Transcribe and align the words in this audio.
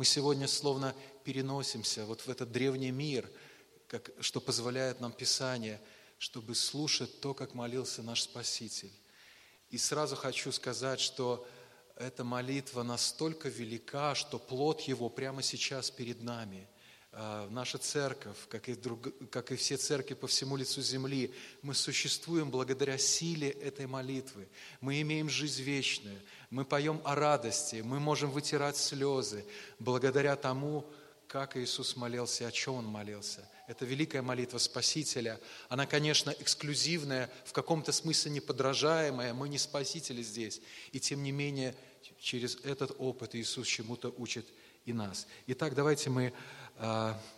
Мы 0.00 0.06
сегодня 0.06 0.48
словно 0.48 0.94
переносимся 1.24 2.06
вот 2.06 2.22
в 2.22 2.30
этот 2.30 2.50
древний 2.50 2.90
мир, 2.90 3.30
как, 3.86 4.10
что 4.20 4.40
позволяет 4.40 4.98
нам 4.98 5.12
Писание, 5.12 5.78
чтобы 6.16 6.54
слушать 6.54 7.20
то, 7.20 7.34
как 7.34 7.52
молился 7.52 8.02
наш 8.02 8.22
Спаситель. 8.22 8.90
И 9.68 9.76
сразу 9.76 10.16
хочу 10.16 10.52
сказать, 10.52 11.00
что 11.00 11.46
эта 11.96 12.24
молитва 12.24 12.82
настолько 12.82 13.50
велика, 13.50 14.14
что 14.14 14.38
плод 14.38 14.80
его 14.80 15.10
прямо 15.10 15.42
сейчас 15.42 15.90
перед 15.90 16.22
нами– 16.22 16.66
наша 17.12 17.78
церковь, 17.78 18.36
как 18.48 18.68
и, 18.68 18.74
друг, 18.74 19.08
как 19.30 19.50
и 19.50 19.56
все 19.56 19.76
церкви 19.76 20.14
по 20.14 20.26
всему 20.26 20.56
лицу 20.56 20.80
земли, 20.80 21.34
мы 21.62 21.74
существуем 21.74 22.50
благодаря 22.50 22.98
силе 22.98 23.50
этой 23.50 23.86
молитвы. 23.86 24.48
Мы 24.80 25.00
имеем 25.00 25.28
жизнь 25.28 25.62
вечную, 25.62 26.20
мы 26.50 26.64
поем 26.64 27.00
о 27.04 27.14
радости, 27.14 27.82
мы 27.84 27.98
можем 27.98 28.30
вытирать 28.30 28.76
слезы 28.76 29.44
благодаря 29.78 30.36
тому, 30.36 30.86
как 31.26 31.56
Иисус 31.56 31.96
молился, 31.96 32.46
о 32.46 32.52
чем 32.52 32.74
Он 32.74 32.84
молился. 32.84 33.48
Это 33.68 33.84
великая 33.84 34.20
молитва 34.20 34.58
Спасителя. 34.58 35.40
Она, 35.68 35.86
конечно, 35.86 36.30
эксклюзивная, 36.30 37.30
в 37.44 37.52
каком-то 37.52 37.92
смысле 37.92 38.32
неподражаемая. 38.32 39.32
Мы 39.32 39.48
не 39.48 39.58
спасители 39.58 40.22
здесь. 40.22 40.60
И 40.90 40.98
тем 40.98 41.22
не 41.22 41.30
менее, 41.30 41.76
через 42.18 42.56
этот 42.64 42.96
опыт 42.98 43.36
Иисус 43.36 43.68
чему-то 43.68 44.12
учит 44.18 44.44
и 44.86 44.92
нас. 44.92 45.28
Итак, 45.46 45.76
давайте 45.76 46.10
мы 46.10 46.32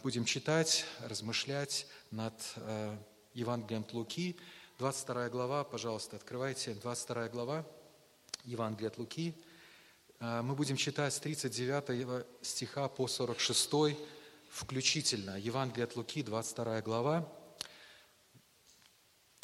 будем 0.05 0.25
читать, 0.25 0.85
размышлять 1.01 1.89
над 2.13 2.33
а, 2.57 2.97
Евангелием 3.35 3.83
от 3.83 3.93
Луки, 3.93 4.39
22 4.79 5.31
глава, 5.31 5.65
пожалуйста, 5.65 6.15
открывайте, 6.15 6.75
22 6.75 7.29
глава 7.29 7.67
Евангелия 8.45 8.91
от 8.91 8.99
Луки. 8.99 9.35
А, 10.21 10.43
мы 10.43 10.55
будем 10.55 10.77
читать 10.77 11.13
с 11.13 11.19
39 11.19 12.25
стиха 12.43 12.89
по 12.89 13.09
46 13.09 13.97
включительно. 14.49 15.37
Евангелие 15.37 15.85
от 15.85 15.97
Луки, 15.97 16.23
22 16.23 16.81
глава. 16.83 17.29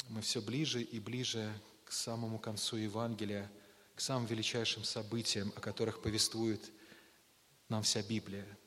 Мы 0.07 0.21
все 0.21 0.41
ближе 0.41 0.81
и 0.81 1.01
ближе 1.01 1.53
к 1.83 1.91
самому 1.91 2.39
концу 2.39 2.77
Евангелия, 2.77 3.51
к 3.95 3.99
самым 3.99 4.27
величайшим 4.27 4.85
событиям, 4.85 5.51
о 5.57 5.59
которых 5.59 6.01
повествует 6.01 6.71
нам 7.67 7.83
вся 7.83 8.01
Библия– 8.01 8.47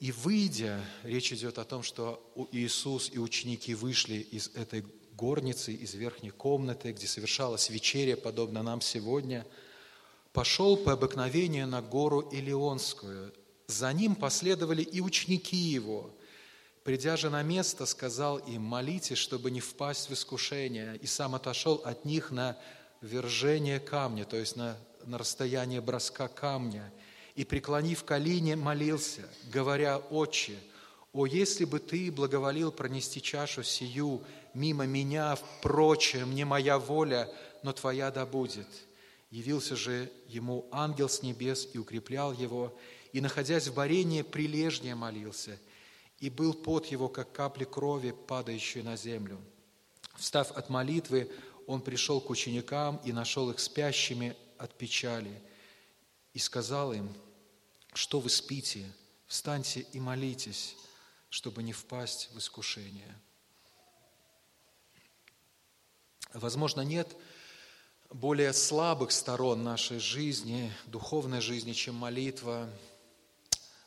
и 0.00 0.12
выйдя, 0.12 0.80
речь 1.02 1.30
идет 1.30 1.58
о 1.58 1.64
том, 1.64 1.82
что 1.82 2.22
Иисус 2.52 3.10
и 3.12 3.18
ученики 3.18 3.74
вышли 3.74 4.14
из 4.14 4.48
этой 4.54 4.82
горницы, 5.14 5.74
из 5.74 5.92
верхней 5.94 6.30
комнаты, 6.30 6.92
где 6.92 7.06
совершалась 7.06 7.68
вечеря, 7.68 8.16
подобно 8.16 8.62
нам 8.62 8.80
сегодня, 8.80 9.46
пошел 10.32 10.78
по 10.78 10.94
обыкновению 10.94 11.66
на 11.66 11.82
гору 11.82 12.20
Илионскую. 12.32 13.34
За 13.66 13.92
ним 13.92 14.14
последовали 14.16 14.82
и 14.82 15.02
ученики 15.02 15.58
его. 15.58 16.10
Придя 16.82 17.18
же 17.18 17.28
на 17.28 17.42
место, 17.42 17.84
сказал 17.84 18.38
им, 18.38 18.62
молитесь, 18.62 19.18
чтобы 19.18 19.50
не 19.50 19.60
впасть 19.60 20.08
в 20.08 20.14
искушение, 20.14 20.96
и 20.96 21.06
сам 21.06 21.34
отошел 21.34 21.74
от 21.84 22.06
них 22.06 22.30
на 22.30 22.58
вержение 23.02 23.78
камня, 23.78 24.24
то 24.24 24.38
есть 24.38 24.56
на, 24.56 24.78
на 25.04 25.18
расстояние 25.18 25.82
броска 25.82 26.26
камня– 26.26 26.90
и, 27.40 27.44
преклонив 27.44 28.04
колени, 28.04 28.54
молился, 28.54 29.22
говоря, 29.50 29.96
«Отче, 29.96 30.58
о, 31.14 31.24
если 31.24 31.64
бы 31.64 31.78
Ты 31.78 32.12
благоволил 32.12 32.70
пронести 32.70 33.22
чашу 33.22 33.62
сию 33.62 34.22
мимо 34.52 34.84
меня, 34.84 35.36
впрочем, 35.36 36.34
не 36.34 36.44
моя 36.44 36.78
воля, 36.78 37.32
но 37.62 37.72
Твоя 37.72 38.10
да 38.10 38.26
будет». 38.26 38.68
Явился 39.30 39.74
же 39.74 40.12
ему 40.28 40.68
ангел 40.70 41.08
с 41.08 41.22
небес 41.22 41.66
и 41.72 41.78
укреплял 41.78 42.34
его, 42.34 42.78
и, 43.14 43.22
находясь 43.22 43.68
в 43.68 43.74
борении, 43.74 44.20
прилежнее 44.20 44.94
молился, 44.94 45.58
и 46.18 46.28
был 46.28 46.52
пот 46.52 46.88
его, 46.88 47.08
как 47.08 47.32
капли 47.32 47.64
крови, 47.64 48.10
падающие 48.10 48.84
на 48.84 48.98
землю. 48.98 49.38
Встав 50.14 50.50
от 50.52 50.68
молитвы, 50.68 51.30
он 51.66 51.80
пришел 51.80 52.20
к 52.20 52.28
ученикам 52.28 53.00
и 53.02 53.12
нашел 53.12 53.50
их 53.50 53.60
спящими 53.60 54.36
от 54.58 54.74
печали, 54.74 55.40
и 56.34 56.38
сказал 56.38 56.92
им– 56.92 57.08
что 57.92 58.20
вы 58.20 58.30
спите? 58.30 58.90
Встаньте 59.26 59.86
и 59.92 60.00
молитесь, 60.00 60.76
чтобы 61.28 61.62
не 61.62 61.72
впасть 61.72 62.30
в 62.32 62.38
искушение. 62.38 63.16
Возможно, 66.32 66.80
нет 66.80 67.16
более 68.10 68.52
слабых 68.52 69.12
сторон 69.12 69.62
нашей 69.62 69.98
жизни, 69.98 70.72
духовной 70.86 71.40
жизни, 71.40 71.72
чем 71.72 71.94
молитва, 71.94 72.68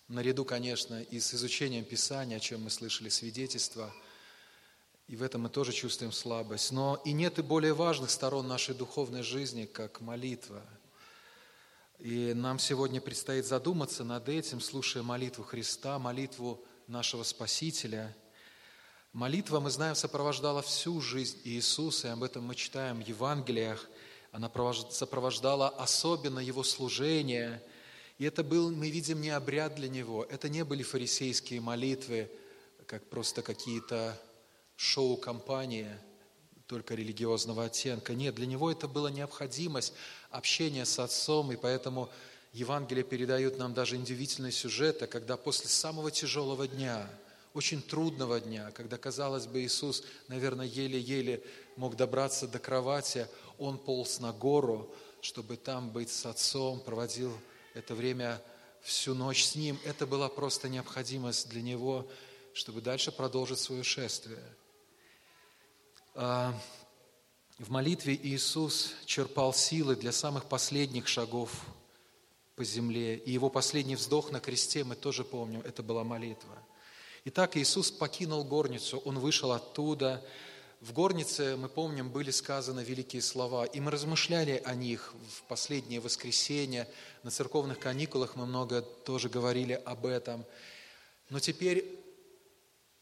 наряду, 0.08 0.46
конечно, 0.46 1.02
и 1.02 1.20
с 1.20 1.34
изучением 1.34 1.84
Писания, 1.86 2.38
о 2.38 2.42
чем 2.42 2.64
мы 2.64 2.70
слышали 2.70 3.10
свидетельства, 3.10 3.94
и 5.08 5.16
в 5.16 5.24
этом 5.24 5.42
мы 5.42 5.50
тоже 5.50 5.74
чувствуем 5.74 6.14
слабость. 6.14 6.72
Но 6.72 7.02
и 7.04 7.12
нет 7.12 7.40
и 7.40 7.42
более 7.42 7.74
важных 7.74 8.12
сторон 8.12 8.48
нашей 8.48 8.76
духовной 8.76 9.24
жизни, 9.24 9.66
как 9.66 10.02
молитва– 10.02 10.62
и 12.00 12.34
нам 12.34 12.60
сегодня 12.60 13.00
предстоит 13.00 13.46
задуматься 13.46 14.04
над 14.04 14.28
этим, 14.28 14.60
слушая 14.60 15.04
молитву 15.04 15.44
Христа, 15.44 16.00
молитву 16.00 16.64
нашего 16.88 17.24
Спасителя. 17.24 18.16
Молитва, 19.14 19.60
мы 19.60 19.70
знаем, 19.70 19.96
сопровождала 19.96 20.62
всю 20.62 21.00
жизнь 21.02 21.40
Иисуса, 21.44 22.08
и 22.08 22.12
об 22.12 22.24
этом 22.24 22.46
мы 22.46 22.56
читаем 22.56 23.02
в 23.02 23.08
Евангелиях. 23.08 23.88
Она 24.32 24.52
сопровождала 24.90 25.70
особенно 25.70 26.40
Его 26.40 26.64
служение. 26.64 27.62
И 28.18 28.26
это 28.26 28.44
был, 28.44 28.72
мы 28.72 28.90
видим, 28.90 29.22
не 29.22 29.30
обряд 29.30 29.76
для 29.76 29.88
Него. 29.88 30.26
Это 30.26 30.50
не 30.50 30.66
были 30.66 30.84
фарисейские 30.84 31.62
молитвы, 31.62 32.30
как 32.88 33.10
просто 33.10 33.42
какие-то 33.42 34.20
шоу-компании– 34.76 35.90
только 36.74 36.96
религиозного 36.96 37.66
оттенка. 37.66 38.16
Нет, 38.16 38.34
для 38.34 38.48
него 38.48 38.72
это 38.72 38.88
была 38.88 39.12
необходимость 39.12 39.94
общения 40.32 40.86
с 40.86 40.98
Отцом, 40.98 41.52
и 41.52 41.56
поэтому 41.56 42.10
Евангелие 42.52 43.04
передают 43.04 43.60
нам 43.60 43.76
даже 43.76 43.96
удивительные 43.96 44.52
сюжеты, 44.52 45.06
когда 45.06 45.38
после 45.38 45.70
самого 45.70 46.10
тяжелого 46.10 46.68
дня, 46.68 47.08
очень 47.54 47.80
трудного 47.80 48.40
дня, 48.40 48.72
когда, 48.72 48.98
казалось 48.98 49.46
бы, 49.46 49.62
Иисус, 49.62 50.04
наверное, 50.28 50.66
еле-еле 50.66 51.44
мог 51.76 51.96
добраться 51.96 52.48
до 52.48 52.58
кровати, 52.58 53.28
Он 53.60 53.78
полз 53.78 54.20
на 54.20 54.34
гору, 54.34 54.92
чтобы 55.22 55.58
там 55.58 55.92
быть 55.92 56.10
с 56.10 56.26
Отцом, 56.26 56.80
проводил 56.80 57.38
это 57.76 57.94
время 57.94 58.42
всю 58.82 59.14
ночь 59.14 59.46
с 59.46 59.54
Ним. 59.54 59.78
Это 59.86 60.08
была 60.08 60.28
просто 60.28 60.70
необходимость 60.70 61.50
для 61.50 61.62
Него, 61.62 62.08
чтобы 62.56 62.82
дальше 62.82 63.12
продолжить 63.12 63.60
свое 63.60 63.84
шествие– 63.84 64.42
а, 64.54 64.63
в 66.16 67.70
молитве 67.70 68.14
Иисус 68.22 68.94
черпал 69.06 69.54
силы 69.54 69.96
для 69.96 70.12
самых 70.12 70.46
последних 70.46 71.08
шагов 71.08 71.52
по 72.56 72.64
земле. 72.64 73.18
И 73.18 73.32
его 73.32 73.50
последний 73.50 73.96
вздох 73.96 74.32
на 74.32 74.40
кресте, 74.40 74.84
мы 74.84 74.96
тоже 74.96 75.24
помним, 75.24 75.62
это 75.62 75.82
была 75.82 76.04
молитва. 76.04 76.58
Итак, 77.26 77.58
Иисус 77.58 77.90
покинул 77.90 78.44
горницу, 78.44 79.00
Он 79.06 79.18
вышел 79.18 79.54
оттуда. 79.54 80.24
В 80.82 80.92
горнице, 80.92 81.56
мы 81.58 81.70
помним, 81.70 82.10
были 82.10 82.30
сказаны 82.30 82.82
великие 82.82 83.22
слова, 83.22 83.66
и 83.66 83.80
мы 83.80 83.90
размышляли 83.90 84.62
о 84.66 84.76
них 84.76 85.14
в 85.32 85.44
последнее 85.44 86.02
воскресенье. 86.02 86.88
На 87.24 87.32
церковных 87.32 87.80
каникулах 87.80 88.36
мы 88.36 88.46
много 88.46 88.82
тоже 88.82 89.30
говорили 89.30 89.82
об 89.86 90.06
этом. 90.06 90.44
Но 91.30 91.40
теперь 91.40 92.03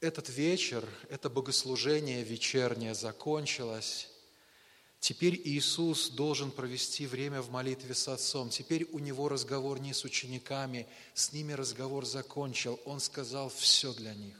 этот 0.02 0.30
вечер, 0.30 0.88
это 1.10 1.30
богослужение 1.30 2.24
вечернее 2.24 2.96
закончилось. 2.96 4.10
Теперь 5.00 5.40
Иисус 5.46 6.10
должен 6.10 6.52
провести 6.52 7.08
время 7.08 7.42
в 7.42 7.50
молитве 7.52 7.96
с 7.96 8.08
Отцом. 8.08 8.50
Теперь 8.50 8.88
у 8.92 9.00
него 9.00 9.30
разговор 9.30 9.80
не 9.80 9.94
с 9.94 10.04
учениками, 10.04 10.88
с 11.14 11.34
ними 11.34 11.54
разговор 11.54 12.06
закончил. 12.06 12.80
Он 12.86 13.00
сказал 13.00 13.50
все 13.50 13.94
для 13.94 14.14
них. 14.14 14.38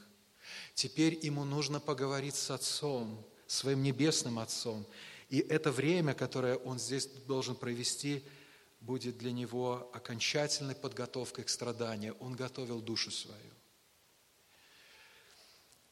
Теперь 0.76 1.18
ему 1.22 1.46
нужно 1.46 1.80
поговорить 1.80 2.36
с 2.36 2.52
Отцом, 2.52 3.24
своим 3.48 3.84
небесным 3.84 4.40
Отцом. 4.40 4.86
И 5.30 5.40
это 5.40 5.72
время, 5.72 6.14
которое 6.14 6.58
он 6.58 6.80
здесь 6.80 7.08
должен 7.28 7.56
провести, 7.56 8.24
будет 8.82 9.18
для 9.18 9.32
него 9.32 9.90
окончательной 9.94 10.76
подготовкой 10.76 11.44
к 11.44 11.50
страданию. 11.50 12.16
Он 12.20 12.36
готовил 12.36 12.82
душу 12.82 13.12
свою. 13.12 13.61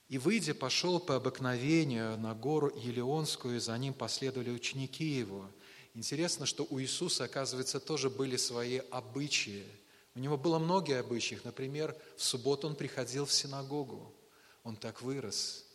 И, 0.10 0.18
выйдя, 0.18 0.56
пошел 0.56 1.00
по 1.00 1.16
обыкновению 1.16 2.18
на 2.18 2.34
гору 2.34 2.76
Елеонскую, 2.76 3.58
и 3.58 3.60
за 3.60 3.78
ним 3.78 3.94
последовали 3.94 4.50
ученики 4.50 5.06
его. 5.06 5.48
Интересно, 5.94 6.48
что 6.48 6.66
у 6.70 6.80
Иисуса, 6.82 7.26
оказывается, 7.26 7.80
тоже 7.80 8.10
были 8.10 8.36
свои 8.36 8.80
обычаи. 8.90 9.64
У 10.16 10.20
него 10.20 10.36
было 10.36 10.58
много 10.58 11.00
обычаев. 11.00 11.46
Например, 11.46 11.96
в 12.18 12.24
субботу 12.24 12.68
он 12.68 12.76
приходил 12.76 13.26
в 13.26 13.32
синагогу. 13.32 14.12
Он 14.64 14.76
так 14.76 15.04
вырос. 15.04 15.66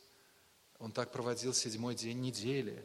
Он 0.80 0.90
так 0.90 1.12
проводил 1.12 1.54
седьмой 1.54 1.94
день 1.94 2.20
недели. 2.20 2.84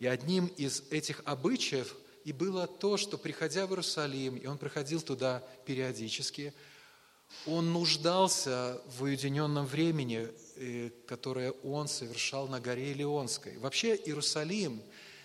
И 0.00 0.06
одним 0.06 0.46
из 0.46 0.82
этих 0.90 1.22
обычаев 1.24 1.94
и 2.24 2.32
было 2.32 2.66
то, 2.66 2.96
что, 2.96 3.18
приходя 3.18 3.66
в 3.66 3.70
Иерусалим, 3.70 4.36
и 4.36 4.46
он 4.46 4.58
приходил 4.58 5.00
туда 5.00 5.46
периодически, 5.64 6.52
он 7.46 7.72
нуждался 7.72 8.80
в 8.86 9.02
уединенном 9.02 9.66
времени, 9.66 10.28
э, 10.56 10.90
которое 11.06 11.52
он 11.62 11.88
совершал 11.88 12.48
на 12.48 12.60
горе 12.60 12.92
Илионской. 12.92 13.56
Вообще 13.58 13.96
Иерусалим 13.96 14.82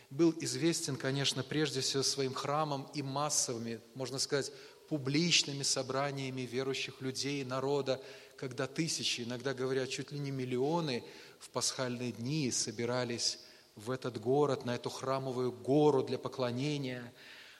был 0.10 0.34
известен, 0.40 0.96
конечно, 0.96 1.44
прежде 1.44 1.82
всего 1.82 2.04
своим 2.04 2.34
храмом 2.34 2.88
и 2.94 3.02
массовыми, 3.02 3.82
можно 3.96 4.20
сказать, 4.20 4.52
публичными 4.88 5.64
собраниями 5.64 6.42
верующих 6.42 7.02
людей, 7.02 7.44
народа, 7.44 8.00
когда 8.38 8.68
тысячи, 8.68 9.22
иногда 9.22 9.54
говорят, 9.54 9.90
чуть 9.90 10.12
ли 10.12 10.20
не 10.20 10.32
миллионы 10.32 11.04
в 11.40 11.50
пасхальные 11.50 12.12
дни 12.12 12.52
собирались 12.52 13.40
в 13.76 13.90
этот 13.90 14.20
город, 14.20 14.66
на 14.66 14.76
эту 14.76 14.90
храмовую 14.90 15.52
гору 15.52 16.04
для 16.04 16.20
поклонения. 16.20 17.12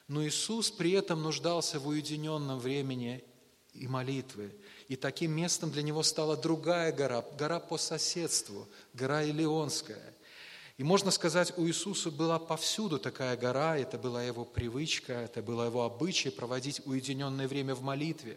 Но 0.06 0.24
Иисус 0.24 0.70
при 0.70 0.92
этом 0.92 1.22
нуждался 1.22 1.80
в 1.80 1.88
уединенном 1.88 2.58
времени 2.58 3.24
и 3.74 3.86
молитвы. 3.86 4.50
И 4.88 4.96
таким 4.96 5.32
местом 5.32 5.70
для 5.70 5.82
него 5.82 6.02
стала 6.02 6.36
другая 6.36 6.92
гора, 6.92 7.24
гора 7.38 7.60
по 7.60 7.76
соседству, 7.76 8.68
гора 8.92 9.24
Илионская. 9.24 10.14
И 10.76 10.84
можно 10.84 11.10
сказать, 11.10 11.52
у 11.56 11.66
Иисуса 11.66 12.10
была 12.10 12.38
повсюду 12.38 12.98
такая 12.98 13.36
гора, 13.36 13.78
это 13.78 13.96
была 13.96 14.24
его 14.24 14.44
привычка, 14.44 15.12
это 15.12 15.42
было 15.42 15.66
его 15.66 15.84
обычай 15.84 16.30
проводить 16.30 16.82
уединенное 16.84 17.46
время 17.46 17.74
в 17.74 17.82
молитве. 17.82 18.36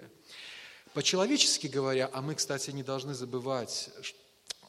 По-человечески 0.93 1.67
говоря, 1.67 2.09
а 2.13 2.21
мы, 2.21 2.35
кстати, 2.35 2.71
не 2.71 2.83
должны 2.83 3.13
забывать 3.13 3.89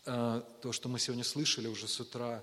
э, 0.06 0.42
то, 0.62 0.72
что 0.72 0.88
мы 0.88 0.98
сегодня 0.98 1.24
слышали 1.24 1.68
уже 1.68 1.88
с 1.88 2.00
утра, 2.00 2.42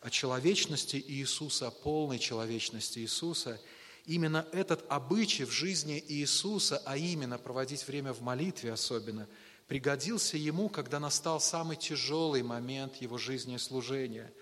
о 0.00 0.10
человечности 0.10 0.96
Иисуса, 0.96 1.68
о 1.68 1.70
полной 1.70 2.18
человечности 2.18 2.98
Иисуса– 3.00 3.60
именно 4.10 4.44
этот 4.50 4.84
обычай 4.88 5.44
в 5.44 5.52
жизни 5.52 6.02
Иисуса, 6.08 6.82
а 6.84 6.96
именно 6.96 7.38
проводить 7.38 7.86
время 7.86 8.12
в 8.12 8.22
молитве 8.22 8.72
особенно, 8.72 9.28
пригодился 9.68 10.36
ему, 10.36 10.68
когда 10.68 10.98
настал 10.98 11.40
самый 11.40 11.76
тяжелый 11.76 12.42
момент 12.42 12.96
его 12.96 13.18
жизни 13.18 13.54
и 13.54 13.58
служения. 13.58 14.32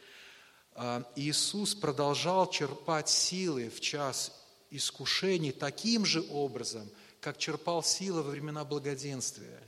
А, 0.72 1.04
Иисус 1.16 1.74
продолжал 1.74 2.48
черпать 2.48 3.10
силы 3.10 3.68
в 3.68 3.80
час 3.80 4.32
искушений 4.70 5.52
таким 5.52 6.06
же 6.06 6.24
образом, 6.30 6.88
как 7.20 7.36
черпал 7.36 7.82
силы 7.82 8.22
во 8.22 8.30
времена 8.30 8.64
благоденствия. 8.64 9.62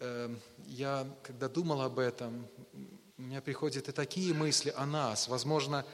Эм, 0.00 0.40
я, 0.66 1.06
когда 1.22 1.50
думал 1.50 1.82
об 1.82 1.98
этом, 1.98 2.48
у 3.18 3.22
меня 3.22 3.42
приходят 3.42 3.90
и 3.90 3.92
такие 3.92 4.32
мысли 4.32 4.72
о 4.74 4.86
нас. 4.86 5.28
Возможно, 5.28 5.84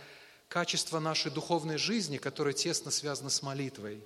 качество 0.49 0.99
нашей 0.99 1.31
духовной 1.31 1.77
жизни, 1.77 2.17
которое 2.17 2.55
тесно 2.55 2.91
связано 2.91 3.31
с 3.31 3.43
молитвой, 3.43 4.03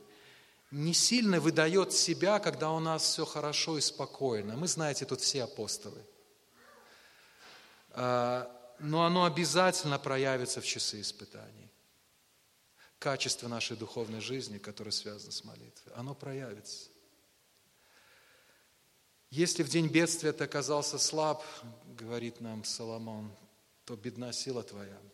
не 0.71 0.95
сильно 0.95 1.39
выдает 1.39 1.93
себя, 1.93 2.39
когда 2.39 2.71
у 2.71 2.81
нас 2.81 3.03
все 3.03 3.25
хорошо 3.25 3.79
и 3.79 3.81
спокойно. 3.81 4.57
Мы, 4.57 4.67
знаете, 4.67 5.05
тут 5.05 5.21
все 5.21 5.45
апостолы. 5.45 6.03
А, 7.91 8.51
но 8.79 9.05
оно 9.05 9.25
обязательно 9.25 9.99
проявится 9.99 10.61
в 10.61 10.67
часы 10.67 11.01
испытаний. 11.01 11.71
Качество 12.99 13.49
нашей 13.49 13.77
духовной 13.77 14.21
жизни, 14.21 14.59
которое 14.59 14.93
связано 14.93 15.33
с 15.33 15.45
молитвой, 15.45 15.93
оно 15.95 16.15
проявится. 16.15 16.89
Если 19.31 19.63
в 19.63 19.69
день 19.69 19.89
бедствия 19.89 20.33
ты 20.33 20.45
оказался 20.45 20.99
слаб, 20.99 21.45
говорит 21.99 22.41
нам 22.41 22.65
Соломон, 22.65 23.31
то 23.85 23.95
бедна 23.97 24.33
сила 24.33 24.63
твоя– 24.63 24.99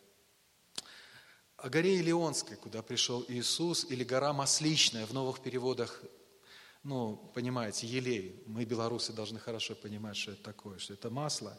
о 1.61 1.69
горе 1.69 1.97
Илионской, 1.99 2.57
куда 2.57 2.81
пришел 2.81 3.23
Иисус, 3.27 3.85
или 3.89 4.03
гора 4.03 4.33
Масличная, 4.33 5.05
в 5.05 5.13
новых 5.13 5.41
переводах, 5.41 6.01
ну, 6.83 7.31
понимаете, 7.33 7.87
елей. 7.87 8.41
Мы, 8.45 8.65
белорусы, 8.65 9.11
должны 9.11 9.39
хорошо 9.39 9.75
понимать, 9.75 10.15
что 10.15 10.31
это 10.31 10.43
такое, 10.43 10.79
что 10.79 10.93
это 10.93 11.09
масло. 11.09 11.57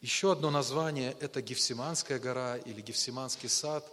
Еще 0.00 0.32
одно 0.32 0.50
название– 0.50 1.14
это 1.20 1.42
Гефсиманская 1.42 2.18
гора 2.18 2.56
или 2.56 2.80
Гефсиманский 2.80 3.48
сад 3.48 3.84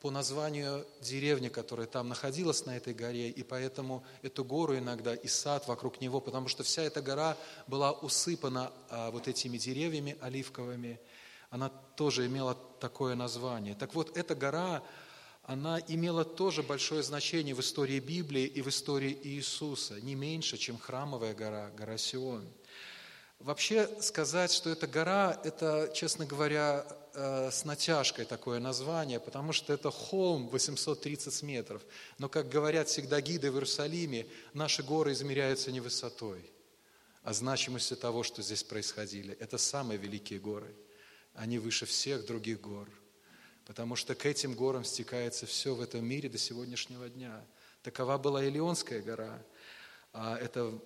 по 0.00 0.10
названию 0.10 0.86
деревни, 1.00 1.48
которая 1.48 1.86
там 1.86 2.08
находилась 2.08 2.66
на 2.66 2.76
этой 2.76 2.92
горе, 2.92 3.30
и 3.30 3.42
поэтому 3.42 4.04
эту 4.22 4.44
гору 4.44 4.76
иногда 4.76 5.14
и 5.14 5.28
сад 5.28 5.68
вокруг 5.68 6.00
него, 6.00 6.20
потому 6.20 6.48
что 6.48 6.62
вся 6.62 6.82
эта 6.82 7.00
гора 7.00 7.36
была 7.66 7.92
усыпана 7.92 8.72
а, 8.90 9.10
вот 9.10 9.28
этими 9.28 9.56
деревьями 9.58 10.16
оливковыми– 10.20 11.00
она 11.52 11.68
тоже 11.68 12.26
имела 12.26 12.56
такое 12.82 13.14
название. 13.14 13.76
Так 13.76 13.94
вот, 13.94 14.16
эта 14.16 14.34
гора, 14.34 14.82
она 15.44 15.78
имела 15.86 16.24
тоже 16.24 16.64
большое 16.64 17.02
значение 17.04 17.54
в 17.54 17.60
истории 17.60 18.00
Библии 18.00 18.44
и 18.44 18.60
в 18.60 18.68
истории 18.68 19.16
Иисуса, 19.22 20.00
не 20.00 20.16
меньше, 20.16 20.58
чем 20.58 20.78
храмовая 20.78 21.32
гора, 21.32 21.70
гора 21.76 21.96
Сион. 21.96 22.44
Вообще 23.38 23.88
сказать, 24.00 24.52
что 24.52 24.70
эта 24.70 24.88
гора, 24.88 25.40
это, 25.44 25.92
честно 25.94 26.26
говоря, 26.26 26.84
э, 27.14 27.50
с 27.52 27.64
натяжкой 27.64 28.24
такое 28.24 28.58
название, 28.58 29.20
потому 29.20 29.52
что 29.52 29.72
это 29.72 29.90
холм 29.92 30.48
830 30.48 31.42
метров. 31.42 31.82
Но, 32.18 32.28
как 32.28 32.48
говорят 32.48 32.88
всегда 32.88 33.20
гиды 33.20 33.50
в 33.50 33.54
Иерусалиме, 33.54 34.26
наши 34.54 34.82
горы 34.82 35.12
измеряются 35.12 35.70
не 35.70 35.80
высотой, 35.80 36.50
а 37.22 37.32
значимостью 37.32 37.96
того, 37.96 38.24
что 38.24 38.42
здесь 38.42 38.64
происходили. 38.64 39.36
Это 39.38 39.56
самые 39.56 39.98
великие 39.98 40.40
горы– 40.40 40.74
они 41.34 41.58
выше 41.58 41.86
всех 41.86 42.26
других 42.26 42.60
гор, 42.60 42.88
потому 43.66 43.96
что 43.96 44.14
к 44.14 44.26
этим 44.26 44.54
горам 44.54 44.84
стекается 44.84 45.46
все 45.46 45.74
в 45.74 45.80
этом 45.80 46.04
мире 46.04 46.28
до 46.28 46.38
сегодняшнего 46.38 47.08
дня. 47.08 47.44
Такова 47.82 48.18
была 48.18 48.44
Илионская 48.44 49.02
гора. 49.02 49.42
А 50.12 50.36
это, 50.36 50.78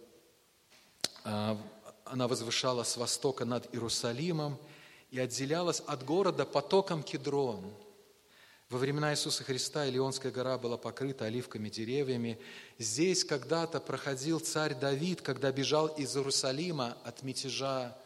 а, 1.24 1.60
она 2.04 2.28
возвышалась 2.28 2.88
с 2.88 2.96
востока 2.96 3.44
над 3.44 3.72
Иерусалимом 3.74 4.58
и 5.10 5.18
отделялась 5.18 5.80
от 5.80 6.04
города 6.04 6.44
потоком 6.44 7.02
Кедрон. 7.02 7.72
Во 8.68 8.78
времена 8.78 9.12
Иисуса 9.12 9.44
Христа 9.44 9.86
Илионская 9.86 10.32
гора 10.32 10.58
была 10.58 10.76
покрыта 10.76 11.26
оливками 11.26 11.68
деревьями. 11.68 12.38
Здесь 12.78 13.24
когда-то 13.24 13.78
проходил 13.78 14.40
царь 14.40 14.74
Давид, 14.74 15.22
когда 15.22 15.52
бежал 15.52 15.86
из 15.86 16.16
Иерусалима 16.16 16.96
от 17.04 17.22
мятежа 17.22 17.96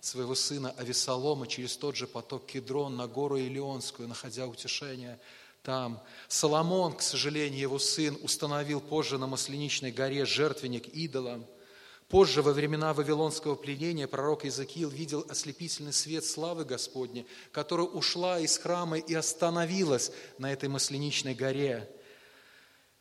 своего 0.00 0.34
сына 0.34 0.74
Авесолома 0.76 1.46
через 1.46 1.76
тот 1.76 1.96
же 1.96 2.06
поток 2.06 2.46
Кедрон 2.46 2.96
на 2.96 3.06
гору 3.06 3.36
Илионскую, 3.36 4.08
находя 4.08 4.46
утешение 4.46 5.18
там. 5.62 6.00
Соломон, 6.28 6.94
к 6.94 7.02
сожалению, 7.02 7.60
его 7.60 7.78
сын, 7.78 8.16
установил 8.22 8.80
позже 8.80 9.18
на 9.18 9.26
Масленичной 9.26 9.90
горе 9.90 10.24
жертвенник 10.24 10.86
идолам. 10.88 11.44
Позже, 12.08 12.40
во 12.40 12.52
времена 12.52 12.94
Вавилонского 12.94 13.54
пленения, 13.54 14.06
пророк 14.06 14.44
Иезекиил 14.44 14.88
видел 14.88 15.26
ослепительный 15.28 15.92
свет 15.92 16.24
славы 16.24 16.64
Господней, 16.64 17.26
которая 17.52 17.86
ушла 17.86 18.40
из 18.40 18.56
храма 18.56 18.96
и 18.98 19.12
остановилась 19.12 20.10
на 20.38 20.50
этой 20.50 20.70
Масленичной 20.70 21.34
горе. 21.34 21.86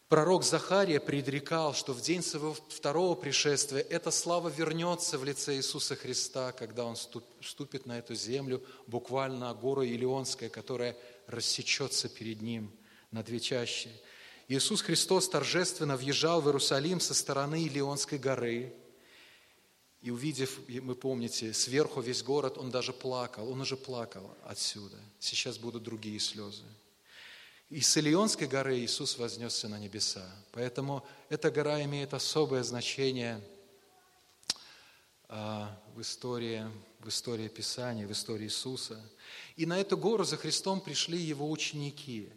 Пророк 0.10 0.46
Захария 0.46 1.02
предрекал, 1.02 1.74
что 1.74 1.92
в 1.92 2.00
день 2.00 2.24
своего 2.24 2.54
второго 2.54 3.14
пришествия 3.14 3.82
эта 3.82 4.10
слава 4.10 4.48
вернется 4.48 5.18
в 5.18 5.26
лице 5.26 5.58
Иисуса 5.58 5.98
Христа, 5.98 6.54
когда 6.54 6.86
Он 6.86 6.96
ступит 6.96 7.86
на 7.86 8.00
эту 8.00 8.16
землю, 8.16 8.64
буквально 8.88 9.54
гору 9.54 9.84
Илионская, 9.84 10.50
которая 10.50 10.96
рассечется 11.28 12.08
перед 12.08 12.42
Ним 12.42 12.72
на 13.12 13.22
две 13.22 13.42
чащи. 13.42 13.90
Иисус 14.48 14.82
Христос 14.82 15.28
торжественно 15.28 15.98
въезжал 15.98 16.40
в 16.40 16.48
Иерусалим 16.48 17.02
со 17.02 17.14
стороны 17.14 17.64
Илионской 17.64 18.18
горы, 18.18 18.74
и 20.00 20.10
увидев, 20.10 20.58
вы 20.70 20.96
помните, 20.96 21.52
сверху 21.52 22.00
весь 22.00 22.24
город, 22.24 22.58
Он 22.58 22.72
даже 22.72 22.94
плакал, 22.94 23.50
Он 23.52 23.60
уже 23.60 23.76
плакал 23.76 24.38
отсюда. 24.46 24.96
Сейчас 25.20 25.58
будут 25.58 25.84
другие 25.84 26.22
слезы. 26.22 26.64
И 27.70 27.82
с 27.82 27.98
Илионской 27.98 28.48
горы 28.48 28.80
Иисус 28.80 29.18
вознесся 29.18 29.68
на 29.68 29.78
небеса. 29.78 30.26
Поэтому 30.54 31.06
эта 31.28 31.52
гора 31.52 31.84
имеет 31.84 32.14
особое 32.14 32.64
значение 32.64 33.42
а, 35.28 35.78
в 35.94 36.00
истории, 36.00 36.66
в 37.02 37.10
истории 37.10 37.50
Писания, 37.50 38.08
в 38.08 38.12
истории 38.14 38.46
Иисуса. 38.46 38.98
И 39.58 39.66
на 39.66 39.82
эту 39.82 39.98
гору 39.98 40.24
за 40.24 40.38
Христом 40.38 40.80
пришли 40.80 41.18
Его 41.18 41.52
ученики. 41.52 42.32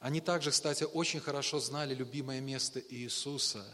Они 0.00 0.22
также, 0.22 0.50
кстати, 0.50 0.84
очень 0.84 1.20
хорошо 1.20 1.60
знали 1.60 1.94
любимое 1.94 2.40
место 2.40 2.80
Иисуса. 2.88 3.66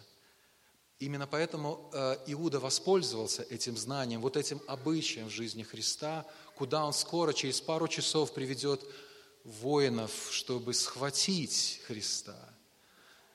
Именно 0.99 1.29
поэтому 1.29 1.91
а, 1.95 2.21
Иуда 2.27 2.59
воспользовался 2.59 3.45
этим 3.45 3.77
знанием, 3.77 4.21
вот 4.21 4.37
этим 4.37 4.61
обычаем 4.67 5.29
в 5.29 5.33
жизни 5.33 5.63
Христа, 5.63 6.27
куда 6.57 6.85
он 6.85 6.93
скоро, 6.93 7.33
через 7.33 7.61
пару 7.61 7.87
часов 7.87 8.35
приведет 8.35 8.85
воинов, 9.61 10.29
чтобы 10.31 10.75
схватить 10.75 11.81
Христа. 11.87 12.37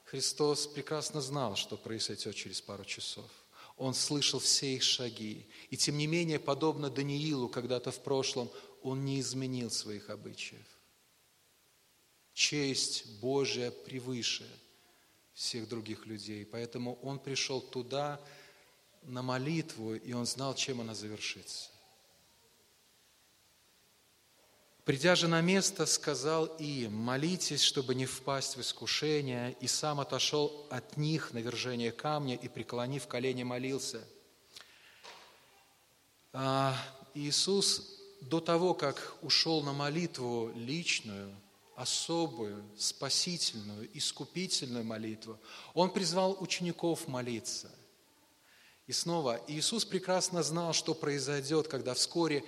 Христос 0.05 0.67
прекрасно 0.67 1.21
знал, 1.21 1.55
что 1.55 1.75
произойдет 1.75 2.35
через 2.35 2.61
пару 2.61 2.85
часов. 2.85 3.29
Он 3.77 3.93
слышал 3.93 4.39
все 4.39 4.75
их 4.75 4.83
шаги. 4.83 5.47
И 5.69 5.77
тем 5.77 5.97
не 5.97 6.05
менее, 6.05 6.39
подобно 6.39 6.89
Даниилу 6.89 7.49
когда-то 7.49 7.91
в 7.91 7.99
прошлом, 7.99 8.49
он 8.83 9.03
не 9.03 9.19
изменил 9.19 9.71
своих 9.71 10.09
обычаев. 10.09 10.65
Честь 12.33 13.19
Божья 13.19 13.71
превыше 13.71 14.47
всех 15.33 15.67
других 15.67 16.05
людей. 16.05 16.45
Поэтому 16.45 16.99
он 17.01 17.17
пришел 17.17 17.61
туда, 17.61 18.19
на 19.05 19.21
молитву, 19.21 19.95
и 19.95 20.13
он 20.13 20.25
знал, 20.25 20.55
чем 20.55 20.81
она 20.81 20.95
завершится. 20.95 21.69
Придя 24.85 25.15
же 25.15 25.29
на 25.29 25.39
место, 25.39 25.85
сказал 25.85 26.45
им, 26.57 26.93
молитесь, 26.93 27.61
чтобы 27.61 27.95
не 27.95 28.05
впасть 28.05 28.57
в 28.57 28.61
искушение, 28.61 29.55
и 29.61 29.67
сам 29.67 30.01
отошел 30.01 30.67
от 30.69 30.97
них 30.97 31.31
на 31.31 31.37
вержение 31.37 31.93
камня 31.93 32.35
и, 32.35 32.49
преклонив 32.49 33.07
колени, 33.07 33.43
молился. 33.43 34.05
А 36.33 36.75
Иисус 37.13 37.97
до 38.19 38.41
того, 38.41 38.73
как 38.73 39.15
ушел 39.21 39.63
на 39.63 39.71
молитву 39.71 40.51
личную, 40.53 41.33
особую, 41.75 42.61
спасительную, 42.77 43.89
искупительную 43.97 44.83
молитву, 44.83 45.39
Он 45.73 45.91
призвал 45.91 46.35
учеников 46.41 47.07
молиться. 47.07 47.71
И 48.87 48.91
снова, 48.91 49.39
Иисус 49.47 49.85
прекрасно 49.85 50.43
знал, 50.43 50.73
что 50.73 50.93
произойдет, 50.93 51.69
когда 51.69 51.93
вскоре 51.93 52.43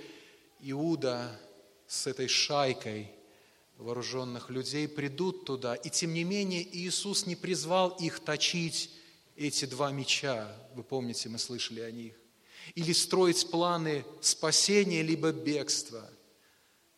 Иуда 0.59 1.39
с 1.87 2.07
этой 2.07 2.27
шайкой 2.27 3.11
вооруженных 3.77 4.49
людей 4.49 4.87
придут 4.87 5.45
туда. 5.45 5.75
И 5.75 5.89
тем 5.89 6.13
не 6.13 6.23
менее 6.23 6.63
Иисус 6.77 7.25
не 7.25 7.35
призвал 7.35 7.89
их 7.89 8.19
точить 8.19 8.89
эти 9.35 9.65
два 9.65 9.91
меча. 9.91 10.55
Вы 10.75 10.83
помните, 10.83 11.29
мы 11.29 11.37
слышали 11.37 11.81
о 11.81 11.91
них. 11.91 12.13
Или 12.73 12.93
строить 12.93 13.49
планы 13.51 14.05
спасения, 14.21 15.03
либо 15.03 15.31
бегства. 15.31 16.09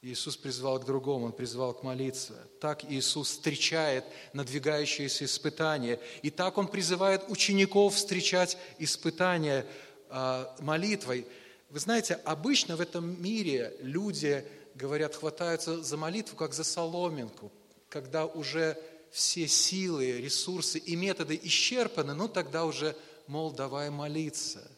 Иисус 0.01 0.37
призвал 0.37 0.79
к 0.79 0.85
другому, 0.85 1.25
Он 1.25 1.31
призвал 1.31 1.73
к 1.73 1.83
молиться. 1.83 2.35
Так 2.61 2.85
Иисус 2.85 3.31
встречает 3.31 4.05
надвигающиеся 4.33 5.25
испытания. 5.25 5.99
И 6.21 6.29
так 6.29 6.57
Он 6.57 6.67
призывает 6.67 7.29
учеников 7.29 7.95
встречать 7.95 8.57
испытания 8.77 9.65
а, 10.09 10.55
молитвой. 10.59 11.25
Вы 11.69 11.79
знаете, 11.79 12.13
обычно 12.23 12.77
в 12.77 12.81
этом 12.81 13.21
мире 13.21 13.75
люди 13.81 14.45
говорят, 14.77 15.15
хватаются 15.15 15.83
за 15.83 15.97
молитву, 15.97 16.37
как 16.37 16.53
за 16.53 16.63
соломинку, 16.63 17.51
когда 17.89 18.25
уже 18.25 18.81
все 19.11 19.47
силы, 19.47 20.21
ресурсы 20.21 20.77
и 20.77 20.95
методы 20.95 21.39
исчерпаны, 21.43 22.13
ну 22.13 22.27
тогда 22.27 22.65
уже, 22.65 22.95
мол, 23.25 23.51
давай 23.51 23.89
молиться. 23.89 24.69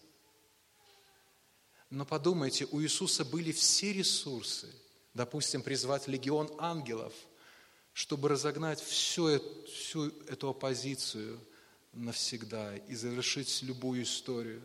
Но 1.89 2.06
подумайте, 2.06 2.68
у 2.72 2.82
Иисуса 2.82 3.25
были 3.25 3.51
все 3.51 3.94
ресурсы, 3.94 4.68
допустим, 5.13 5.62
призвать 5.62 6.08
легион 6.08 6.50
ангелов, 6.60 7.13
чтобы 7.94 8.29
разогнать 8.29 8.79
всю, 8.79 9.41
всю 9.65 10.10
эту 10.27 10.50
оппозицию 10.50 11.39
навсегда 11.91 12.77
и 12.77 12.96
завершить 12.96 13.63
любую 13.63 14.03
историю. 14.03 14.62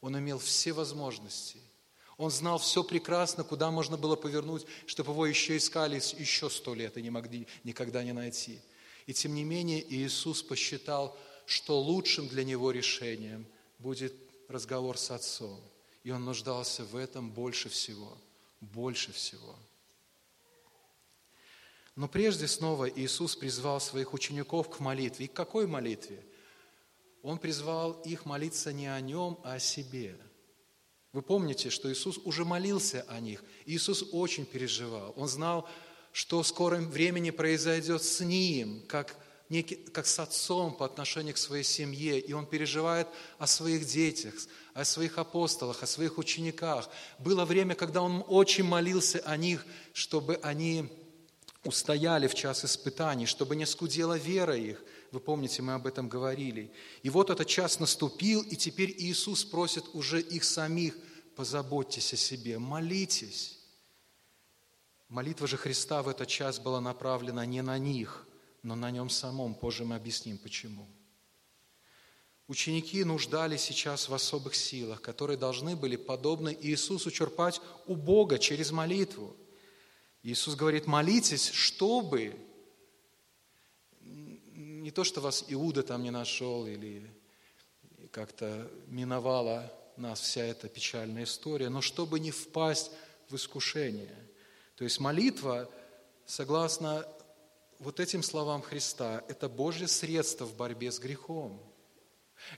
Он 0.00 0.18
имел 0.18 0.38
все 0.38 0.72
возможности– 0.72 1.58
он 2.16 2.30
знал 2.30 2.58
все 2.58 2.84
прекрасно, 2.84 3.42
куда 3.42 3.70
можно 3.70 3.96
было 3.96 4.16
повернуть, 4.16 4.66
чтобы 4.86 5.12
его 5.12 5.26
еще 5.26 5.56
искали 5.56 5.96
еще 5.96 6.48
сто 6.48 6.74
лет 6.74 6.96
и 6.96 7.02
не 7.02 7.10
могли 7.10 7.46
никогда 7.64 8.04
не 8.04 8.12
найти. 8.12 8.60
И 9.06 9.12
тем 9.12 9.34
не 9.34 9.44
менее 9.44 9.84
Иисус 9.94 10.42
посчитал, 10.42 11.16
что 11.46 11.80
лучшим 11.80 12.28
для 12.28 12.44
него 12.44 12.70
решением 12.70 13.46
будет 13.78 14.14
разговор 14.48 14.96
с 14.96 15.10
Отцом. 15.10 15.60
И 16.04 16.10
он 16.10 16.24
нуждался 16.24 16.84
в 16.84 16.96
этом 16.96 17.30
больше 17.30 17.68
всего, 17.68 18.16
больше 18.60 19.12
всего. 19.12 19.56
Но 21.96 22.08
прежде 22.08 22.46
снова 22.46 22.88
Иисус 22.88 23.36
призвал 23.36 23.80
своих 23.80 24.14
учеников 24.14 24.68
к 24.68 24.80
молитве. 24.80 25.26
И 25.26 25.28
к 25.28 25.32
какой 25.32 25.66
молитве? 25.66 26.24
Он 27.22 27.38
призвал 27.38 27.92
их 28.02 28.24
молиться 28.24 28.72
не 28.72 28.86
о 28.86 29.00
нем, 29.00 29.38
а 29.42 29.54
о 29.54 29.58
себе– 29.58 30.16
вы 31.14 31.22
помните, 31.22 31.70
что 31.70 31.90
Иисус 31.92 32.18
уже 32.24 32.44
молился 32.44 33.06
о 33.08 33.20
них. 33.20 33.44
Иисус 33.66 34.04
очень 34.10 34.44
переживал. 34.44 35.14
Он 35.16 35.28
знал, 35.28 35.68
что 36.12 36.42
в 36.42 36.46
скором 36.46 36.90
времени 36.90 37.30
произойдет 37.30 38.02
с 38.02 38.18
ним, 38.18 38.82
как, 38.88 39.16
некий, 39.48 39.76
как 39.76 40.06
с 40.08 40.18
отцом 40.18 40.74
по 40.74 40.84
отношению 40.84 41.34
к 41.34 41.38
своей 41.38 41.62
семье. 41.62 42.18
И 42.18 42.32
он 42.32 42.46
переживает 42.46 43.06
о 43.38 43.46
своих 43.46 43.86
детях, 43.86 44.34
о 44.74 44.84
своих 44.84 45.16
апостолах, 45.16 45.84
о 45.84 45.86
своих 45.86 46.18
учениках. 46.18 46.90
Было 47.20 47.44
время, 47.44 47.76
когда 47.76 48.02
он 48.02 48.24
очень 48.26 48.64
молился 48.64 49.20
о 49.20 49.36
них, 49.36 49.64
чтобы 49.92 50.40
они 50.42 50.88
устояли 51.62 52.26
в 52.26 52.34
час 52.34 52.64
испытаний, 52.64 53.26
чтобы 53.26 53.54
не 53.54 53.66
скудела 53.66 54.18
вера 54.18 54.56
их. 54.56 54.82
Вы 55.14 55.20
помните, 55.20 55.62
мы 55.62 55.74
об 55.74 55.86
этом 55.86 56.08
говорили. 56.08 56.72
И 57.04 57.08
вот 57.08 57.30
этот 57.30 57.46
час 57.46 57.78
наступил, 57.78 58.42
и 58.42 58.56
теперь 58.56 58.92
Иисус 58.98 59.44
просит 59.44 59.84
уже 59.94 60.20
их 60.20 60.42
самих, 60.42 60.98
позаботьтесь 61.36 62.12
о 62.12 62.16
себе, 62.16 62.58
молитесь. 62.58 63.60
Молитва 65.08 65.46
же 65.46 65.56
Христа 65.56 66.02
в 66.02 66.08
этот 66.08 66.26
час 66.26 66.58
была 66.58 66.80
направлена 66.80 67.46
не 67.46 67.62
на 67.62 67.78
них, 67.78 68.26
но 68.64 68.74
на 68.74 68.90
нем 68.90 69.08
самом. 69.08 69.54
Позже 69.54 69.84
мы 69.84 69.94
объясним, 69.94 70.36
почему. 70.36 70.84
Ученики 72.48 73.04
нуждались 73.04 73.62
сейчас 73.62 74.08
в 74.08 74.14
особых 74.14 74.56
силах, 74.56 75.00
которые 75.00 75.36
должны 75.36 75.76
были, 75.76 75.94
подобно 75.94 76.48
Иисусу, 76.48 77.12
черпать 77.12 77.60
у 77.86 77.94
Бога 77.94 78.40
через 78.40 78.72
молитву. 78.72 79.36
Иисус 80.24 80.56
говорит, 80.56 80.88
молитесь, 80.88 81.50
чтобы 81.50 82.34
не 84.84 84.90
то, 84.90 85.02
что 85.02 85.22
вас 85.22 85.46
Иуда 85.48 85.82
там 85.82 86.02
не 86.02 86.10
нашел 86.10 86.66
или 86.66 87.10
как-то 88.12 88.70
миновала 88.86 89.72
нас 89.96 90.20
вся 90.20 90.44
эта 90.44 90.68
печальная 90.68 91.24
история, 91.24 91.70
но 91.70 91.80
чтобы 91.80 92.20
не 92.20 92.30
впасть 92.30 92.90
в 93.30 93.34
искушение. 93.34 94.14
То 94.76 94.84
есть 94.84 95.00
молитва, 95.00 95.70
согласно 96.26 97.08
вот 97.78 97.98
этим 97.98 98.22
словам 98.22 98.60
Христа, 98.60 99.24
это 99.26 99.48
Божье 99.48 99.88
средство 99.88 100.44
в 100.44 100.54
борьбе 100.54 100.92
с 100.92 100.98
грехом. 100.98 101.58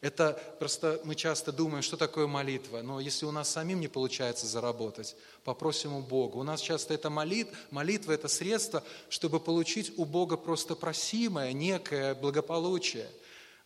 Это 0.00 0.40
просто 0.58 1.00
мы 1.04 1.14
часто 1.14 1.52
думаем, 1.52 1.82
что 1.82 1.96
такое 1.96 2.26
молитва, 2.26 2.82
но 2.82 3.00
если 3.00 3.26
у 3.26 3.30
нас 3.30 3.48
самим 3.48 3.80
не 3.80 3.88
получается 3.88 4.46
заработать, 4.46 5.16
попросим 5.44 5.94
у 5.94 6.02
Бога. 6.02 6.36
У 6.36 6.42
нас 6.42 6.60
часто 6.60 6.94
это 6.94 7.10
молит, 7.10 7.48
молитва– 7.70 8.12
это 8.12 8.28
средство, 8.28 8.82
чтобы 9.08 9.40
получить 9.40 9.92
у 9.96 10.04
Бога 10.04 10.36
просто 10.36 10.74
просимое, 10.74 11.52
некое 11.52 12.14
благополучие. 12.14 13.08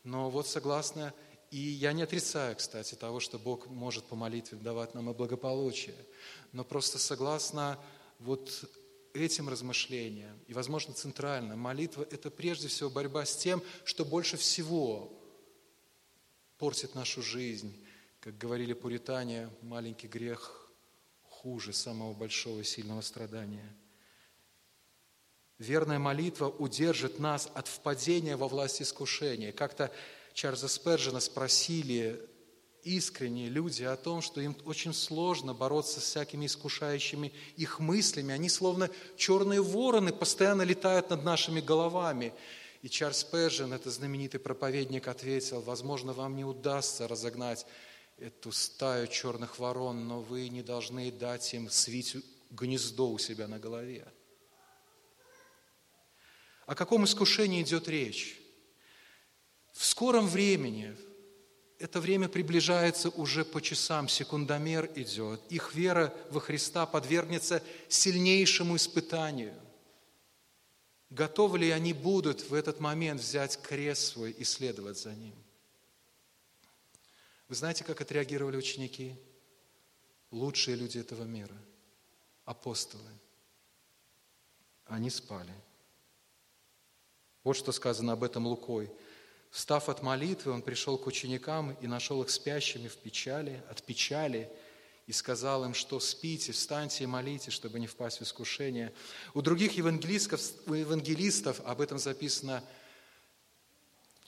Но 0.05 0.31
вот 0.31 0.47
согласно, 0.47 1.13
и 1.51 1.59
я 1.59 1.93
не 1.93 2.03
отрицаю, 2.03 2.57
кстати, 2.57 2.95
того, 2.95 3.21
что 3.21 3.39
Бог 3.39 3.67
может 3.67 4.05
по 4.05 4.17
молитве 4.17 4.59
давать 4.59 4.95
нам 4.95 5.11
и 5.11 5.15
благополучие, 5.15 5.97
но 6.53 6.65
просто 6.65 6.99
согласно 6.99 7.79
вот 8.19 8.65
этим 9.13 9.49
размышлениям, 9.49 10.39
и, 10.47 10.55
возможно, 10.55 10.95
центрально, 10.95 11.57
молитва– 11.57 12.07
это 12.11 12.31
прежде 12.31 12.69
всего 12.69 12.89
борьба 12.91 13.25
с 13.25 13.35
тем, 13.37 13.63
что 13.85 14.05
больше 14.05 14.37
всего 14.37 15.13
портит 16.61 16.95
нашу 16.95 17.23
жизнь. 17.23 17.75
Как 18.21 18.37
говорили 18.37 18.75
пуритане, 18.75 19.49
маленький 19.63 20.09
грех 20.09 20.71
хуже 21.23 21.73
самого 21.73 22.13
большого 22.13 22.63
сильного 22.65 23.01
страдания. 23.01 23.75
Верная 25.57 25.99
молитва 25.99 26.49
удержит 26.49 27.19
нас 27.19 27.51
от 27.55 27.67
впадения 27.67 28.37
во 28.37 28.47
власть 28.47 28.83
искушения. 28.83 29.53
Как-то 29.53 29.91
Чарльза 30.35 30.69
Спержина 30.69 31.21
спросили 31.21 32.29
искренние 32.83 33.49
люди 33.49 33.85
о 33.85 33.97
том, 33.97 34.21
что 34.21 34.43
им 34.43 34.55
очень 34.67 34.93
сложно 34.93 35.55
бороться 35.55 35.99
с 36.01 36.05
всякими 36.05 36.45
искушающими 36.45 37.33
их 37.57 37.81
мыслями. 37.81 38.35
Они 38.35 38.51
словно 38.51 38.91
черные 39.17 39.63
вороны 39.63 40.13
постоянно 40.13 40.61
летают 40.61 41.09
над 41.09 41.25
нашими 41.25 41.63
головами. 41.63 42.35
И 42.83 42.89
Чарльз 42.89 43.25
Пэджин, 43.25 43.75
это 43.75 43.91
знаменитый 43.91 44.41
проповедник, 44.41 45.07
ответил, 45.07 45.61
возможно, 45.61 46.15
вам 46.15 46.35
не 46.35 46.45
удастся 46.45 47.07
разогнать 47.07 47.67
эту 48.17 48.53
стаю 48.53 49.07
черных 49.07 49.59
ворон, 49.59 50.09
но 50.09 50.23
вы 50.23 50.49
не 50.49 50.63
должны 50.63 51.13
дать 51.13 51.53
им 51.53 51.69
свить 51.69 52.17
гнездо 52.51 53.11
у 53.11 53.19
себя 53.19 53.49
на 53.49 53.59
голове. 53.59 54.11
О 56.67 56.75
каком 56.75 57.05
искушении 57.05 57.63
идет 57.63 57.87
речь? 57.87 58.41
В 59.73 59.85
скором 59.85 60.27
времени, 60.27 60.97
это 61.79 62.01
время 62.01 62.29
приближается 62.29 63.11
уже 63.11 63.45
по 63.45 63.61
часам, 63.61 64.09
секундомер 64.09 64.91
идет, 64.95 65.41
их 65.51 65.75
вера 65.75 66.15
во 66.31 66.41
Христа 66.41 66.87
подвергнется 66.87 67.63
сильнейшему 67.89 68.77
испытанию– 68.77 69.55
Готовы 71.11 71.59
ли 71.59 71.71
они 71.71 71.93
будут 71.93 72.49
в 72.49 72.55
этот 72.55 72.79
момент 72.79 73.21
взять 73.21 73.61
крест 73.61 74.13
свой 74.13 74.31
и 74.31 74.45
следовать 74.45 74.97
за 74.97 75.13
ним? 75.13 75.35
Вы 77.49 77.57
знаете, 77.57 77.83
как 77.83 78.01
отреагировали 78.01 78.57
ученики? 78.57 79.17
Лучшие 80.31 80.77
люди 80.77 80.99
этого 80.99 81.25
мира, 81.25 81.57
апостолы. 82.45 83.11
Они 84.87 85.11
спали. 85.11 85.53
Вот 87.43 87.57
что 87.57 87.73
сказано 87.73 88.13
об 88.13 88.23
этом 88.23 88.47
Лукой. 88.47 88.89
Встав 89.51 89.89
от 89.89 90.03
молитвы, 90.03 90.53
он 90.53 90.63
пришел 90.63 90.97
к 90.97 91.09
ученикам 91.09 91.73
и 91.81 91.89
нашел 91.89 92.23
их 92.23 92.31
спящими 92.31 92.87
в 92.87 92.97
печали, 92.97 93.61
от 93.69 93.83
печали, 93.83 94.49
и 95.11 95.13
сказал 95.13 95.65
им, 95.65 95.75
что 95.75 95.99
спите, 95.99 96.53
встаньте 96.53 97.03
и 97.03 97.07
молитесь, 97.09 97.53
чтобы 97.53 97.81
не 97.81 97.89
впасть 97.89 98.21
в 98.21 98.23
искушение. 98.23 98.93
У 99.35 99.43
других 99.43 99.73
евангелистов, 99.73 100.41
у 100.69 100.75
евангелистов 100.75 101.61
об 101.65 101.81
этом 101.81 101.99
записано 101.99 102.63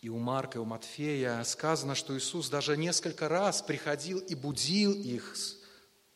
и 0.00 0.08
у 0.08 0.18
Марка, 0.18 0.58
и 0.58 0.60
у 0.60 0.64
Матфея, 0.64 1.44
сказано, 1.44 1.94
что 1.94 2.18
Иисус 2.18 2.48
даже 2.48 2.76
несколько 2.76 3.28
раз 3.28 3.62
приходил 3.62 4.18
и 4.18 4.34
будил 4.34 4.92
их, 4.92 5.36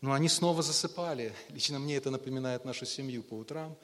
но 0.01 0.13
они 0.13 0.29
снова 0.29 0.65
засыпали. 0.65 1.33
Лично 1.51 1.79
мне 1.79 1.95
это 1.95 2.11
напоминает 2.11 2.65
нашу 2.65 2.87
семью 2.87 3.23
по 3.23 3.35
утрам. 3.35 3.79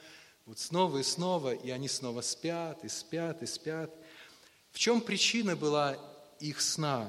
Вот 0.46 0.58
снова 0.58 0.98
и 0.98 1.04
снова, 1.04 1.54
и 1.54 1.70
они 1.70 1.86
снова 1.86 2.22
спят, 2.22 2.82
и 2.82 2.88
спят, 2.88 3.40
и 3.40 3.46
спят. 3.46 3.94
В 4.72 4.80
чем 4.80 5.00
причина 5.00 5.54
была 5.54 5.96
их 6.40 6.60
сна? 6.60 7.08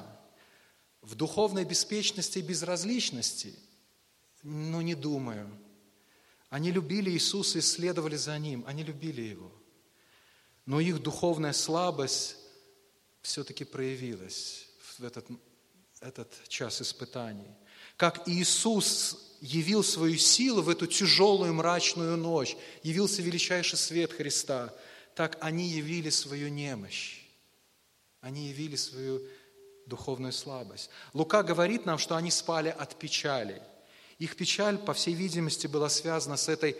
В 1.04 1.16
духовной 1.16 1.66
беспечности 1.66 2.40
и 2.40 2.42
безразличности? 2.42 3.54
Ну, 4.42 4.82
не 4.82 4.96
думаю. 4.96 5.50
Они 6.50 6.72
любили 6.72 7.10
Иисуса 7.12 7.60
и 7.60 7.62
следовали 7.62 8.16
за 8.16 8.40
Ним. 8.40 8.64
Они 8.66 8.84
любили 8.84 9.22
Его. 9.22 9.52
Но 10.66 10.80
их 10.80 11.02
духовная 11.02 11.52
слабость 11.52 12.38
все-таки 13.22 13.66
проявилась 13.66 14.70
в 14.98 15.04
этот, 15.04 15.28
этот 16.00 16.48
час 16.48 16.82
испытаний. 16.82 17.52
Как 17.98 18.28
Иисус 18.28 19.36
явил 19.42 19.84
свою 19.84 20.18
силу 20.18 20.62
в 20.62 20.70
эту 20.70 20.88
тяжелую 20.88 21.54
мрачную 21.54 22.16
ночь, 22.16 22.56
явился 22.82 23.22
величайший 23.22 23.78
свет 23.78 24.14
Христа, 24.14 24.74
так 25.16 25.38
они 25.42 25.68
явили 25.68 26.10
свою 26.10 26.48
немощь. 26.48 27.20
Они 28.22 28.48
явили 28.48 28.78
свою 28.78 29.22
духовную 29.86 30.34
слабость. 30.34 30.90
Лука 31.13 31.44
говорит 31.44 31.86
нам, 31.86 31.98
что 31.98 32.16
они 32.16 32.32
спали 32.32 32.70
от 32.70 32.96
печали. 32.96 33.62
Их 34.20 34.36
печаль, 34.36 34.78
по 34.78 34.94
всей 34.94 35.13
видимости, 35.13 35.68
была 35.68 35.90
связана 35.90 36.38
с 36.38 36.50
этой 36.50 36.78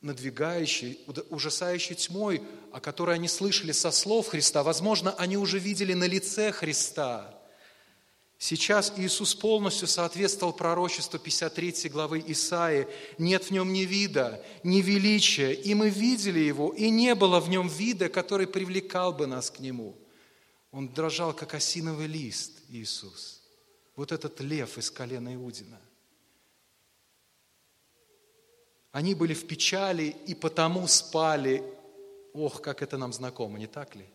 надвигающей, 0.00 1.00
ужасающей 1.30 1.96
тьмой, 1.96 2.42
о 2.72 2.80
которой 2.80 3.16
они 3.16 3.28
слышали 3.28 3.72
со 3.72 3.90
слов 3.90 4.28
Христа. 4.28 4.62
Возможно, 4.62 5.14
они 5.18 5.36
уже 5.36 5.58
видели 5.58 5.94
на 5.94 6.04
лице 6.04 6.52
Христа. 6.52 7.32
Сейчас 8.38 8.92
Иисус 8.98 9.34
полностью 9.34 9.88
соответствовал 9.88 10.52
пророчеству 10.52 11.18
53 11.18 11.88
главы 11.88 12.22
Исаии. 12.26 12.86
Нет 13.16 13.44
в 13.44 13.50
нем 13.50 13.72
ни 13.72 13.80
вида, 13.80 14.44
ни 14.62 14.82
величия, 14.82 15.54
и 15.54 15.72
мы 15.72 15.88
видели 15.88 16.40
его, 16.40 16.68
и 16.68 16.90
не 16.90 17.14
было 17.14 17.40
в 17.40 17.48
нем 17.48 17.66
вида, 17.66 18.10
который 18.10 18.46
привлекал 18.46 19.12
бы 19.12 19.26
нас 19.26 19.50
к 19.50 19.58
нему– 19.58 19.96
он 20.76 20.88
дрожал, 20.88 21.32
как 21.32 21.54
осиновый 21.54 22.06
лист, 22.06 22.60
Иисус. 22.68 23.40
Вот 23.96 24.12
этот 24.12 24.40
лев 24.40 24.76
из 24.76 24.90
колена 24.90 25.34
Иудина. 25.34 25.80
Они 28.92 29.14
были 29.14 29.32
в 29.32 29.46
печали 29.46 30.14
и 30.26 30.34
потому 30.34 30.86
спали. 30.86 31.64
Ох, 32.34 32.60
как 32.60 32.82
это 32.82 32.98
нам 32.98 33.14
знакомо, 33.14 33.58
не 33.58 33.66
так 33.66 33.96
ли? 33.96 34.06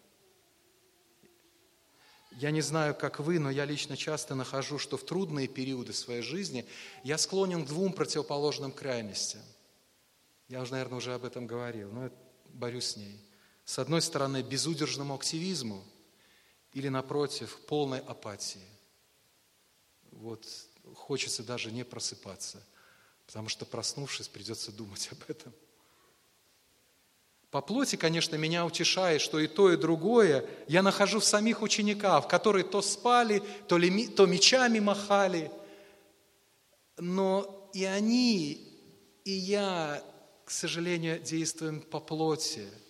Я 2.33 2.51
не 2.51 2.61
знаю, 2.61 2.93
как 2.93 3.19
вы, 3.19 3.39
но 3.39 3.49
я 3.49 3.65
лично 3.65 3.97
часто 3.97 4.35
нахожу, 4.35 4.77
что 4.77 4.97
в 4.97 5.03
трудные 5.03 5.47
периоды 5.47 5.93
своей 5.93 6.21
жизни 6.21 6.67
я 7.03 7.17
склонен 7.17 7.65
к 7.65 7.69
двум 7.69 7.91
противоположным 7.91 8.71
крайностям. 8.71 9.41
Я 10.47 10.61
уже, 10.61 10.73
наверное, 10.73 10.99
уже 10.99 11.15
об 11.15 11.25
этом 11.25 11.47
говорил, 11.47 11.91
но 11.91 12.11
борюсь 12.49 12.85
с 12.85 12.97
ней. 12.97 13.19
С 13.65 13.79
одной 13.79 14.03
стороны, 14.03 14.43
безудержному 14.43 15.15
активизму– 15.15 15.83
или, 16.73 16.87
напротив, 16.89 17.57
полной 17.67 17.99
апатии. 17.99 18.67
Вот 20.11 20.45
хочется 20.95 21.43
даже 21.43 21.71
не 21.71 21.83
просыпаться, 21.83 22.63
потому 23.25 23.49
что, 23.49 23.65
проснувшись, 23.65 24.27
придется 24.27 24.71
думать 24.71 25.09
об 25.11 25.29
этом. 25.29 25.53
По 27.49 27.61
плоти, 27.61 27.97
конечно, 27.97 28.37
меня 28.37 28.65
утешает, 28.65 29.19
что 29.19 29.37
и 29.39 29.47
то, 29.47 29.71
и 29.71 29.77
другое 29.77 30.45
я 30.69 30.81
нахожу 30.81 31.19
в 31.19 31.25
самих 31.25 31.61
учениках, 31.61 32.27
которые 32.29 32.63
то 32.63 32.81
спали, 32.81 33.43
то, 33.67 33.77
ли, 33.77 34.07
то 34.07 34.25
мечами 34.25 34.79
махали. 34.79 35.51
Но 36.97 37.69
и 37.73 37.83
они, 37.83 38.53
и 39.25 39.31
я, 39.31 40.01
к 40.45 40.51
сожалению, 40.51 41.19
действуем 41.19 41.81
по 41.81 41.99
плоти– 41.99 42.69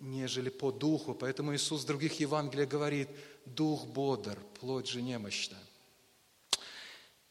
нежели 0.00 0.48
по 0.48 0.72
духу. 0.72 1.14
Поэтому 1.14 1.54
Иисус 1.54 1.82
в 1.82 1.86
других 1.86 2.18
Евангелиях 2.18 2.68
говорит, 2.68 3.08
дух 3.44 3.86
бодр, 3.86 4.38
плоть 4.58 4.88
же 4.88 5.02
немощна. 5.02 5.58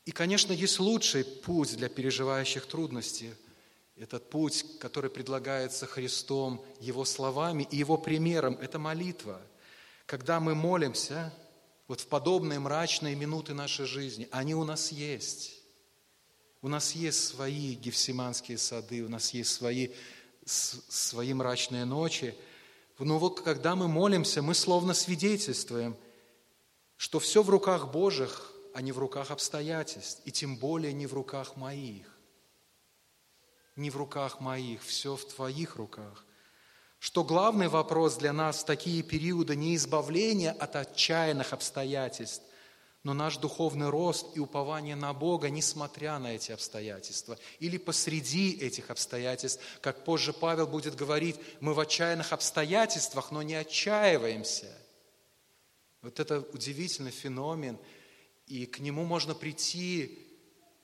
И, 0.05 0.11
конечно, 0.11 0.53
есть 0.53 0.79
лучший 0.79 1.23
путь 1.23 1.75
для 1.75 1.89
переживающих 1.89 2.65
трудности. 2.65 3.35
Этот 3.95 4.29
путь, 4.29 4.65
который 4.79 5.09
предлагается 5.09 5.85
Христом, 5.85 6.65
Его 6.79 7.05
словами 7.05 7.67
и 7.69 7.77
Его 7.77 7.97
примером, 7.97 8.57
это 8.61 8.79
молитва. 8.79 9.41
Когда 10.05 10.39
мы 10.39 10.55
молимся, 10.55 11.33
вот 11.87 12.01
в 12.01 12.07
подобные 12.07 12.59
мрачные 12.59 13.15
минуты 13.15 13.53
нашей 13.53 13.85
жизни, 13.85 14.27
они 14.31 14.55
у 14.55 14.63
нас 14.63 14.91
есть. 14.91 15.55
У 16.61 16.67
нас 16.67 16.93
есть 16.93 17.23
свои 17.23 17.75
гефсиманские 17.75 18.57
сады, 18.57 19.03
у 19.03 19.09
нас 19.09 19.33
есть 19.33 19.51
свои, 19.51 19.89
свои 20.45 21.33
мрачные 21.33 21.85
ночи– 21.85 22.35
но 23.05 23.17
вот 23.17 23.41
когда 23.41 23.75
мы 23.75 23.87
молимся, 23.87 24.41
мы 24.41 24.53
словно 24.53 24.93
свидетельствуем, 24.93 25.95
что 26.97 27.19
все 27.19 27.41
в 27.41 27.49
руках 27.49 27.91
Божьих, 27.91 28.51
а 28.73 28.81
не 28.81 28.91
в 28.91 28.99
руках 28.99 29.31
обстоятельств, 29.31 30.21
и 30.25 30.31
тем 30.31 30.57
более 30.57 30.91
не 30.91 31.07
в 31.07 31.13
руках 31.13 31.55
моих. 31.55 32.07
Не 33.77 33.89
в 33.89 33.95
руках 33.95 34.41
моих, 34.41 34.83
все 34.83 35.15
в 35.15 35.25
твоих 35.25 35.77
руках. 35.77 36.25
Что 36.99 37.23
главный 37.23 37.69
вопрос 37.69 38.17
для 38.17 38.33
нас 38.33 38.61
в 38.61 38.65
такие 38.65 39.01
периоды 39.01 39.55
не 39.55 39.75
избавление 39.77 40.51
от 40.51 40.75
отчаянных 40.75 41.53
обстоятельств, 41.53 42.43
но 43.03 43.13
наш 43.13 43.37
духовный 43.37 43.89
рост 43.89 44.35
и 44.35 44.39
упование 44.39 44.95
на 44.95 45.13
Бога, 45.13 45.49
несмотря 45.49 46.19
на 46.19 46.35
эти 46.35 46.51
обстоятельства, 46.51 47.37
или 47.59 47.77
посреди 47.77 48.51
этих 48.57 48.89
обстоятельств, 48.89 49.61
как 49.81 50.03
позже 50.03 50.33
Павел 50.33 50.67
будет 50.67 50.95
говорить, 50.95 51.37
мы 51.61 51.73
в 51.73 51.79
отчаянных 51.79 52.33
обстоятельствах, 52.33 53.31
но 53.31 53.41
не 53.41 53.55
отчаиваемся. 53.55 54.67
Вот 56.01 56.19
это 56.19 56.41
удивительный 56.53 57.11
феномен, 57.11 57.77
и 58.47 58.65
к 58.65 58.79
нему 58.79 59.05
можно 59.05 59.33
прийти, 59.33 60.27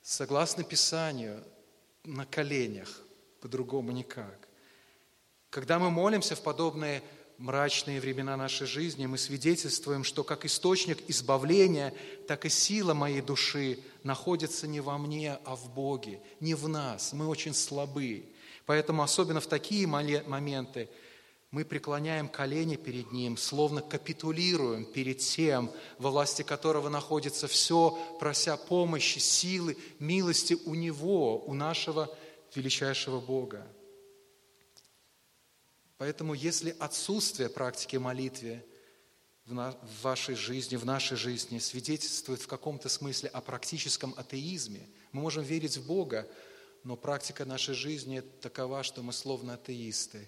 согласно 0.01 0.63
Писанию, 0.63 1.43
на 2.03 2.25
коленях, 2.25 3.01
по-другому 3.41 3.91
никак. 3.91 4.47
Когда 5.49 5.79
мы 5.79 5.89
молимся 5.89 6.35
в 6.35 6.41
подобные 6.41 7.01
мрачные 7.37 7.99
времена 7.99 8.37
нашей 8.37 8.67
жизни, 8.67 9.05
мы 9.05 9.17
свидетельствуем, 9.17 10.03
что 10.03 10.23
как 10.23 10.45
источник 10.45 10.99
избавления, 11.07 11.93
так 12.27 12.45
и 12.45 12.49
сила 12.49 12.93
моей 12.93 13.21
души 13.21 13.79
находится 14.03 14.67
не 14.67 14.79
во 14.79 14.97
мне, 14.97 15.37
а 15.45 15.55
в 15.55 15.73
Боге, 15.73 16.21
не 16.39 16.53
в 16.53 16.67
нас. 16.67 17.13
Мы 17.13 17.27
очень 17.27 17.53
слабы. 17.53 18.25
Поэтому 18.65 19.03
особенно 19.03 19.41
в 19.41 19.47
такие 19.47 19.85
моменты 19.87 20.89
мы 21.51 21.63
преклоняем 21.63 22.27
колени 22.27 22.75
перед 22.75 23.11
Ним, 23.11 23.37
словно 23.37 23.81
капитулируем 23.81 24.85
перед 24.85 25.19
тем, 25.19 25.71
во 25.99 26.09
власти 26.09 26.41
которого 26.41 26.89
находится 26.89 27.47
все, 27.47 27.97
прося 28.19 28.57
помощи, 28.57 29.19
силы, 29.19 29.77
милости 29.99 30.57
у 30.65 30.75
Него, 30.75 31.39
у 31.45 31.53
нашего 31.53 32.09
величайшего 32.53 33.19
Бога. 33.19 33.65
Поэтому 35.97 36.33
если 36.33 36.75
отсутствие 36.79 37.49
практики 37.49 37.95
молитвы 37.95 38.63
в 39.45 40.01
вашей 40.01 40.35
жизни, 40.35 40.75
в 40.75 40.85
нашей 40.85 41.15
жизни 41.15 41.59
свидетельствует 41.59 42.41
в 42.41 42.47
каком-то 42.47 42.89
смысле 42.89 43.29
о 43.29 43.41
практическом 43.41 44.13
атеизме, 44.17 44.89
мы 45.11 45.21
можем 45.21 45.43
верить 45.43 45.77
в 45.77 45.85
Бога, 45.85 46.27
но 46.83 46.97
практика 46.97 47.45
нашей 47.45 47.75
жизни 47.75 48.21
такова, 48.41 48.83
что 48.83 49.03
мы 49.03 49.13
словно 49.13 49.53
атеисты, 49.53 50.27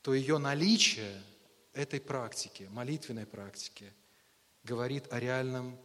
то 0.00 0.14
ее 0.14 0.38
наличие 0.38 1.22
этой 1.72 2.00
практики, 2.00 2.68
молитвенной 2.72 3.26
практики, 3.26 3.92
говорит 4.64 5.12
о 5.12 5.20
реальном 5.20 5.78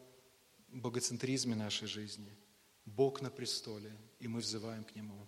богоцентризме 0.69 1.55
нашей 1.55 1.87
жизни. 1.87 2.35
Бог 2.85 3.21
на 3.21 3.29
престоле, 3.29 3.91
и 4.19 4.27
мы 4.27 4.39
взываем 4.39 4.83
к 4.83 4.95
Нему. 4.95 5.27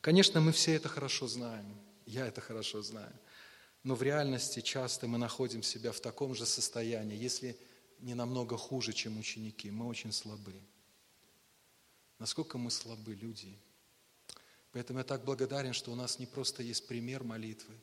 Конечно, 0.00 0.40
мы 0.40 0.52
все 0.52 0.74
это 0.74 0.88
хорошо 0.88 1.28
знаем– 1.28 1.78
я 2.10 2.26
это 2.26 2.40
хорошо 2.40 2.82
знаю. 2.82 3.12
Но 3.82 3.94
в 3.94 4.02
реальности 4.02 4.60
часто 4.60 5.06
мы 5.06 5.18
находим 5.18 5.62
себя 5.62 5.92
в 5.92 6.00
таком 6.00 6.34
же 6.34 6.44
состоянии, 6.44 7.16
если 7.16 7.58
не 8.00 8.14
намного 8.14 8.56
хуже, 8.56 8.92
чем 8.92 9.18
ученики. 9.18 9.70
Мы 9.70 9.86
очень 9.86 10.12
слабы. 10.12 10.54
Насколько 12.18 12.58
мы 12.58 12.70
слабы, 12.70 13.14
люди. 13.14 13.56
Поэтому 14.72 14.98
я 14.98 15.04
так 15.04 15.24
благодарен, 15.24 15.72
что 15.72 15.92
у 15.92 15.94
нас 15.94 16.18
не 16.18 16.26
просто 16.26 16.62
есть 16.62 16.86
пример 16.86 17.24
молитвы, 17.24 17.74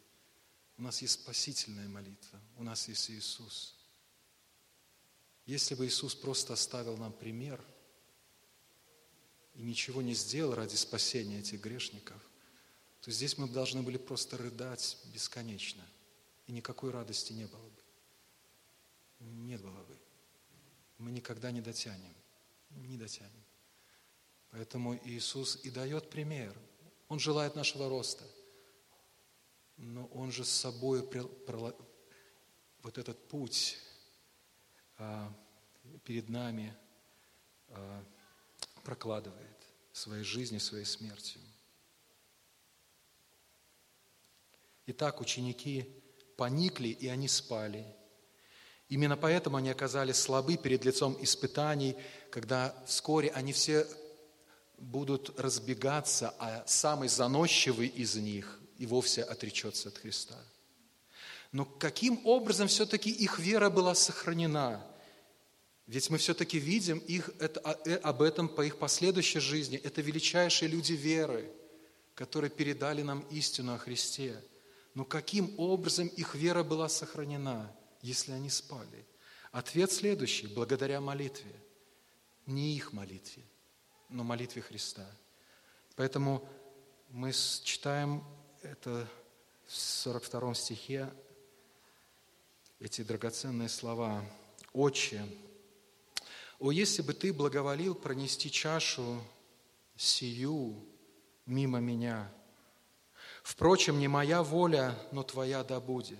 У 0.78 0.84
нас 0.84 1.02
есть 1.02 1.14
спасительная 1.14 1.88
молитва, 1.88 2.40
у 2.56 2.64
нас 2.64 2.88
есть 2.88 3.10
Иисус. 3.10 3.76
Если 5.48 5.74
бы 5.74 5.88
Иисус 5.88 6.14
просто 6.14 6.54
оставил 6.54 6.98
нам 6.98 7.12
пример 7.12 7.60
и 9.56 9.64
ничего 9.64 10.02
не 10.04 10.14
сделал 10.14 10.54
ради 10.54 10.76
спасения 10.76 11.40
этих 11.40 11.62
грешников, 11.62 12.22
то 13.08 13.12
здесь 13.12 13.38
мы 13.38 13.48
должны 13.48 13.84
были 13.84 13.96
просто 13.96 14.36
рыдать 14.36 14.98
бесконечно, 15.14 15.82
и 16.46 16.52
никакой 16.52 16.92
радости 16.92 17.32
не 17.32 17.46
было 17.46 17.70
бы. 17.70 17.82
Не 19.22 19.58
было 19.58 19.82
бы. 19.82 19.98
Мы 20.98 21.12
никогда 21.12 21.52
не 21.52 21.62
дотянем. 21.62 22.14
Не 22.70 22.98
дотянем. 22.98 23.46
Поэтому 24.50 25.00
Иисус 25.06 25.58
и 25.64 25.70
дает 25.70 26.10
пример. 26.10 26.54
Он 27.08 27.18
желает 27.18 27.56
нашего 27.56 27.88
роста. 27.88 28.26
Но 29.78 30.08
Он 30.08 30.30
же 30.30 30.44
с 30.44 30.52
собой 30.52 31.10
вот 32.82 32.98
этот 32.98 33.26
путь 33.30 33.78
а, 34.98 35.34
перед 36.04 36.28
нами 36.28 36.76
а, 37.70 38.04
прокладывает 38.84 39.66
своей 39.94 40.26
жизнью, 40.26 40.60
своей 40.60 40.84
смертью. 40.84 41.40
Итак, 44.90 45.20
ученики 45.20 45.86
поникли, 46.38 46.88
и 46.88 47.08
они 47.08 47.28
спали. 47.28 47.86
Именно 48.88 49.18
поэтому 49.18 49.58
они 49.58 49.70
оказались 49.70 50.16
слабы 50.16 50.56
перед 50.56 50.86
лицом 50.86 51.18
испытаний, 51.20 51.98
когда 52.32 52.74
вскоре 52.86 53.30
они 53.32 53.52
все 53.52 53.86
будут 54.78 55.38
разбегаться, 55.38 56.34
а 56.40 56.64
самый 56.68 57.10
заносчивый 57.10 57.88
из 57.88 58.16
них 58.16 58.62
и 58.78 58.86
вовсе 58.86 59.24
отречется 59.24 59.90
от 59.90 59.98
Христа. 59.98 60.38
Но 61.52 61.66
каким 61.66 62.26
образом 62.26 62.70
все-таки 62.70 63.10
их 63.10 63.40
вера 63.40 63.70
была 63.70 63.94
сохранена? 63.94 64.82
Ведь 65.86 66.10
мы 66.10 66.18
все-таки 66.18 66.60
видим 66.60 67.00
их, 67.00 67.30
это, 67.40 67.60
э, 67.86 67.96
об 67.96 68.22
этом 68.22 68.48
по 68.48 68.62
их 68.62 68.78
последующей 68.78 69.40
жизни. 69.40 69.78
Это 69.78 70.02
величайшие 70.02 70.70
люди 70.70 70.94
веры, 70.94 71.52
которые 72.16 72.52
передали 72.52 73.02
нам 73.02 73.22
истину 73.32 73.74
о 73.74 73.78
Христе. 73.78 74.42
Но 74.98 75.06
каким 75.06 75.54
образом 75.60 76.08
их 76.08 76.34
вера 76.34 76.64
была 76.64 76.90
сохранена, 76.90 77.72
если 78.02 78.32
они 78.32 78.50
спали? 78.50 79.06
Ответ 79.52 79.92
следующий– 79.92 80.48
благодаря 80.56 81.00
молитве. 81.00 81.54
Не 82.48 82.76
их 82.76 82.94
молитве, 82.94 83.44
но 84.10 84.24
молитве 84.24 84.64
Христа. 84.64 85.06
Поэтому 85.96 86.50
мы 87.10 87.32
читаем 87.32 88.24
это 88.64 89.08
в 89.68 89.76
42 89.76 90.56
стихе, 90.56 91.14
эти 92.80 93.04
драгоценные 93.04 93.70
слова. 93.70 94.26
«Отче, 94.74 95.24
о, 96.58 96.72
если 96.72 97.04
бы 97.04 97.14
Ты 97.14 97.32
благоволил 97.32 97.94
пронести 97.94 98.50
чашу 98.50 99.22
сию 99.96 100.84
мимо 101.46 101.80
меня, 101.82 102.34
впрочем, 103.48 104.00
не 104.00 104.08
моя 104.08 104.44
воля, 104.44 104.94
но 105.12 105.24
Твоя 105.24 105.64
да 105.64 105.80
будет». 105.80 106.20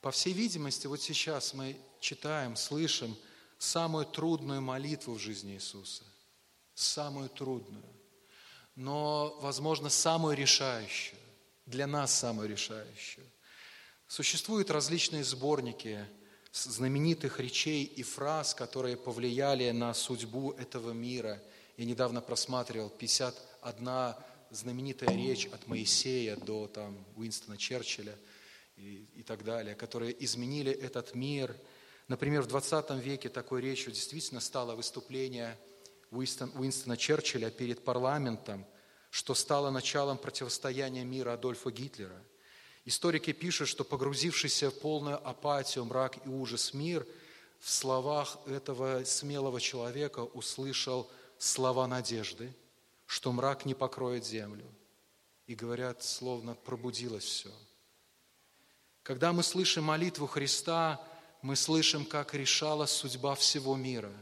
По 0.00 0.10
всей 0.10 0.32
видимости, 0.32 0.86
вот 0.86 1.00
сейчас 1.00 1.54
мы 1.54 1.76
читаем, 2.00 2.56
слышим 2.56 3.16
самую 3.58 4.06
трудную 4.06 4.60
молитву 4.60 5.14
в 5.14 5.18
жизни 5.18 5.54
Иисуса. 5.54 6.04
Самую 6.74 7.28
трудную. 7.28 7.82
Но, 8.74 9.36
возможно, 9.40 9.88
самую 9.88 10.36
решающую. 10.36 11.18
Для 11.64 11.86
нас 11.86 12.12
самую 12.12 12.48
решающую. 12.48 13.26
Существуют 14.06 14.70
различные 14.70 15.24
сборники 15.24 16.04
знаменитых 16.52 17.40
речей 17.40 17.84
и 17.84 18.02
фраз, 18.02 18.54
которые 18.54 18.96
повлияли 18.96 19.70
на 19.70 19.92
судьбу 19.94 20.52
этого 20.52 20.92
мира. 20.92 21.42
Я 21.76 21.84
недавно 21.84 22.20
просматривал 22.20 22.90
51 22.90 24.14
знаменитая 24.50 25.16
речь 25.16 25.46
от 25.46 25.66
Моисея 25.66 26.36
до 26.36 26.66
там, 26.68 27.04
Уинстона 27.16 27.56
Черчилля 27.56 28.16
и, 28.76 29.06
и 29.14 29.22
так 29.22 29.44
далее, 29.44 29.74
которые 29.74 30.24
изменили 30.24 30.72
этот 30.72 31.14
мир. 31.14 31.56
Например, 32.08 32.42
в 32.42 32.46
20 32.46 32.90
веке 33.02 33.28
такой 33.28 33.60
речью 33.60 33.92
действительно 33.92 34.40
стало 34.40 34.74
выступление 34.74 35.58
Уинстон, 36.10 36.52
Уинстона 36.54 36.96
Черчилля 36.96 37.50
перед 37.50 37.84
парламентом, 37.84 38.64
что 39.10 39.34
стало 39.34 39.70
началом 39.70 40.18
противостояния 40.18 41.04
мира 41.04 41.32
Адольфа 41.32 41.70
Гитлера– 41.70 42.22
Историки 42.86 43.32
пишут, 43.32 43.66
что 43.66 43.82
погрузившийся 43.82 44.70
в 44.70 44.78
полную 44.78 45.16
апатию, 45.28 45.84
мрак 45.84 46.24
и 46.24 46.28
ужас 46.28 46.72
мир 46.72 47.04
в 47.58 47.68
словах 47.68 48.38
этого 48.46 49.02
смелого 49.02 49.60
человека 49.60 50.20
услышал 50.20 51.10
слова 51.36 51.88
надежды, 51.88 52.54
что 53.06 53.32
мрак 53.32 53.64
не 53.64 53.74
покроет 53.74 54.24
землю. 54.24 54.66
И 55.46 55.54
говорят, 55.54 56.02
словно 56.02 56.54
пробудилось 56.54 57.24
все. 57.24 57.52
Когда 59.02 59.32
мы 59.32 59.44
слышим 59.44 59.84
молитву 59.84 60.26
Христа, 60.26 61.00
мы 61.40 61.54
слышим, 61.54 62.04
как 62.04 62.34
решалась 62.34 62.90
судьба 62.90 63.36
всего 63.36 63.76
мира, 63.76 64.12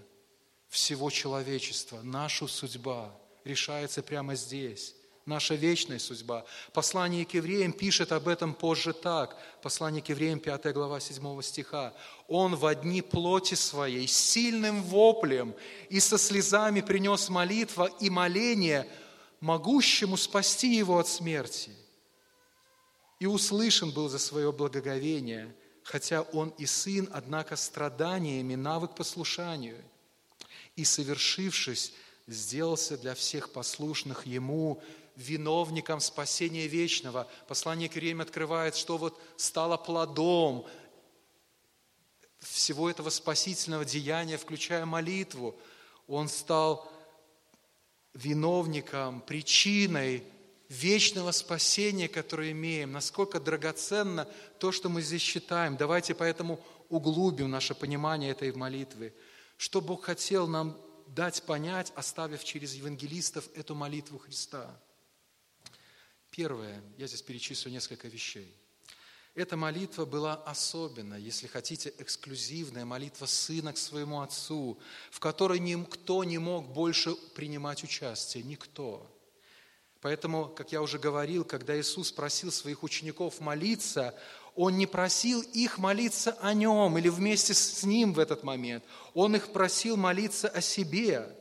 всего 0.69 1.11
человечества. 1.11 2.03
Наша 2.03 2.47
судьба 2.47 3.19
решается 3.45 4.03
прямо 4.03 4.35
здесь 4.35 4.95
наша 5.27 5.55
вечная 5.55 5.99
судьба. 5.99 6.45
Послание 6.73 7.25
к 7.25 7.35
евреям 7.35 7.73
пишет 7.73 8.13
об 8.13 8.29
этом 8.29 8.55
позже 8.55 8.93
так. 8.93 9.37
Послание 9.63 10.03
к 10.03 10.09
евреям, 10.09 10.39
5 10.39 10.73
глава 10.73 11.01
7 11.01 11.43
стиха. 11.43 11.95
«Он 12.29 12.55
в 12.57 12.67
одни 12.67 13.03
плоти 13.03 13.55
своей 13.55 14.07
сильным 14.07 14.83
воплем 14.83 15.55
и 15.89 16.01
со 16.01 16.19
слезами 16.19 16.81
принес 16.81 17.29
молитва 17.29 17.91
и 18.01 18.11
моление, 18.11 18.89
могущему 19.41 20.17
спасти 20.17 20.77
его 20.77 20.99
от 20.99 21.09
смерти. 21.09 21.71
И 23.21 23.27
услышан 23.27 23.91
был 23.91 24.09
за 24.09 24.19
свое 24.19 24.53
благоговение, 24.53 25.55
хотя 25.83 26.23
он 26.23 26.51
и 26.59 26.67
сын, 26.67 27.09
однако 27.13 27.57
страданиями 27.57 28.55
навык 28.55 28.95
послушанию. 28.95 29.83
И, 30.77 30.85
совершившись, 30.85 31.93
сделался 32.27 32.97
для 32.97 33.15
всех 33.15 33.53
послушных 33.53 34.27
ему 34.27 34.83
виновником 35.17 36.01
спасения 36.01 36.67
вечного. 36.67 37.29
Послание 37.47 37.89
к 37.89 37.97
Римлянам 37.97 38.23
открывает, 38.23 38.75
что 38.77 38.99
вот 38.99 39.21
стало 39.37 39.77
плодом 39.77 40.67
всего 42.41 42.91
этого 42.91 43.11
спасительного 43.11 43.85
деяния, 43.85 44.37
включая 44.37 44.85
молитву. 44.85 45.57
Он 46.07 46.29
стал 46.29 46.91
виновником, 48.13 49.21
причиной 49.23 50.23
вечного 50.69 51.31
спасения, 51.31 52.09
которое 52.09 52.51
имеем. 52.51 52.93
Насколько 52.93 53.41
драгоценно 53.41 54.29
то, 54.59 54.73
что 54.73 54.89
мы 54.89 55.03
здесь 55.03 55.23
читаем. 55.23 55.77
Давайте 55.77 56.15
поэтому 56.15 56.61
углубим 56.89 57.51
наше 57.51 57.75
понимание 57.75 58.33
этой 58.33 58.53
молитвы. 58.53 59.15
Что 59.57 59.81
Бог 59.81 60.05
хотел 60.05 60.49
нам 60.49 60.77
дать 61.07 61.43
понять, 61.45 61.93
оставив 61.95 62.45
через 62.45 62.75
евангелистов 62.75 63.49
эту 63.55 63.75
молитву 63.75 64.19
Христа– 64.19 64.69
Первое, 66.37 66.83
я 66.99 67.07
здесь 67.07 67.23
перечислю 67.23 67.71
несколько 67.71 68.09
вещей. 68.09 68.53
Эта 69.37 69.57
молитва 69.57 70.05
была 70.05 70.35
особенная, 70.35 71.21
если 71.21 71.47
хотите, 71.47 71.95
эксклюзивная 71.99 72.85
молитва 72.85 73.27
сына 73.27 73.73
к 73.73 73.79
своему 73.79 74.21
отцу, 74.21 74.77
в 75.13 75.21
которой 75.21 75.61
никто 75.61 76.25
не 76.25 76.39
мог 76.39 76.67
больше 76.67 77.15
принимать 77.37 77.85
участие, 77.85 78.43
никто. 78.43 79.09
Поэтому, 80.01 80.49
как 80.49 80.73
я 80.73 80.83
уже 80.83 80.99
говорил, 80.99 81.45
когда 81.45 81.79
Иисус 81.79 82.11
просил 82.11 82.51
своих 82.51 82.83
учеников 82.83 83.39
молиться, 83.39 84.13
Он 84.57 84.77
не 84.77 84.89
просил 84.89 85.41
их 85.41 85.79
молиться 85.79 86.33
о 86.41 86.53
Нем 86.53 86.99
или 86.99 87.11
вместе 87.11 87.55
с 87.55 87.85
Ним 87.85 88.13
в 88.13 88.19
этот 88.19 88.43
момент. 88.43 88.83
Он 89.15 89.37
их 89.37 89.53
просил 89.53 89.97
молиться 89.97 90.49
о 90.49 90.61
себе. 90.61 91.33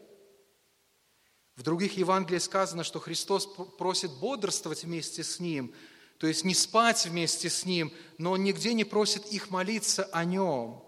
В 1.55 1.61
других 1.61 1.97
Евангелиях 1.97 2.41
сказано, 2.41 2.83
что 2.83 2.99
Христос 2.99 3.47
просит 3.77 4.11
бодрствовать 4.13 4.83
вместе 4.83 5.23
с 5.23 5.39
Ним, 5.39 5.73
то 6.17 6.27
есть 6.27 6.43
не 6.43 6.55
спать 6.55 7.05
вместе 7.05 7.49
с 7.49 7.65
Ним, 7.65 7.93
но 8.17 8.31
Он 8.31 8.43
нигде 8.43 8.73
не 8.73 8.83
просит 8.83 9.25
их 9.27 9.51
молиться 9.51 10.05
о 10.05 10.25
Нем. 10.25 10.83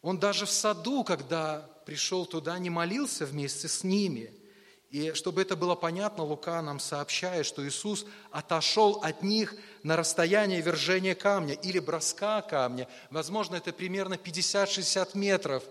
Он 0.00 0.18
даже 0.18 0.46
в 0.46 0.50
саду, 0.50 1.04
когда 1.04 1.68
пришел 1.84 2.26
туда, 2.26 2.58
не 2.58 2.70
молился 2.70 3.26
вместе 3.26 3.68
с 3.68 3.82
ними. 3.82 4.32
И 4.90 5.12
чтобы 5.14 5.42
это 5.42 5.56
было 5.56 5.74
понятно, 5.74 6.22
Лука 6.22 6.62
нам 6.62 6.78
сообщает, 6.78 7.44
что 7.44 7.66
Иисус 7.66 8.06
отошел 8.30 9.00
от 9.02 9.24
них 9.24 9.56
на 9.82 9.96
расстояние 9.96 10.60
вержения 10.60 11.16
камня 11.16 11.54
или 11.54 11.80
броска 11.80 12.40
камня. 12.42 12.88
Возможно, 13.10 13.56
это 13.56 13.72
примерно 13.72 14.14
50-60 14.14 15.18
метров. 15.18 15.64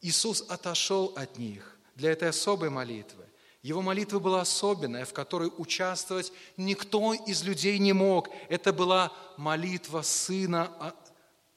Иисус 0.00 0.44
отошел 0.48 1.12
от 1.14 1.38
них 1.38 1.73
для 1.94 2.12
этой 2.12 2.28
особой 2.28 2.70
молитвы. 2.70 3.24
Его 3.62 3.80
молитва 3.80 4.18
была 4.18 4.42
особенная, 4.42 5.06
в 5.06 5.14
которой 5.14 5.50
участвовать 5.56 6.32
никто 6.58 7.14
из 7.14 7.42
людей 7.44 7.78
не 7.78 7.94
мог. 7.94 8.28
Это 8.50 8.72
была 8.74 9.10
молитва 9.38 10.02
сына 10.02 10.94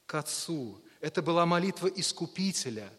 к 0.06 0.14
отцу. 0.14 0.80
Это 1.00 1.20
была 1.20 1.44
молитва 1.44 1.86
искупителя, 1.86 2.90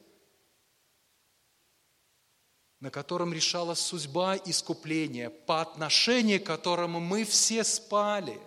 на 2.80 2.92
котором 2.92 3.34
решалась 3.34 3.80
судьба 3.80 4.38
искупления, 4.38 5.30
по 5.30 5.60
отношению 5.60 6.40
к 6.42 6.46
которому 6.46 7.00
мы 7.00 7.26
все 7.26 7.64
спали. 7.64 8.40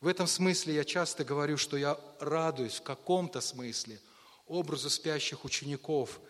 В 0.00 0.08
этом 0.08 0.26
смысле 0.26 0.74
я 0.74 0.84
часто 0.84 1.24
говорю, 1.24 1.56
что 1.56 1.76
я 1.76 1.96
радуюсь 2.18 2.80
в 2.80 2.82
каком-то 2.82 3.40
смысле 3.40 4.00
образу 4.46 4.90
спящих 4.90 5.44
учеников, 5.44 6.20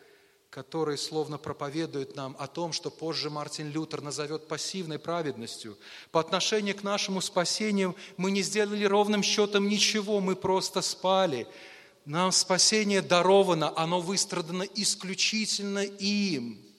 которые 0.53 0.99
словно 0.99 1.39
проповедуют 1.39 2.15
нам 2.15 2.37
о 2.39 2.47
том, 2.47 2.75
что 2.75 2.91
позже 2.91 3.31
Мартин 3.31 3.71
Лютер 3.71 4.03
назовет 4.03 4.49
пассивной 4.49 4.99
праведностью. 4.99 5.79
По 6.11 6.21
отношению 6.21 6.77
к 6.77 6.83
нашему 6.83 7.23
спасению 7.23 7.97
мы 8.19 8.31
не 8.31 8.43
сделали 8.43 8.85
ровным 8.85 9.23
счетом 9.23 9.67
ничего, 9.67 10.21
мы 10.21 10.37
просто 10.37 10.83
спали. 10.83 11.47
Нам 12.05 12.33
спасение 12.33 13.01
даровано, 13.01 13.73
оно 13.77 14.03
выстрадано 14.03 14.65
исключительно 14.75 15.81
им– 15.81 16.63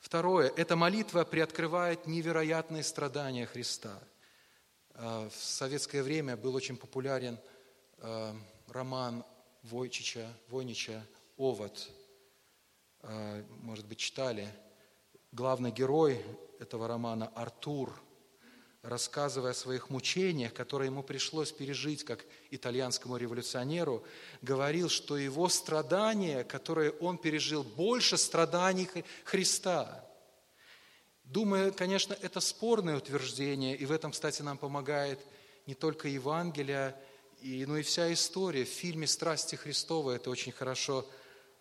Второе, 0.00 0.52
эта 0.56 0.76
молитва 0.76 1.24
приоткрывает 1.24 2.06
невероятные 2.06 2.84
страдания 2.84 3.44
Христа. 3.44 3.98
А, 4.94 5.28
в 5.28 5.34
советское 5.34 6.04
время 6.04 6.36
был 6.36 6.54
очень 6.54 6.76
популярен 6.76 7.40
а, 7.98 8.36
роман 8.68 9.24
Войчича, 9.70 10.26
Войнича 10.48 11.06
«Овод». 11.36 11.90
А, 13.00 13.44
может 13.62 13.86
быть, 13.86 13.98
читали. 13.98 14.48
Главный 15.32 15.70
герой 15.70 16.22
этого 16.58 16.88
романа 16.88 17.28
Артур– 17.34 17.92
рассказывая 18.86 19.50
о 19.50 19.54
своих 19.54 19.90
мучениях, 19.90 20.54
которые 20.54 20.86
ему 20.86 21.02
пришлось 21.02 21.50
пережить 21.50 22.04
как 22.04 22.24
итальянскому 22.50 23.16
революционеру, 23.16 24.04
говорил, 24.42 24.88
что 24.88 25.16
его 25.16 25.48
страдания, 25.48 26.44
которые 26.44 26.92
он 26.92 27.18
пережил, 27.18 27.64
больше 27.64 28.16
страданий 28.16 28.88
Христа. 29.24 30.04
Думаю, 31.24 31.74
конечно, 31.74 32.16
это 32.22 32.38
спорное 32.38 32.96
утверждение, 32.96 33.76
и 33.76 33.84
в 33.84 33.92
этом, 33.92 34.12
кстати, 34.12 34.42
нам 34.42 34.56
помогает 34.56 35.18
не 35.66 35.74
только 35.74 36.06
Евангелие, 36.06 36.94
но 37.42 37.76
и 37.76 37.82
вся 37.82 38.12
история. 38.12 38.64
В 38.64 38.68
фильме 38.68 39.06
«Страсти 39.06 39.56
Христовы» 39.56 40.14
это 40.14 40.30
очень 40.30 40.52
хорошо 40.52 41.08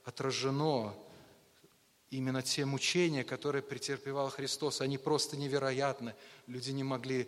отражено 0.04 0.96
именно 2.10 2.42
те 2.42 2.66
мучения, 2.66 3.24
которые 3.24 3.62
претерпевал 3.62 4.30
Христос, 4.30 4.82
они 4.82 4.98
просто 4.98 5.38
невероятны. 5.38 6.16
Люди 6.48 6.72
не 6.72 6.84
могли, 6.84 7.28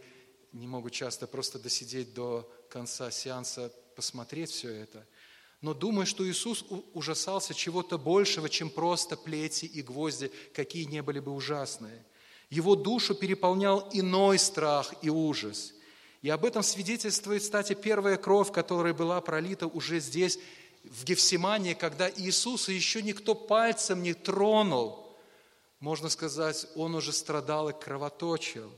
не 0.54 0.68
могут 0.68 0.94
часто 0.94 1.28
просто 1.28 1.60
досидеть 1.60 2.14
до 2.14 2.50
конца 2.70 3.12
сеанса, 3.12 3.72
посмотреть 3.96 4.52
все 4.52 4.70
это. 4.70 5.06
Но 5.62 5.74
думаю, 5.74 6.06
что 6.06 6.28
Иисус 6.28 6.64
ужасался 6.94 7.54
чего-то 7.54 7.98
большего, 7.98 8.48
чем 8.48 8.70
просто 8.70 9.18
плети 9.18 9.66
и 9.66 9.82
гвозди, 9.82 10.32
какие 10.54 10.84
не 10.84 11.02
были 11.02 11.20
бы 11.20 11.32
ужасные. 11.32 12.06
Его 12.50 12.76
душу 12.76 13.16
переполнял 13.16 13.90
иной 13.92 14.38
страх 14.38 14.94
и 15.02 15.10
ужас. 15.10 15.74
И 16.22 16.30
об 16.30 16.46
этом 16.46 16.64
свидетельствует, 16.64 17.44
кстати, 17.44 17.74
первая 17.74 18.18
кровь, 18.18 18.52
которая 18.52 18.94
была 18.94 19.22
пролита 19.22 19.68
уже 19.68 20.00
здесь, 20.00 20.40
в 20.84 21.04
Гефсимании, 21.04 21.74
когда 21.74 22.10
Иисуса 22.10 22.72
еще 22.72 23.02
никто 23.02 23.36
пальцем 23.36 24.02
не 24.02 24.14
тронул, 24.14 25.16
можно 25.80 26.10
сказать, 26.10 26.68
он 26.76 26.96
уже 26.96 27.12
страдал 27.12 27.70
и 27.70 27.74
кровоточил. 27.74 28.72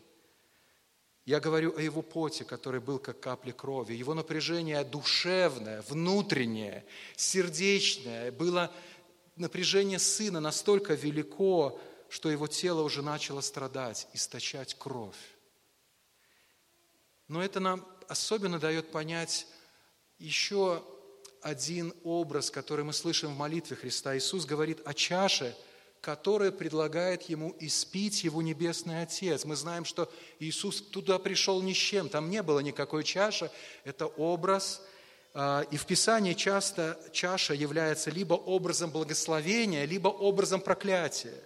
Я 1.25 1.39
говорю 1.39 1.78
о 1.78 1.82
его 1.82 2.02
поте, 2.02 2.43
который 2.43 2.82
был 2.82 2.97
как 2.97 3.19
капли 3.19 3.52
крови. 3.52 3.93
Его 3.93 4.15
напряжение 4.15 4.84
душевное, 4.84 5.84
внутреннее, 5.84 6.86
сердечное. 7.15 8.32
Было 8.32 8.73
напряжение 9.36 9.99
сына 9.99 10.39
настолько 10.39 10.95
велико, 10.95 11.80
что 12.10 12.32
его 12.32 12.47
тело 12.47 12.82
уже 12.82 13.04
начало 13.04 13.41
страдать, 13.41 14.08
источать 14.13 14.73
кровь. 14.73 15.15
Но 17.29 17.41
это 17.41 17.59
нам 17.59 17.87
особенно 18.07 18.59
дает 18.59 18.91
понять 18.91 19.47
еще 20.17 20.83
один 21.41 21.93
образ, 22.03 22.49
который 22.51 22.83
мы 22.83 22.91
слышим 22.91 23.33
в 23.33 23.37
молитве 23.37 23.77
Христа. 23.77 24.17
Иисус 24.17 24.45
говорит 24.45 24.81
о 24.83 24.95
чаше, 24.95 25.55
которая 26.01 26.51
предлагает 26.51 27.23
ему 27.23 27.55
испить 27.59 28.23
его 28.23 28.41
Небесный 28.41 29.03
Отец. 29.03 29.45
Мы 29.45 29.55
знаем, 29.55 29.85
что 29.85 30.11
Иисус 30.39 30.81
туда 30.81 31.19
пришел 31.19 31.61
ни 31.61 31.73
с 31.73 31.77
чем, 31.77 32.09
там 32.09 32.31
не 32.31 32.41
было 32.41 32.61
никакой 32.61 33.03
чаши. 33.03 33.51
Это 33.83 34.07
образ, 34.07 34.81
а, 35.35 35.61
и 35.69 35.77
в 35.77 35.85
Писании 35.85 36.33
часто 36.33 36.99
чаша 37.13 37.53
является 37.53 38.09
либо 38.09 38.33
образом 38.33 38.89
благословения, 38.89 39.85
либо 39.85 40.07
образом 40.07 40.61
проклятия. 40.61 41.43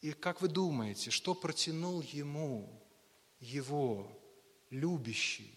И 0.00 0.12
как 0.12 0.40
вы 0.40 0.48
думаете, 0.48 1.10
что 1.10 1.34
протянул 1.34 2.00
ему 2.02 2.82
его 3.40 4.10
любящий 4.70 5.52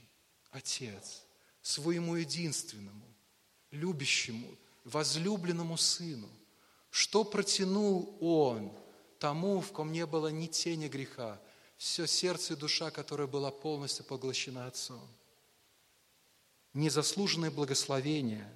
Отец– 0.51 1.23
своему 1.61 2.15
единственному, 2.15 3.05
любящему, 3.71 4.47
возлюбленному 4.85 5.77
Сыну. 5.77 6.29
Что 6.89 7.23
протянул 7.23 8.17
Он 8.19 8.71
тому, 9.19 9.61
в 9.61 9.71
ком 9.71 9.91
не 9.91 10.05
было 10.05 10.29
ни 10.29 10.47
тени 10.47 10.87
греха, 10.87 11.39
все 11.77 12.07
сердце 12.07 12.53
и 12.53 12.55
душа, 12.55 12.89
которая 12.89 13.27
была 13.27 13.51
полностью 13.51 14.05
поглощена 14.05 14.65
Отцом. 14.67 15.07
Незаслуженное 16.73 17.51
благословение, 17.51 18.49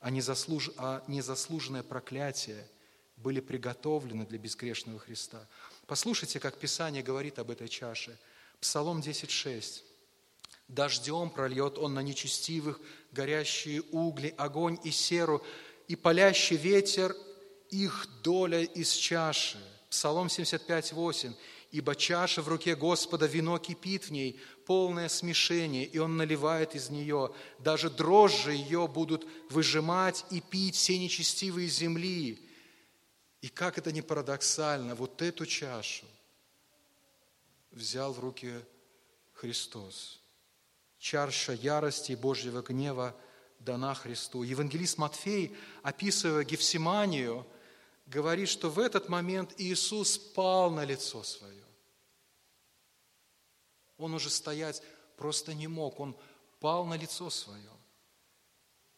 а, 0.00 0.10
незаслуж... 0.10 0.70
а 0.76 1.02
незаслуженное 1.06 1.82
проклятие 1.82 2.68
были 3.16 3.40
приготовлены 3.40 4.26
для 4.26 4.38
безгрешного 4.38 4.98
Христа. 4.98 5.46
Послушайте, 5.86 6.40
как 6.40 6.58
Писание 6.58 7.02
говорит 7.02 7.38
об 7.38 7.50
этой 7.50 7.68
чаше. 7.68 8.18
Псалом 8.62 9.00
10.6. 9.00 9.82
Дождем 10.68 11.30
прольет 11.30 11.78
он 11.78 11.94
на 11.94 12.00
нечестивых 12.00 12.80
горящие 13.10 13.82
угли, 13.90 14.32
огонь 14.38 14.78
и 14.84 14.92
серу, 14.92 15.44
и 15.88 15.96
палящий 15.96 16.56
ветер 16.56 17.14
их 17.70 18.06
доля 18.22 18.62
из 18.62 18.92
чаши. 18.92 19.58
Псалом 19.90 20.30
75, 20.30 20.92
8. 20.92 21.34
«Ибо 21.72 21.96
чаша 21.96 22.40
в 22.40 22.48
руке 22.48 22.76
Господа, 22.76 23.26
вино 23.26 23.58
кипит 23.58 24.04
в 24.04 24.10
ней, 24.12 24.38
полное 24.64 25.08
смешение, 25.08 25.84
и 25.84 25.98
Он 25.98 26.16
наливает 26.16 26.76
из 26.76 26.88
нее. 26.88 27.34
Даже 27.58 27.90
дрожжи 27.90 28.52
ее 28.52 28.86
будут 28.86 29.26
выжимать 29.50 30.24
и 30.30 30.40
пить 30.40 30.76
все 30.76 30.98
нечестивые 30.98 31.68
земли». 31.68 32.48
И 33.40 33.48
как 33.48 33.76
это 33.76 33.90
не 33.90 34.02
парадоксально, 34.02 34.94
вот 34.94 35.20
эту 35.20 35.46
чашу 35.46 36.06
взял 37.72 38.12
в 38.12 38.20
руки 38.20 38.64
Христос– 39.32 40.20
чарша 41.02 41.52
ярости 41.52 42.12
Божьего 42.12 42.62
гнева 42.62 43.16
дана 43.58 43.92
Христу. 43.92 44.44
Евангелист 44.44 44.98
Матфей, 44.98 45.54
описывая 45.82 46.44
Гефсиманию, 46.44 47.44
говорит, 48.06 48.48
что 48.48 48.70
в 48.70 48.78
этот 48.78 49.08
момент 49.08 49.52
Иисус 49.58 50.16
пал 50.16 50.70
на 50.70 50.84
лицо 50.84 51.24
свое. 51.24 51.64
Он 53.96 54.14
уже 54.14 54.30
стоять 54.30 54.80
просто 55.16 55.54
не 55.54 55.66
мог, 55.66 55.98
он 55.98 56.16
пал 56.60 56.86
на 56.86 56.94
лицо 56.94 57.30
свое. 57.30 57.70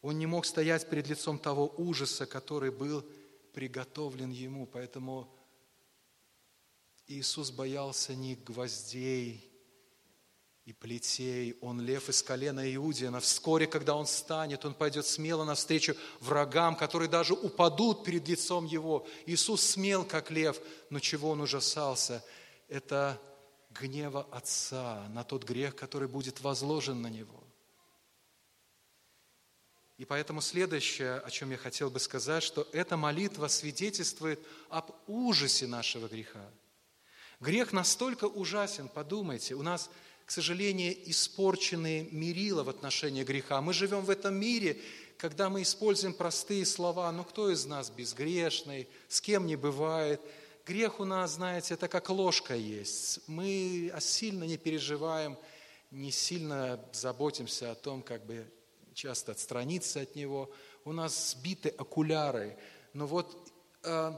Он 0.03 0.19
не 0.19 0.27
мог 0.27 0.45
стоять 0.45 0.91
перед 0.91 1.09
лицом 1.09 1.39
того 1.39 1.73
ужаса, 1.79 2.27
который 2.27 2.71
был 2.71 3.03
приготовлен 3.55 4.31
ему. 4.31 4.67
Поэтому 4.67 5.35
Иисус 7.07 7.51
боялся 7.51 8.15
не 8.15 8.35
гвоздей, 8.35 9.51
и 10.65 10.73
плетей, 10.73 11.59
он 11.61 11.83
лев 11.83 12.09
из 12.09 12.23
колена 12.23 12.75
Иудина. 12.75 13.21
Вскоре, 13.21 13.67
когда 13.67 13.95
он 13.95 14.07
станет, 14.07 14.65
он 14.65 14.73
пойдет 14.73 15.07
смело 15.07 15.45
навстречу 15.45 15.95
врагам, 16.21 16.75
которые 16.75 17.11
даже 17.11 17.35
упадут 17.35 18.03
перед 18.03 18.27
лицом 18.27 18.65
его. 18.65 19.07
Иисус 19.27 19.61
смел, 19.63 20.07
как 20.07 20.31
лев, 20.31 20.59
но 20.89 21.01
чего 21.01 21.31
он 21.31 21.43
ужасался? 21.43 22.25
Это 22.69 23.21
гнева 23.79 24.27
Отца 24.31 25.07
на 25.11 25.23
тот 25.23 25.45
грех, 25.45 25.77
который 25.77 26.09
будет 26.09 26.41
возложен 26.41 27.03
на 27.03 27.09
него. 27.09 27.45
И 29.99 30.07
поэтому 30.07 30.41
следующее, 30.41 31.17
о 31.17 31.31
чем 31.31 31.51
я 31.51 31.59
хотел 31.59 31.91
бы 31.91 32.01
сказать, 32.01 32.43
что 32.43 32.67
эта 32.73 32.97
молитва 32.97 33.49
свидетельствует 33.49 34.41
об 34.71 34.91
ужасе 35.07 35.67
нашего 35.67 36.09
греха. 36.09 36.51
Грех 37.45 37.75
настолько 37.75 38.25
ужасен, 38.25 38.89
подумайте, 38.89 39.55
у 39.55 39.63
нас 39.63 39.91
к 40.25 40.31
сожалению, 40.31 40.97
испорчены 41.11 42.09
мерила 42.11 42.65
в 42.65 42.71
отношении 42.71 43.23
греха. 43.23 43.61
Мы 43.61 43.75
живем 43.75 44.01
в 44.01 44.09
этом 44.09 44.35
мире, 44.35 44.79
когда 45.19 45.51
мы 45.51 45.61
используем 45.61 46.15
простые 46.15 46.65
слова, 46.65 47.13
ну 47.13 47.23
кто 47.23 47.51
из 47.51 47.67
нас 47.67 47.91
безгрешный, 47.91 48.89
с 49.09 49.21
кем 49.21 49.47
не 49.47 49.57
бывает. 49.57 50.23
Грех 50.65 50.99
у 51.01 51.05
нас, 51.05 51.33
знаете, 51.33 51.75
это 51.75 51.89
как 51.89 52.09
ложка 52.09 52.57
есть. 52.57 53.21
Мы 53.27 53.93
сильно 54.01 54.45
не 54.45 54.57
переживаем, 54.57 55.37
не 55.91 56.11
сильно 56.11 56.83
заботимся 56.95 57.73
о 57.73 57.75
том, 57.75 58.01
как 58.01 58.25
бы 58.25 58.51
часто 58.95 59.33
отстраниться 59.33 60.01
от 60.01 60.17
него. 60.17 60.51
У 60.87 60.93
нас 60.93 61.33
сбиты 61.33 61.69
окуляры. 61.69 62.57
Но 62.95 63.07
вот, 63.07 63.53
э, 63.83 64.13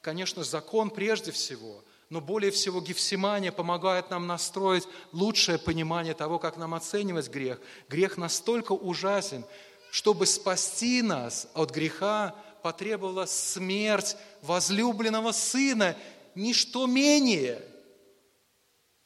конечно, 0.00 0.42
закон 0.42 0.90
прежде 0.90 1.30
всего– 1.30 1.84
но 2.12 2.20
более 2.20 2.50
всего 2.50 2.82
Гефсимания 2.82 3.50
помогает 3.50 4.10
нам 4.10 4.26
настроить 4.26 4.86
лучшее 5.12 5.56
понимание 5.56 6.12
того, 6.12 6.38
как 6.38 6.58
нам 6.58 6.74
оценивать 6.74 7.30
грех. 7.30 7.58
Грех 7.88 8.18
настолько 8.18 8.72
ужасен, 8.72 9.46
чтобы 9.90 10.26
спасти 10.26 11.00
нас 11.00 11.48
от 11.54 11.70
греха, 11.70 12.34
потребовала 12.62 13.24
смерть 13.24 14.18
возлюбленного 14.42 15.32
сына, 15.32 15.96
ничто 16.34 16.86
менее. 16.86 17.62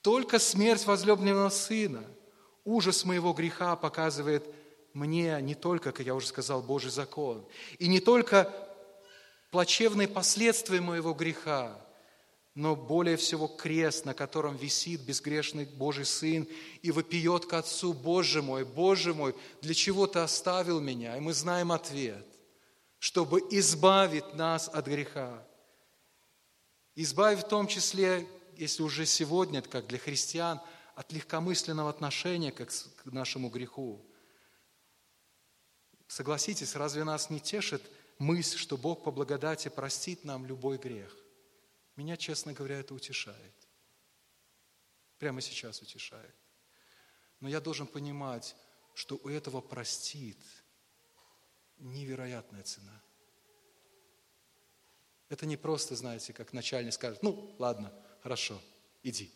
Только 0.02 0.40
смерть 0.40 0.84
возлюбленного 0.84 1.50
сына. 1.50 2.02
Ужас 2.64 3.04
моего 3.04 3.32
греха 3.34 3.76
показывает 3.76 4.52
мне 4.94 5.38
не 5.42 5.54
только, 5.54 5.92
как 5.92 6.04
я 6.04 6.16
уже 6.16 6.26
сказал, 6.26 6.60
Божий 6.60 6.90
закон, 6.90 7.46
и 7.78 7.86
не 7.86 8.00
только 8.00 8.52
плачевные 9.52 10.08
последствия 10.08 10.80
моего 10.80 11.14
греха, 11.14 11.85
но 12.56 12.74
более 12.74 13.18
всего 13.18 13.48
крест, 13.48 14.06
на 14.06 14.14
котором 14.14 14.56
висит 14.56 15.02
безгрешный 15.02 15.66
Божий 15.66 16.06
Сын 16.06 16.48
и 16.80 16.90
вопиет 16.90 17.44
к 17.44 17.52
Отцу, 17.52 17.92
Боже 17.92 18.40
мой, 18.40 18.64
Боже 18.64 19.12
мой, 19.12 19.36
для 19.60 19.74
чего 19.74 20.06
Ты 20.06 20.20
оставил 20.20 20.80
меня? 20.80 21.18
И 21.18 21.20
мы 21.20 21.34
знаем 21.34 21.70
ответ, 21.70 22.26
чтобы 22.98 23.40
избавить 23.50 24.34
нас 24.34 24.68
от 24.68 24.86
греха. 24.86 25.46
Избавить 26.94 27.40
в 27.40 27.48
том 27.48 27.66
числе, 27.66 28.26
если 28.56 28.82
уже 28.82 29.04
сегодня, 29.04 29.60
как 29.60 29.86
для 29.86 29.98
христиан, 29.98 30.58
от 30.94 31.12
легкомысленного 31.12 31.90
отношения 31.90 32.52
к 32.52 32.70
нашему 33.04 33.50
греху. 33.50 34.02
Согласитесь, 36.08 36.74
разве 36.74 37.04
нас 37.04 37.28
не 37.28 37.38
тешит 37.38 37.82
мысль, 38.18 38.56
что 38.56 38.78
Бог 38.78 39.04
по 39.04 39.10
благодати 39.10 39.68
простит 39.68 40.24
нам 40.24 40.46
любой 40.46 40.78
грех? 40.78 41.14
Меня, 41.96 42.16
честно 42.16 42.52
говоря, 42.52 42.78
это 42.78 42.94
утешает. 42.94 43.54
Прямо 45.18 45.40
сейчас 45.40 45.80
утешает. 45.80 46.34
Но 47.40 47.48
я 47.48 47.60
должен 47.60 47.86
понимать, 47.86 48.54
что 48.94 49.16
у 49.16 49.28
этого 49.28 49.60
простит 49.60 50.38
невероятная 51.78 52.62
цена. 52.62 53.02
Это 55.28 55.46
не 55.46 55.56
просто, 55.56 55.96
знаете, 55.96 56.32
как 56.32 56.52
начальник 56.52 56.92
скажет, 56.92 57.22
ну, 57.22 57.54
ладно, 57.58 57.92
хорошо, 58.22 58.60
иди. 59.02 59.32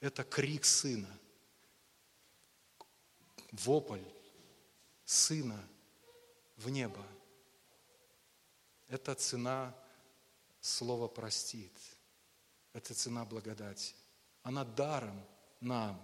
Это 0.00 0.22
крик 0.22 0.64
сына, 0.64 1.18
вопль 3.50 4.04
сына 5.04 5.68
в 6.56 6.68
небо. 6.68 7.04
Это 8.86 9.14
цена 9.14 9.74
Слово 10.60 11.08
простит. 11.08 11.72
Это 12.72 12.94
цена 12.94 13.24
благодати. 13.24 13.94
Она 14.42 14.64
даром 14.64 15.24
нам, 15.60 16.00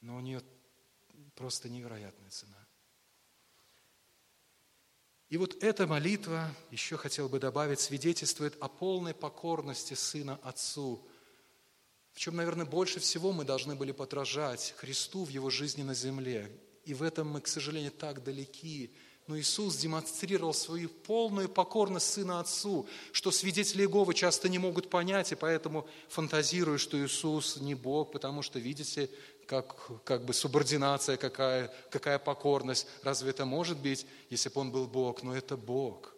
но 0.00 0.16
у 0.16 0.20
нее 0.20 0.42
просто 1.34 1.68
невероятная 1.68 2.30
цена. 2.30 2.56
И 5.28 5.36
вот 5.36 5.62
эта 5.62 5.86
молитва, 5.86 6.54
еще 6.70 6.96
хотел 6.96 7.28
бы 7.28 7.38
добавить, 7.38 7.80
свидетельствует 7.80 8.56
о 8.60 8.68
полной 8.68 9.12
покорности 9.12 9.94
Сына 9.94 10.40
Отцу, 10.42 11.06
в 12.12 12.18
чем, 12.18 12.34
наверное, 12.34 12.66
больше 12.66 12.98
всего 12.98 13.32
мы 13.32 13.44
должны 13.44 13.76
были 13.76 13.92
подражать 13.92 14.74
Христу 14.78 15.24
в 15.24 15.28
Его 15.28 15.50
жизни 15.50 15.82
на 15.82 15.94
земле. 15.94 16.50
И 16.84 16.94
в 16.94 17.02
этом 17.02 17.28
мы, 17.28 17.40
к 17.40 17.46
сожалению, 17.46 17.92
так 17.92 18.24
далеки 18.24 18.96
но 19.28 19.38
Иисус 19.38 19.76
демонстрировал 19.76 20.54
свою 20.54 20.88
полную 20.88 21.48
покорность 21.48 22.12
Сына 22.12 22.40
Отцу, 22.40 22.88
что 23.12 23.30
свидетели 23.30 23.82
Иеговы 23.82 24.14
часто 24.14 24.48
не 24.48 24.58
могут 24.58 24.90
понять, 24.90 25.30
и 25.32 25.36
поэтому 25.36 25.86
фантазируют, 26.08 26.80
что 26.80 26.98
Иисус 26.98 27.58
не 27.58 27.74
Бог, 27.74 28.10
потому 28.10 28.42
что, 28.42 28.58
видите, 28.58 29.10
как, 29.46 29.76
как 30.04 30.24
бы 30.24 30.34
субординация 30.34 31.16
какая, 31.16 31.72
какая 31.90 32.18
покорность. 32.18 32.86
Разве 33.02 33.30
это 33.30 33.44
может 33.44 33.78
быть, 33.78 34.06
если 34.30 34.48
бы 34.48 34.60
Он 34.60 34.72
был 34.72 34.86
Бог? 34.86 35.22
Но 35.22 35.36
это 35.36 35.56
Бог 35.56 36.14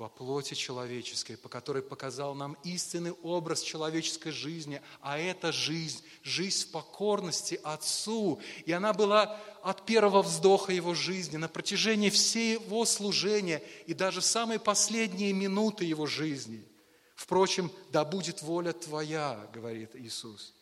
во 0.00 0.08
плоти 0.08 0.54
человеческой, 0.54 1.36
по 1.36 1.50
которой 1.50 1.82
показал 1.82 2.34
нам 2.34 2.56
истинный 2.64 3.12
образ 3.22 3.60
человеческой 3.60 4.30
жизни, 4.30 4.80
а 5.02 5.18
это 5.18 5.52
жизнь, 5.52 6.02
жизнь 6.22 6.66
в 6.66 6.70
покорности 6.70 7.60
Отцу. 7.62 8.40
И 8.64 8.72
она 8.72 8.94
была 8.94 9.38
от 9.62 9.84
первого 9.84 10.22
вздоха 10.22 10.72
Его 10.72 10.94
жизни, 10.94 11.36
на 11.36 11.48
протяжении 11.48 12.08
всего 12.08 12.86
служения 12.86 13.62
и 13.86 13.92
даже 13.92 14.22
самые 14.22 14.58
последние 14.58 15.34
минуты 15.34 15.84
Его 15.84 16.06
жизни. 16.06 16.66
Впрочем, 17.14 17.70
да 17.92 18.06
будет 18.06 18.40
воля 18.40 18.72
Твоя, 18.72 19.50
говорит 19.52 19.94
Иисус. 19.94 20.54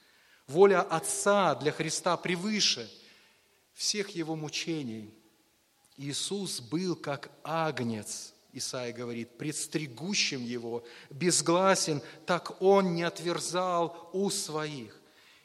Воля 0.49 0.83
Отца 0.83 1.55
для 1.55 1.71
Христа 1.71 2.17
превыше 2.17 2.91
всех 3.73 4.11
Его 4.11 4.35
мучений. 4.35 5.15
Иисус 5.97 6.59
был 6.61 6.97
как 6.97 7.31
агнец– 7.45 8.35
Исаия 8.53 8.93
говорит, 8.93 9.37
предстригущим 9.37 10.43
его, 10.43 10.83
безгласен, 11.11 12.01
так 12.25 12.61
он 12.63 12.95
не 12.95 13.03
отверзал 13.03 14.11
у 14.13 14.31
своих. 14.31 14.99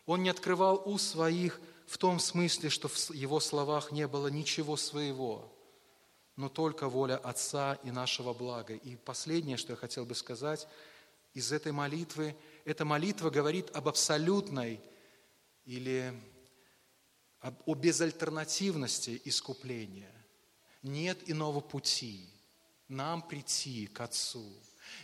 Он 0.05 0.23
не 0.23 0.29
открывал 0.29 0.81
у 0.85 0.97
своих 0.97 1.59
в 1.85 1.97
том 1.97 2.19
смысле, 2.19 2.69
что 2.69 2.87
в 2.87 3.11
его 3.11 3.39
словах 3.39 3.91
не 3.91 4.07
было 4.07 4.27
ничего 4.27 4.77
своего, 4.77 5.51
но 6.37 6.49
только 6.49 6.87
воля 6.87 7.17
Отца 7.17 7.77
и 7.83 7.91
нашего 7.91 8.33
блага. 8.33 8.73
И 8.73 8.95
последнее, 8.95 9.57
что 9.57 9.73
я 9.73 9.77
хотел 9.77 10.05
бы 10.05 10.15
сказать 10.15 10.67
из 11.33 11.51
этой 11.51 11.71
молитвы, 11.71 12.35
эта 12.63 12.85
молитва 12.85 13.29
говорит 13.29 13.69
об 13.75 13.89
абсолютной 13.89 14.79
или 15.65 16.13
о 17.41 17.75
безальтернативности 17.75 19.21
искупления. 19.25 20.11
Нет 20.81 21.29
иного 21.29 21.59
пути– 21.59 22.29
нам 22.93 23.21
прийти 23.21 23.87
к 23.87 23.99
Отцу. 24.01 24.45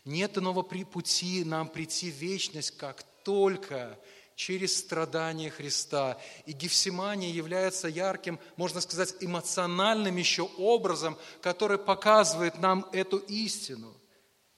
Нет 0.05 0.37
иного 0.37 0.61
пути 0.61 1.43
нам 1.43 1.67
прийти 1.67 2.11
в 2.11 2.15
вечность, 2.15 2.71
как 2.77 3.03
только 3.23 3.99
через 4.35 4.77
страдания 4.77 5.49
Христа. 5.49 6.17
И 6.45 6.53
Гефсимания 6.53 7.29
является 7.29 7.89
ярким, 7.89 8.39
можно 8.55 8.79
сказать, 8.79 9.15
эмоциональным 9.19 10.15
еще 10.15 10.43
образом, 10.57 11.17
который 11.41 11.77
показывает 11.77 12.59
нам 12.59 12.85
эту 12.93 13.17
истину. 13.17 13.93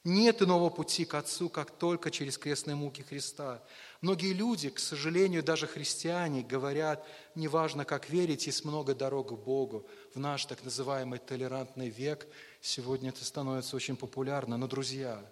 Нет 0.03 0.41
иного 0.41 0.69
пути 0.69 1.05
к 1.05 1.13
Отцу, 1.13 1.49
как 1.49 1.71
только 1.71 2.09
через 2.09 2.37
крестные 2.37 2.75
муки 2.75 3.01
Христа. 3.01 3.63
Многие 4.01 4.33
люди, 4.33 4.69
к 4.69 4.79
сожалению, 4.79 5.43
даже 5.43 5.67
христиане, 5.67 6.41
говорят, 6.41 7.05
неважно, 7.35 7.85
как 7.85 8.09
верить, 8.09 8.47
есть 8.47 8.65
много 8.65 8.95
дорог 8.95 9.29
к 9.29 9.33
Богу. 9.33 9.87
В 10.15 10.19
наш 10.19 10.45
так 10.45 10.63
называемый 10.63 11.19
толерантный 11.19 11.89
век 11.89 12.27
сегодня 12.61 13.09
это 13.09 13.25
становится 13.25 13.75
очень 13.75 13.97
популярно. 13.97 14.57
Но, 14.57 14.67
друзья, 14.67 15.23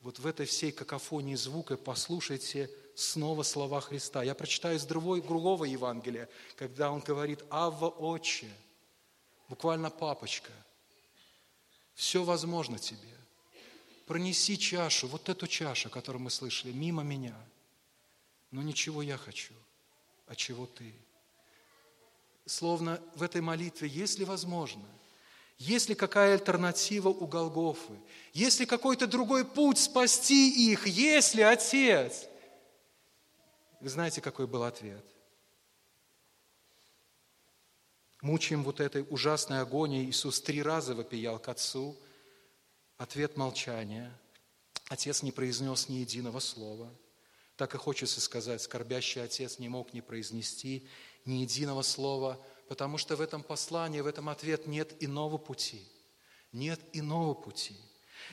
вот 0.00 0.18
в 0.18 0.26
этой 0.26 0.46
всей 0.46 0.72
какофонии 0.72 1.34
звука 1.34 1.76
послушайте 1.76 2.70
снова 2.94 3.42
слова 3.42 3.80
Христа. 3.80 4.22
Я 4.22 4.34
прочитаю 4.34 4.76
из 4.76 4.84
другого, 4.84 5.20
другого 5.20 5.64
Евангелия, 5.64 6.28
когда 6.56 6.90
он 6.90 7.00
говорит 7.00 7.44
«Авва, 7.50 7.88
Отче», 7.88 8.48
буквально 9.48 9.90
«папочка», 9.90 10.52
все 11.94 12.24
возможно 12.24 12.78
тебе. 12.78 12.98
Пронеси 14.06 14.56
чашу, 14.56 15.06
вот 15.08 15.28
эту 15.28 15.46
чашу, 15.46 15.90
которую 15.90 16.22
мы 16.22 16.30
слышали, 16.30 16.72
мимо 16.72 17.02
меня– 17.02 17.36
но 18.50 18.62
ничего 18.62 19.02
я 19.02 19.16
хочу, 19.16 19.54
а 20.26 20.34
чего 20.34 20.66
ты. 20.66 20.92
Словно 22.46 23.00
в 23.14 23.22
этой 23.22 23.40
молитве, 23.40 23.88
если 23.88 24.24
возможно, 24.24 24.84
есть 25.60 25.90
ли 25.90 25.94
какая 25.94 26.32
альтернатива 26.32 27.10
у 27.10 27.26
Голгофы, 27.26 27.92
есть 28.32 28.60
ли 28.60 28.66
какой-то 28.66 29.06
другой 29.06 29.44
путь 29.44 29.76
спасти 29.76 30.72
их, 30.72 30.86
есть 30.86 31.34
ли 31.34 31.42
Отец? 31.42 32.26
Вы 33.78 33.90
знаете, 33.90 34.22
какой 34.22 34.46
был 34.46 34.64
ответ? 34.64 35.04
Мучаем 38.22 38.64
вот 38.64 38.80
этой 38.80 39.06
ужасной 39.10 39.60
агонией, 39.60 40.08
Иисус 40.08 40.40
три 40.40 40.62
раза 40.62 40.94
вопиял 40.94 41.38
к 41.38 41.48
Отцу. 41.48 41.94
Ответ 42.96 43.36
молчания. 43.36 44.18
Отец 44.88 45.22
не 45.22 45.30
произнес 45.30 45.90
ни 45.90 45.96
единого 45.96 46.40
слова– 46.40 46.90
так 47.60 47.74
и 47.74 47.76
хочется 47.76 48.22
сказать, 48.22 48.62
скорбящий 48.62 49.22
отец 49.22 49.58
не 49.58 49.68
мог 49.68 49.92
не 49.92 50.00
произнести 50.00 50.88
ни 51.26 51.42
единого 51.42 51.82
слова, 51.82 52.40
потому 52.70 52.98
что 52.98 53.16
в 53.16 53.20
этом 53.20 53.42
послании, 53.42 54.00
в 54.00 54.06
этом 54.06 54.28
ответ 54.28 54.68
нет 54.68 54.94
иного 55.00 55.38
пути. 55.38 55.82
Нет 56.52 56.78
иного 56.92 57.34
пути. 57.34 57.74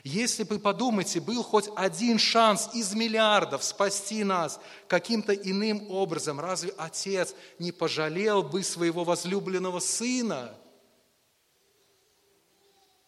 Если 0.04 0.44
бы, 0.44 0.60
подумайте, 0.60 1.20
был 1.20 1.42
хоть 1.42 1.68
один 1.76 2.20
шанс 2.20 2.70
из 2.76 2.94
миллиардов 2.94 3.64
спасти 3.64 4.24
нас 4.24 4.60
каким-то 4.88 5.34
иным 5.34 5.90
образом, 5.90 6.40
разве 6.40 6.72
отец 6.78 7.34
не 7.58 7.72
пожалел 7.72 8.44
бы 8.44 8.62
своего 8.62 9.04
возлюбленного 9.04 9.80
сына? 9.80 10.56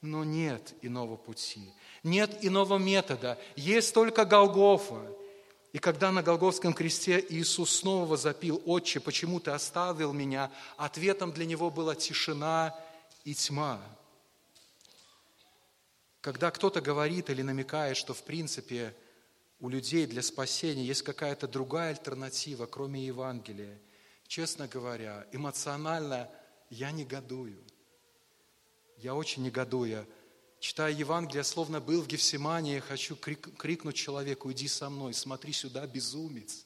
Но 0.02 0.24
нет 0.24 0.74
иного 0.82 1.16
пути, 1.16 1.72
нет 2.02 2.40
иного 2.42 2.80
метода, 2.80 3.38
есть 3.56 3.94
только 3.94 4.26
Голгофа. 4.26 5.16
И 5.72 5.78
когда 5.78 6.12
на 6.12 6.24
Голговском 6.24 6.74
кресте 6.74 7.24
Иисус 7.30 7.70
снова 7.72 8.18
запил, 8.18 8.62
«Отче, 8.66 9.00
почему 9.00 9.40
ты 9.40 9.52
оставил 9.52 10.14
меня?», 10.14 10.52
ответом 10.78 11.32
для 11.32 11.46
него 11.46 11.70
была 11.70 11.96
тишина 11.96 12.76
и 13.24 13.36
тьма. 13.36 13.80
Когда 16.22 16.50
кто-то 16.50 16.82
говорит 16.82 17.30
или 17.30 17.44
намекает, 17.44 17.98
что 17.98 18.14
в 18.14 18.24
принципе 18.24 18.96
у 19.60 19.70
людей 19.70 20.08
для 20.08 20.24
спасения 20.24 20.84
есть 20.84 21.04
какая-то 21.04 21.48
другая 21.48 21.92
альтернатива, 21.92 22.66
кроме 22.66 23.06
Евангелия, 23.06 23.78
честно 24.28 24.68
говоря, 24.68 25.28
эмоционально 25.32 26.30
я 26.70 26.92
негодую. 26.92 27.62
Я 28.98 29.16
очень 29.16 29.44
негодую. 29.44 30.06
Читая 30.60 30.92
Евангелие, 30.94 31.44
словно 31.46 31.80
был 31.80 32.02
в 32.02 32.08
Гефсимании, 32.08 32.80
хочу 32.80 33.16
крик, 33.16 33.56
крикнуть 33.58 33.96
человеку, 33.96 34.52
иди 34.52 34.68
со 34.68 34.90
мной, 34.90 35.14
смотри 35.14 35.54
сюда, 35.54 35.88
безумец. 35.88 36.66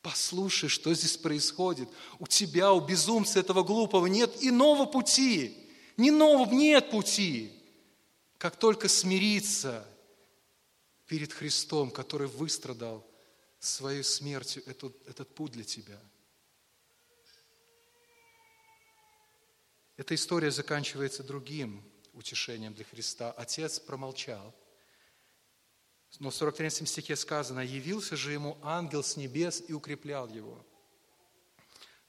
Послушай, 0.00 0.68
что 0.68 0.92
здесь 0.92 1.16
происходит. 1.16 1.88
У 2.18 2.26
тебя, 2.26 2.72
у 2.72 2.80
безумца 2.80 3.38
этого 3.38 3.62
глупого 3.62 4.06
нет 4.06 4.32
иного 4.40 4.86
пути. 4.86 5.56
Ни 5.96 6.10
нового, 6.10 6.52
нет 6.52 6.90
пути. 6.90 7.52
Как 8.38 8.56
только 8.56 8.88
смириться 8.88 9.86
перед 11.06 11.32
Христом, 11.32 11.92
который 11.92 12.26
выстрадал 12.26 13.06
своей 13.60 14.02
смертью 14.02 14.64
этот, 14.66 14.96
этот 15.06 15.32
путь 15.32 15.52
для 15.52 15.62
тебя. 15.62 16.00
Эта 19.96 20.16
история 20.16 20.50
заканчивается 20.50 21.22
другим 21.22 21.84
утешением 22.12 22.74
для 22.74 22.84
Христа. 22.84 23.32
Отец 23.32 23.78
промолчал. 23.80 24.54
Но 26.18 26.30
в 26.30 26.34
43 26.34 26.86
стихе 26.86 27.16
сказано, 27.16 27.60
«Явился 27.60 28.16
же 28.16 28.32
ему 28.32 28.58
ангел 28.62 29.02
с 29.02 29.16
небес 29.16 29.62
и 29.66 29.72
укреплял 29.72 30.28
его». 30.28 30.64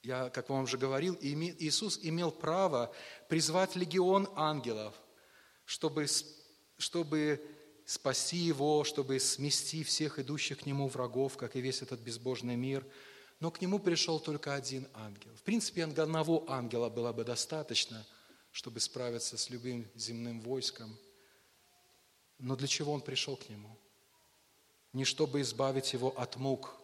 Я, 0.02 0.30
как 0.30 0.50
вам 0.50 0.64
уже 0.64 0.78
говорил, 0.78 1.18
Иисус 1.22 2.00
имел 2.04 2.32
право 2.32 2.94
призвать 3.30 3.76
легион 3.76 4.30
ангелов– 4.36 4.94
чтобы, 5.66 6.08
чтобы 6.78 7.42
спасти 7.86 8.38
его, 8.38 8.84
чтобы 8.84 9.20
смести 9.20 9.84
всех 9.84 10.20
идущих 10.20 10.60
к 10.60 10.66
нему 10.66 10.88
врагов, 10.88 11.38
как 11.38 11.56
и 11.56 11.62
весь 11.62 11.82
этот 11.82 12.00
безбожный 12.00 12.56
мир. 12.56 12.86
Но 13.40 13.52
к 13.52 13.62
нему 13.62 13.80
пришел 13.80 14.20
только 14.20 14.54
один 14.54 14.88
ангел. 14.94 15.34
В 15.36 15.44
принципе, 15.44 15.84
одного 15.84 16.46
ангела 16.50 16.90
было 16.90 17.12
бы 17.12 17.24
достаточно, 17.24 18.06
чтобы 18.54 18.80
справиться 18.80 19.36
с 19.36 19.50
любым 19.50 19.90
земным 19.96 20.40
войском. 20.40 20.96
Но 22.38 22.56
для 22.56 22.68
чего 22.68 22.94
он 22.94 23.02
пришел 23.02 23.36
к 23.36 23.50
нему? 23.50 23.76
Не 24.94 25.06
чтобы 25.06 25.42
избавить 25.42 25.92
его 25.94 26.10
от 26.18 26.38
мук, 26.38 26.76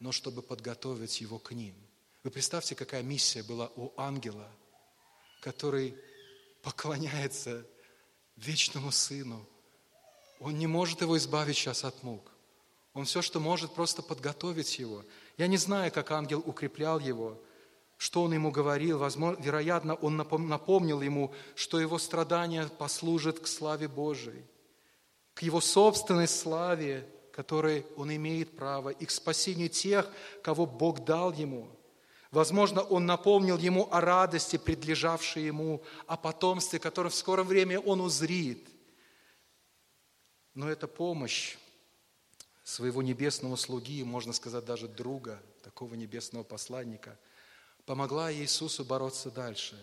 но 0.00 0.10
чтобы 0.10 0.40
подготовить 0.40 1.20
его 1.20 1.38
к 1.38 1.52
ним. 1.52 1.74
Вы 2.24 2.30
представьте, 2.30 2.74
какая 2.74 3.02
миссия 3.02 3.42
была 3.42 3.70
у 3.76 3.92
ангела, 3.98 4.50
который 5.42 5.94
поклоняется 6.62 7.66
вечному 8.36 8.90
Сыну. 8.90 9.46
Он 10.40 10.58
не 10.58 10.66
может 10.66 11.02
его 11.02 11.18
избавить 11.18 11.56
сейчас 11.56 11.84
от 11.84 12.02
мук. 12.02 12.32
Он 12.94 13.04
все, 13.04 13.20
что 13.20 13.40
может, 13.40 13.74
просто 13.74 14.02
подготовить 14.02 14.78
его. 14.78 15.04
Я 15.36 15.48
не 15.48 15.58
знаю, 15.58 15.92
как 15.92 16.10
ангел 16.12 16.42
укреплял 16.46 16.98
его, 16.98 17.38
что 17.98 18.22
он 18.22 18.32
ему 18.32 18.50
говорил. 18.50 18.96
Возможно, 18.96 19.42
вероятно, 19.42 19.94
он 19.96 20.16
напомнил 20.16 21.02
ему, 21.02 21.34
что 21.54 21.78
его 21.78 21.98
страдания 21.98 22.66
послужат 22.78 23.38
к 23.40 23.46
славе 23.46 23.88
Божией, 23.88 24.46
к 25.34 25.42
его 25.42 25.60
собственной 25.60 26.28
славе, 26.28 27.06
которой 27.32 27.84
он 27.96 28.14
имеет 28.16 28.56
право, 28.56 28.88
и 28.88 29.04
к 29.04 29.10
спасению 29.10 29.68
тех, 29.68 30.10
кого 30.42 30.64
Бог 30.64 31.04
дал 31.04 31.32
ему– 31.32 31.68
Возможно, 32.30 32.82
он 32.82 33.06
напомнил 33.06 33.56
ему 33.56 33.88
о 33.90 34.00
радости, 34.00 34.58
предлежавшей 34.58 35.44
ему, 35.44 35.82
о 36.06 36.16
потомстве, 36.16 36.78
которое 36.78 37.08
в 37.08 37.14
скором 37.14 37.46
времени 37.46 37.76
он 37.76 38.02
узрит. 38.02 38.68
Но 40.52 40.68
это 40.68 40.86
помощь 40.86 41.56
своего 42.64 43.00
небесного 43.00 43.56
слуги, 43.56 44.04
можно 44.04 44.34
сказать, 44.34 44.64
даже 44.66 44.88
друга, 44.88 45.40
такого 45.62 45.94
небесного 45.94 46.42
посланника, 46.42 47.18
помогла 47.88 48.30
Иисусу 48.30 48.84
бороться 48.84 49.30
дальше. 49.30 49.74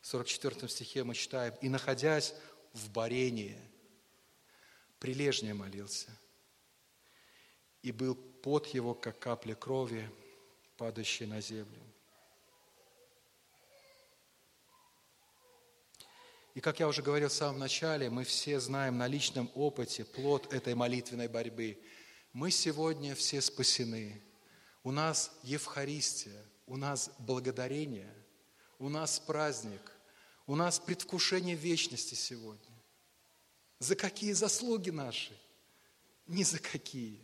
В 0.00 0.08
44 0.08 0.68
стихе 0.68 1.04
мы 1.04 1.14
читаем, 1.14 1.54
«И, 1.60 1.68
находясь 1.68 2.34
в 2.72 2.90
борении, 2.90 3.56
прилежнее 4.98 5.54
молился, 5.54 6.10
и 7.80 7.92
был 7.92 8.16
пот 8.16 8.66
его, 8.74 8.94
как 8.94 9.20
капля 9.20 9.54
крови, 9.54 10.10
падающей 10.76 11.24
на 11.24 11.40
землю. 11.40 11.80
И 16.54 16.60
как 16.60 16.80
я 16.80 16.88
уже 16.88 17.00
говорил 17.00 17.28
в 17.28 17.32
самом 17.32 17.60
начале, 17.60 18.10
мы 18.10 18.24
все 18.24 18.58
знаем 18.58 18.98
на 18.98 19.06
личном 19.06 19.48
опыте 19.54 20.04
плод 20.04 20.52
этой 20.52 20.74
молитвенной 20.74 21.28
борьбы. 21.28 21.80
Мы 22.32 22.50
сегодня 22.50 23.14
все 23.14 23.40
спасены. 23.40 24.20
У 24.82 24.90
нас 24.90 25.30
Евхаристия, 25.44 26.44
у 26.72 26.78
нас 26.78 27.10
благодарение, 27.18 28.10
у 28.78 28.88
нас 28.88 29.20
праздник, 29.20 29.92
у 30.46 30.56
нас 30.56 30.78
предвкушение 30.78 31.54
вечности 31.54 32.14
сегодня. 32.14 32.74
За 33.78 33.94
какие 33.94 34.32
заслуги 34.32 34.88
наши? 34.88 35.38
Ни 36.26 36.44
за 36.44 36.58
какие. 36.58 37.20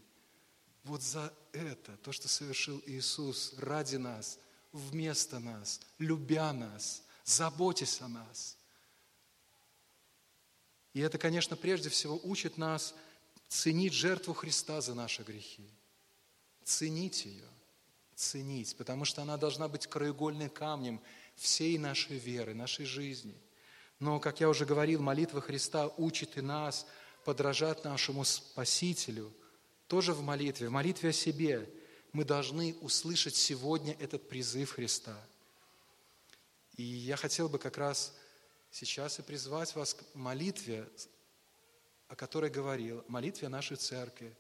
Вот 0.85 1.03
за 1.03 1.33
это, 1.53 1.97
то, 1.97 2.13
что 2.13 2.29
совершил 2.29 2.83
Иисус 2.85 3.55
ради 3.57 3.97
нас, 3.97 4.39
вместо 4.71 5.39
нас, 5.39 5.81
любя 5.97 6.53
нас, 6.53 7.03
заботясь 7.25 8.03
о 8.03 8.09
нас– 8.09 8.55
и 10.95 11.01
это, 11.01 11.17
конечно, 11.17 11.55
прежде 11.55 11.91
всего 11.91 12.19
учит 12.25 12.57
нас 12.57 12.93
ценить 13.47 13.93
жертву 13.93 14.35
Христа 14.35 14.81
за 14.81 14.95
наши 14.95 15.23
грехи. 15.23 15.71
Ценить 16.65 17.25
ее, 17.25 17.47
ценить, 18.19 18.77
потому 18.77 19.05
что 19.05 19.23
она 19.23 19.37
должна 19.37 19.69
быть 19.69 19.87
краеугольным 19.87 20.51
камнем 20.51 21.01
всей 21.37 21.79
нашей 21.79 22.19
веры, 22.19 22.53
нашей 22.53 22.85
жизни. 22.85 23.35
Но, 24.01 24.19
как 24.19 24.41
я 24.41 24.49
уже 24.49 24.67
говорил, 24.67 25.01
молитва 25.01 25.41
Христа 25.41 25.89
учит 25.97 26.37
и 26.37 26.41
нас 26.41 26.87
подражать 27.25 27.85
нашему 27.85 28.25
Спасителю, 28.25 29.33
тоже 29.87 30.13
в 30.13 30.23
молитве, 30.23 30.69
в 30.69 30.73
молитве 30.73 31.11
о 31.11 31.13
себе. 31.13 31.71
Мы 32.13 32.25
должны 32.25 32.75
услышать 32.81 33.37
сегодня 33.37 33.95
этот 34.01 34.29
призыв 34.29 34.73
Христа. 34.73 35.17
И 36.77 36.83
я 36.83 37.17
хотел 37.17 37.49
бы 37.49 37.59
как 37.59 37.79
раз 37.79 38.15
сейчас 38.71 39.19
и 39.19 39.23
призвать 39.23 39.75
вас 39.77 39.95
к 39.95 40.03
молитве, 40.15 40.89
о 42.09 42.17
которой 42.17 42.51
говорил, 42.51 43.05
молитве 43.09 43.49
нашей 43.49 43.77
церкви, 43.77 44.35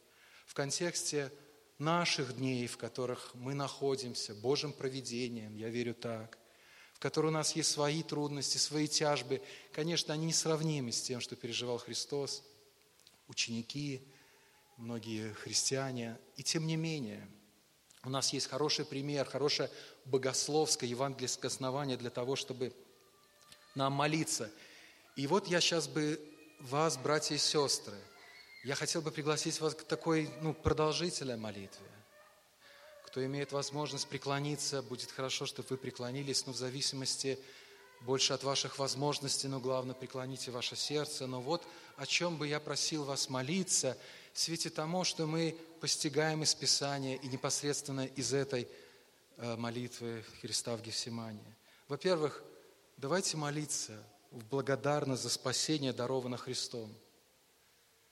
в 0.47 0.55
контексте 0.55 1.31
наших 1.79 2.37
дней, 2.37 2.66
в 2.66 2.76
которых 2.76 3.31
мы 3.35 3.55
находимся, 3.55 4.35
Божьим 4.35 4.72
проведением, 4.72 5.57
я 5.57 5.68
верю 5.68 5.95
так, 5.95 6.39
в 6.95 6.99
которой 6.99 7.29
у 7.29 7.31
нас 7.31 7.55
есть 7.55 7.70
свои 7.70 8.03
трудности, 8.03 8.59
свои 8.59 8.89
тяжбы. 8.89 9.41
Конечно, 9.72 10.12
они 10.12 10.26
несравнимы 10.26 10.91
с 10.91 11.01
тем, 11.01 11.20
что 11.20 11.37
переживал 11.37 11.79
Христос, 11.79 12.43
ученики, 13.29 14.03
многие 14.76 15.33
христиане. 15.35 16.18
И 16.37 16.43
тем 16.43 16.66
не 16.66 16.76
менее, 16.76 17.29
у 18.05 18.11
нас 18.11 18.33
есть 18.33 18.49
хороший 18.49 18.85
пример, 18.85 19.26
хорошее 19.26 19.70
богословское, 20.05 20.89
евангельское 20.89 21.49
основание 21.49 21.97
для 21.97 22.11
того, 22.11 22.37
чтобы 22.37 22.72
нам 23.74 23.93
молиться. 23.93 24.51
И 25.16 25.26
вот 25.26 25.47
я 25.49 25.61
сейчас 25.61 25.89
бы 25.89 26.20
вас, 26.61 26.97
братья 26.97 27.35
и 27.35 27.39
сестры, 27.39 27.97
я 28.65 28.75
хотел 28.75 29.03
бы 29.03 29.11
пригласить 29.11 29.61
вас 29.61 29.75
к 29.75 29.85
такой 29.85 30.29
ну, 30.41 30.53
продолжительной 30.53 31.37
молитве. 31.37 31.87
Кто 33.07 33.25
имеет 33.25 33.53
возможность 33.53 34.09
преклониться, 34.09 34.83
будет 34.83 35.11
хорошо, 35.11 35.47
чтобы 35.47 35.69
вы 35.71 35.77
преклонились, 35.77 36.47
но 36.47 36.53
в 36.53 36.57
зависимости 36.57 37.39
больше 38.03 38.33
от 38.33 38.45
ваших 38.45 38.79
возможностей, 38.79 39.49
но 39.49 39.61
главное, 39.61 39.95
преклоните 39.95 40.51
ваше 40.51 40.77
сердце. 40.77 41.27
Но 41.27 41.41
вот 41.41 41.67
о 41.97 42.07
чем 42.07 42.37
бы 42.37 42.47
я 42.47 42.61
просил 42.61 43.05
вас 43.05 43.29
молиться, 43.29 43.97
в 44.33 44.39
свете 44.39 44.71
тому, 44.71 45.05
что 45.05 45.27
мы 45.27 45.57
постигаем 45.81 46.43
из 46.43 46.55
Писания 46.55 47.17
и 47.17 47.29
непосредственно 47.29 48.07
из 48.07 48.33
этой 48.33 48.69
э, 49.37 49.57
молитвы 49.57 50.25
Христа 50.41 50.77
в 50.77 50.83
Гефсимании? 50.83 51.57
Во-первых, 51.89 52.43
давайте 52.99 53.37
молиться 53.37 54.01
в 54.31 54.45
благодарность 54.45 55.23
за 55.23 55.31
спасение, 55.31 55.93
даровано 55.93 56.37
Христом. 56.37 56.95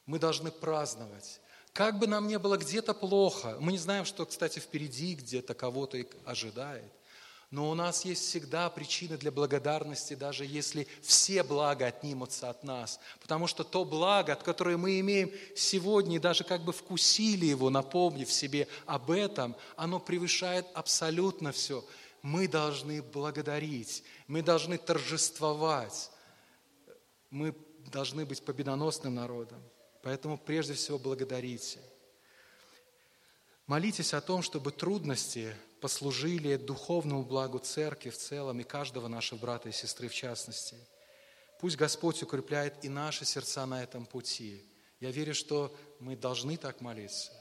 Мы 0.07 0.19
должны 0.19 0.51
праздновать. 0.51 1.41
Как 1.73 1.99
бы 1.99 2.07
нам 2.07 2.27
не 2.27 2.39
было 2.39 2.57
где-то 2.57 2.95
плохо, 2.95 3.57
мы 3.61 3.73
не 3.73 3.79
знаем, 3.79 4.05
что, 4.05 4.25
кстати, 4.25 4.59
впереди 4.59 5.15
где-то 5.15 5.55
кого-то 5.55 5.99
ожидает– 6.25 6.91
но 7.51 7.71
у 7.71 7.75
нас 7.75 8.05
есть 8.05 8.23
всегда 8.23 8.69
причины 8.71 9.17
для 9.17 9.31
благодарности, 9.31 10.15
даже 10.15 10.45
если 10.45 10.89
все 11.01 11.45
блага 11.45 11.87
отнимутся 11.87 12.51
от 12.51 12.65
нас. 12.65 12.99
Потому 13.21 13.47
что 13.47 13.63
то 13.63 13.85
благо, 13.85 14.33
от 14.33 14.43
которого 14.43 14.77
мы 14.77 14.99
имеем 14.99 15.31
сегодня, 15.55 16.21
даже 16.21 16.43
как 16.43 16.63
бы 16.63 16.73
вкусили 16.73 17.47
его, 17.47 17.71
напомнив 17.71 18.31
себе 18.33 18.67
об 18.85 19.13
этом, 19.13 19.55
оно 19.77 20.01
превышает 20.01 20.67
абсолютно 20.75 21.53
все. 21.53 21.85
Мы 22.21 22.49
должны 22.49 23.01
благодарить, 23.01 24.03
мы 24.27 24.43
должны 24.43 24.77
торжествовать, 24.77 26.11
мы 27.31 27.55
должны 27.93 28.27
быть 28.27 28.45
победоносным 28.45 29.15
народом. 29.15 29.63
Поэтому 30.07 30.39
прежде 30.39 30.75
всего 30.75 31.01
благодарите. 31.01 31.81
Молитесь 33.67 34.15
о 34.15 34.21
том, 34.21 34.41
чтобы 34.41 34.71
трудности 34.71 35.53
послужили 35.81 36.55
духовному 36.55 37.25
благу 37.25 37.59
церкви 37.59 38.11
в 38.11 38.17
целом 38.17 38.61
и 38.61 38.63
каждого 38.63 39.09
нашего 39.09 39.41
брата 39.41 39.69
и 39.69 39.73
сестры 39.73 40.07
в 40.07 40.15
частности. 40.15 40.77
Пусть 41.59 41.77
Господь 41.77 42.23
укрепляет 42.23 42.85
и 42.85 42.89
наши 42.89 43.25
сердца 43.25 43.67
на 43.67 43.83
этом 43.83 44.07
пути. 44.07 44.63
Я 45.01 45.11
верю, 45.11 45.35
что 45.35 45.77
мы 45.99 46.15
должны 46.15 46.57
так 46.57 46.81
молиться. 46.81 47.33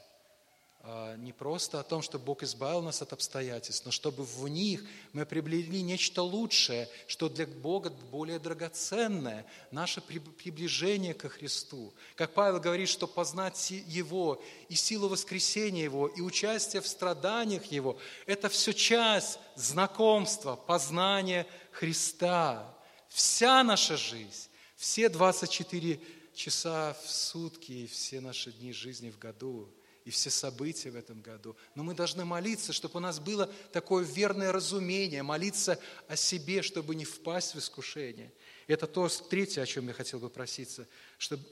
А, 0.88 1.16
не 1.16 1.32
просто 1.32 1.80
о 1.80 1.82
том, 1.82 2.00
чтобы 2.00 2.26
Бог 2.26 2.44
избавил 2.44 2.80
нас 2.80 3.02
от 3.02 3.12
обстоятельств, 3.12 3.84
но 3.84 3.90
чтобы 3.90 4.22
в 4.22 4.46
них 4.46 4.84
мы 5.12 5.26
приобрели 5.26 5.82
нечто 5.82 6.22
лучшее, 6.22 6.88
что 7.08 7.28
для 7.28 7.44
Бога 7.44 7.90
более 7.90 8.38
драгоценное, 8.38 9.44
наше 9.72 10.00
приближение 10.00 11.12
ко 11.12 11.28
Христу. 11.28 11.92
Как 12.14 12.34
Павел 12.34 12.60
говорит, 12.60 12.88
что 12.88 13.08
познать 13.08 13.72
Его 13.72 14.40
и 14.68 14.76
силу 14.76 15.08
воскресения 15.08 15.82
Его, 15.82 16.06
и 16.06 16.20
участие 16.20 16.80
в 16.80 16.86
страданиях 16.86 17.64
Его– 17.72 17.98
это 18.26 18.48
все 18.48 18.72
часть 18.72 19.40
знакомства, 19.56 20.54
познания 20.54 21.48
Христа. 21.72 22.72
Вся 23.08 23.64
наша 23.64 23.96
жизнь, 23.96 24.48
все 24.76 25.08
24 25.08 26.00
часа 26.32 26.96
в 27.04 27.10
сутки, 27.10 27.88
все 27.88 28.20
наши 28.20 28.52
дни 28.52 28.72
жизни 28.72 29.10
в 29.10 29.18
году– 29.18 29.68
и 30.06 30.10
все 30.10 30.30
события 30.30 30.90
в 30.90 30.96
этом 30.96 31.20
году. 31.20 31.56
Но 31.74 31.82
мы 31.82 31.92
должны 31.92 32.24
молиться, 32.24 32.72
чтобы 32.72 32.98
у 32.98 33.00
нас 33.00 33.18
было 33.18 33.50
такое 33.72 34.04
верное 34.04 34.52
разумение, 34.52 35.24
молиться 35.24 35.80
о 36.06 36.14
себе, 36.14 36.62
чтобы 36.62 36.94
не 36.94 37.04
впасть 37.04 37.56
в 37.56 37.58
искушение. 37.58 38.32
Это 38.68 38.86
то 38.86 39.08
третье, 39.08 39.62
о 39.62 39.66
чем 39.66 39.88
я 39.88 39.94
хотел 39.94 40.20
бы 40.20 40.30
проситься, 40.30 40.86
чтобы, 41.18 41.42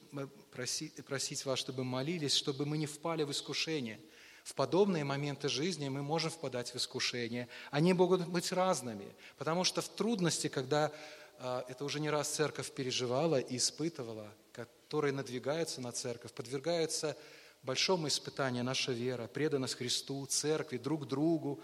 просить, 0.53 1.05
просить 1.05 1.45
вас, 1.45 1.59
чтобы 1.59 1.83
молились, 1.83 2.33
чтобы 2.37 2.65
мы 2.65 2.79
не 2.79 2.87
впали 2.87 3.25
в 3.25 3.33
искушение. 3.33 3.99
В 4.45 4.55
подобные 4.55 5.03
моменты 5.03 5.49
жизни 5.49 5.89
мы 5.89 6.03
можем 6.03 6.31
впадать 6.31 6.73
в 6.73 6.77
искушение. 6.77 7.49
Они 7.73 7.93
могут 7.93 8.29
быть 8.29 8.53
разными, 8.53 9.17
потому 9.37 9.65
что 9.65 9.83
в 9.83 9.89
трудности, 9.89 10.47
когда 10.47 10.93
а, 11.41 11.65
это 11.67 11.85
уже 11.85 11.99
не 11.99 12.09
раз 12.09 12.29
церковь 12.29 12.71
переживала 12.71 13.41
и 13.41 13.57
испытывала, 13.57 14.33
которые 14.53 15.13
надвигаются 15.13 15.81
на 15.81 15.91
церковь, 15.91 16.33
подвергаются 16.33 17.17
большому 17.65 18.09
испытанию 18.09 18.62
наша 18.62 18.93
вера, 18.93 19.27
преданность 19.27 19.75
Христу, 19.75 20.27
церкви, 20.27 20.77
друг 20.77 21.09
другу. 21.09 21.62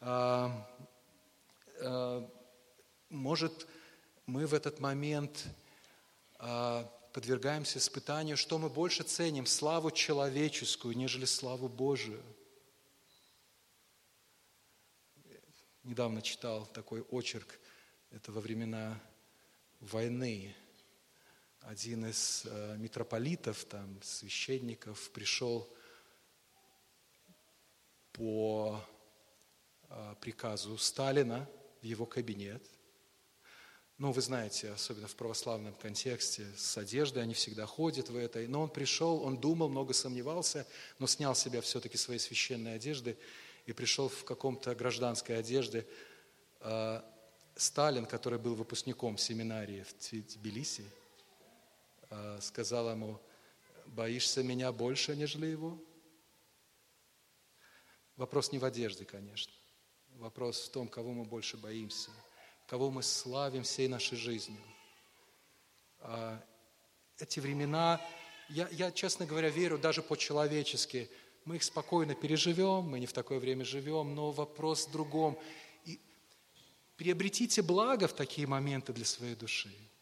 А, 0.00 0.68
а, 1.80 2.30
может, 3.10 3.66
мы 4.26 4.46
в 4.46 4.54
этот 4.54 4.80
момент 4.80 5.44
а, 6.38 6.84
подвергаемся 7.12 7.78
испытанию, 7.78 8.36
что 8.36 8.58
мы 8.58 8.68
больше 8.68 9.02
ценим, 9.02 9.46
славу 9.46 9.90
человеческую, 9.90 10.96
нежели 10.96 11.24
славу 11.24 11.68
Божию. 11.68 12.22
Недавно 15.82 16.22
читал 16.22 16.66
такой 16.66 17.02
очерк, 17.02 17.58
это 18.10 18.32
во 18.32 18.40
времена 18.40 18.98
войны, 19.80 20.54
один 21.66 22.04
из 22.06 22.42
э, 22.44 22.76
митрополитов, 22.78 23.64
там, 23.64 23.98
священников 24.02 25.10
пришел 25.10 25.68
по 28.12 28.84
э, 29.88 30.14
приказу 30.20 30.76
Сталина 30.76 31.48
в 31.80 31.84
его 31.84 32.04
кабинет. 32.04 32.62
Ну, 33.96 34.12
вы 34.12 34.20
знаете, 34.20 34.72
особенно 34.72 35.06
в 35.06 35.14
православном 35.14 35.72
контексте, 35.74 36.46
с 36.56 36.76
одеждой 36.76 37.22
они 37.22 37.32
всегда 37.32 37.64
ходят 37.64 38.10
в 38.10 38.16
этой. 38.16 38.46
Но 38.46 38.62
он 38.62 38.68
пришел, 38.68 39.22
он 39.22 39.38
думал, 39.38 39.68
много 39.68 39.94
сомневался, 39.94 40.66
но 40.98 41.06
снял 41.06 41.34
себя 41.34 41.60
все-таки 41.62 41.96
свои 41.96 42.18
священные 42.18 42.74
одежды 42.74 43.16
и 43.64 43.72
пришел 43.72 44.08
в 44.08 44.24
каком-то 44.24 44.74
гражданской 44.74 45.38
одежде. 45.38 45.86
Э, 46.60 47.00
Сталин, 47.56 48.04
который 48.04 48.38
был 48.38 48.54
выпускником 48.54 49.16
семинарии 49.16 49.84
в 49.84 50.36
Тбилиси, 50.36 50.84
сказал 52.40 52.90
ему, 52.90 53.20
боишься 53.86 54.42
меня 54.42 54.72
больше, 54.72 55.16
нежели 55.16 55.46
его? 55.46 55.78
Вопрос 58.16 58.52
не 58.52 58.58
в 58.58 58.64
одежде, 58.64 59.04
конечно. 59.04 59.52
Вопрос 60.16 60.68
в 60.68 60.70
том, 60.70 60.88
кого 60.88 61.12
мы 61.12 61.24
больше 61.24 61.56
боимся, 61.56 62.10
кого 62.66 62.90
мы 62.90 63.02
славим 63.02 63.64
всей 63.64 63.88
нашей 63.88 64.16
жизнью. 64.16 64.60
А, 65.98 66.40
эти 67.18 67.40
времена, 67.40 68.00
я, 68.48 68.68
я, 68.68 68.92
честно 68.92 69.26
говоря, 69.26 69.48
верю 69.48 69.78
даже 69.78 70.02
по-человечески, 70.02 71.10
мы 71.44 71.56
их 71.56 71.64
спокойно 71.64 72.14
переживем, 72.14 72.84
мы 72.84 73.00
не 73.00 73.06
в 73.06 73.12
такое 73.12 73.38
время 73.38 73.64
живем, 73.64 74.14
но 74.14 74.30
вопрос 74.30 74.86
в 74.86 74.92
другом. 74.92 75.36
И 75.84 76.00
приобретите 76.96 77.60
благо 77.62 78.06
в 78.06 78.14
такие 78.14 78.46
моменты 78.46 78.92
для 78.92 79.04
своей 79.04 79.34
души– 79.34 79.74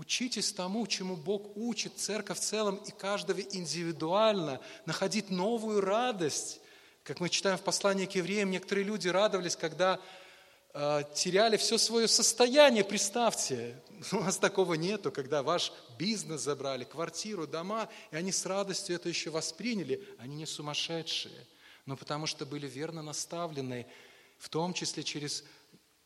Учитесь 0.00 0.50
тому, 0.50 0.86
чему 0.86 1.14
Бог 1.14 1.54
учит 1.58 1.98
церковь 1.98 2.38
в 2.38 2.40
целом 2.40 2.76
и 2.76 2.90
каждого 2.90 3.38
индивидуально, 3.38 4.58
находить 4.86 5.28
новую 5.28 5.82
радость. 5.82 6.62
Как 7.02 7.20
мы 7.20 7.28
читаем 7.28 7.58
в 7.58 7.62
послании 7.62 8.06
к 8.06 8.14
евреям, 8.14 8.50
некоторые 8.50 8.86
люди 8.86 9.08
радовались, 9.08 9.56
когда 9.56 10.00
э, 10.72 11.02
теряли 11.14 11.58
все 11.58 11.76
свое 11.76 12.08
состояние. 12.08 12.82
Представьте, 12.82 13.76
у 14.12 14.20
нас 14.20 14.38
такого 14.38 14.72
нету, 14.72 15.12
когда 15.12 15.42
ваш 15.42 15.70
бизнес 15.98 16.40
забрали, 16.40 16.84
квартиру, 16.84 17.46
дома, 17.46 17.90
и 18.10 18.16
они 18.16 18.32
с 18.32 18.46
радостью 18.46 18.96
это 18.96 19.10
еще 19.10 19.28
восприняли. 19.28 20.02
Они 20.16 20.34
не 20.34 20.46
сумасшедшие, 20.46 21.46
но 21.84 21.94
потому 21.94 22.26
что 22.26 22.46
были 22.46 22.66
верно 22.66 23.02
наставлены, 23.02 23.86
в 24.38 24.48
том 24.48 24.72
числе 24.72 25.02
через 25.02 25.44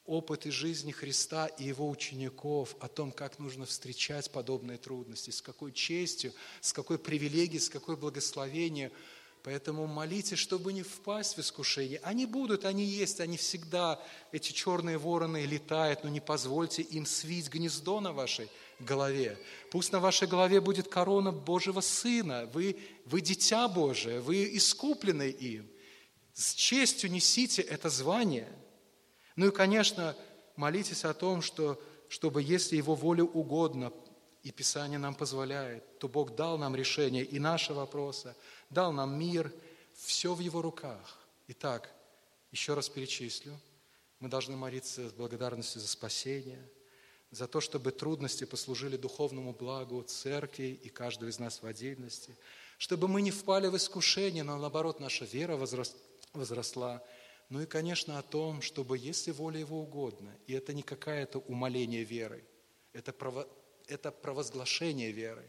опыт 0.07 0.47
из 0.47 0.53
жизни 0.53 0.93
Христа 0.93 1.47
и 1.47 1.65
Его 1.65 1.89
учеников 1.89 2.77
о 2.81 2.89
том, 2.89 3.11
как 3.11 3.39
нужно 3.39 3.65
встречать 3.67 4.31
подобные 4.31 4.79
трудности, 4.79 5.31
с 5.31 5.41
какой 5.41 5.73
честью, 5.73 6.33
с 6.61 6.73
какой 6.73 6.99
привилегией, 6.99 7.61
с 7.61 7.69
какой 7.69 7.97
благословением. 7.97 8.93
Поэтому 9.43 9.87
молитесь, 9.87 10.39
чтобы 10.39 10.73
не 10.73 10.83
впасть 10.83 11.37
в 11.37 11.41
искушение. 11.41 12.01
Они 12.03 12.25
будут, 12.25 12.65
они 12.65 12.85
есть, 12.85 13.21
они 13.21 13.37
всегда, 13.37 14.03
эти 14.33 14.53
черные 14.53 14.97
вороны 14.97 15.45
летают, 15.45 16.03
но 16.03 16.09
не 16.09 16.21
позвольте 16.21 16.81
им 16.81 17.05
свить 17.05 17.51
гнездо 17.51 18.01
на 18.01 18.13
вашей 18.13 18.49
голове. 18.81 19.39
Пусть 19.71 19.93
на 19.93 20.01
вашей 20.01 20.29
голове 20.29 20.63
будет 20.63 20.89
корона 20.89 21.31
Божьего 21.31 21.83
Сына. 21.83 22.49
Вы, 22.55 22.79
вы 23.05 23.21
дитя 23.21 23.69
Божие, 23.69 24.21
вы 24.21 24.57
искуплены 24.57 25.29
им. 25.29 25.69
С 26.33 26.55
честью 26.55 27.11
несите 27.11 27.63
это 27.63 27.89
звание– 27.89 28.51
ну 29.37 29.49
и, 29.49 29.51
конечно, 29.51 30.17
молитесь 30.57 31.05
о 31.05 31.15
том, 31.15 31.43
что, 31.43 31.81
чтобы, 32.09 32.43
если 32.43 32.77
Его 32.77 32.95
воле 32.95 33.23
угодно, 33.23 33.93
и 34.45 34.51
Писание 34.51 34.99
нам 34.99 35.15
позволяет, 35.15 35.99
то 35.99 36.07
Бог 36.07 36.37
дал 36.37 36.59
нам 36.59 36.77
решение 36.77 37.25
и 37.25 37.39
наши 37.39 37.73
вопросы, 37.73 38.37
дал 38.69 38.93
нам 38.93 39.19
мир, 39.19 39.51
все 39.97 40.35
в 40.35 40.41
Его 40.41 40.61
руках. 40.61 41.19
Итак, 41.49 41.91
еще 42.53 42.75
раз 42.75 42.91
перечислю. 42.91 43.59
Мы 44.21 44.29
должны 44.29 44.55
молиться 44.55 45.09
с 45.09 45.13
благодарностью 45.13 45.81
за 45.81 45.89
спасение, 45.89 46.63
за 47.31 47.49
то, 47.49 47.61
чтобы 47.61 47.91
трудности 47.91 48.45
послужили 48.45 48.99
духовному 48.99 49.55
благу 49.55 50.03
церкви 50.03 50.79
и 50.83 50.89
каждого 50.91 51.31
из 51.31 51.39
нас 51.39 51.63
в 51.63 51.67
отдельности, 51.67 52.37
чтобы 52.77 53.09
мы 53.09 53.23
не 53.23 53.31
впали 53.31 53.69
в 53.69 53.77
искушение, 53.77 54.45
но 54.45 54.59
наоборот 54.59 55.01
наша 55.01 55.25
вера 55.25 55.57
возросла, 55.57 57.03
ну 57.51 57.61
и, 57.61 57.67
конечно, 57.67 58.19
о 58.19 58.23
том, 58.23 58.63
чтобы, 58.63 58.99
если 58.99 59.31
воля 59.31 59.61
Его 59.61 59.81
угодно, 59.81 60.31
и 60.47 60.55
это 60.55 60.73
не 60.73 60.83
какое-то 60.83 61.39
умоление 61.41 62.05
веры, 62.05 62.45
это, 62.93 63.13
право, 63.13 63.47
это 63.87 64.11
провозглашение 64.11 65.13
веры 65.13 65.45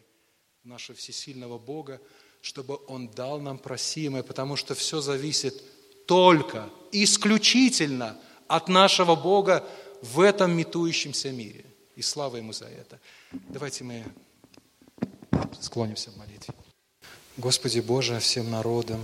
нашего 0.64 0.98
всесильного 0.98 1.58
Бога, 1.58 2.02
чтобы 2.42 2.80
Он 2.88 3.08
дал 3.08 3.40
нам 3.40 3.58
просимое, 3.58 4.24
потому 4.24 4.56
что 4.56 4.76
все 4.76 5.02
зависит 5.02 5.64
только, 6.06 6.70
исключительно 6.92 8.20
от 8.48 8.68
нашего 8.68 9.16
Бога 9.16 9.68
в 10.02 10.20
этом 10.20 10.56
метующемся 10.56 11.32
мире. 11.32 11.66
И 11.96 12.02
слава 12.02 12.38
Ему 12.38 12.54
за 12.54 12.66
это. 12.66 13.00
Давайте 13.32 13.84
мы 13.84 14.06
склонимся 15.60 16.12
в 16.12 16.18
молитве. 16.18 16.54
Господи 17.38 17.80
Боже, 17.80 18.20
всем 18.20 18.52
народам 18.52 19.02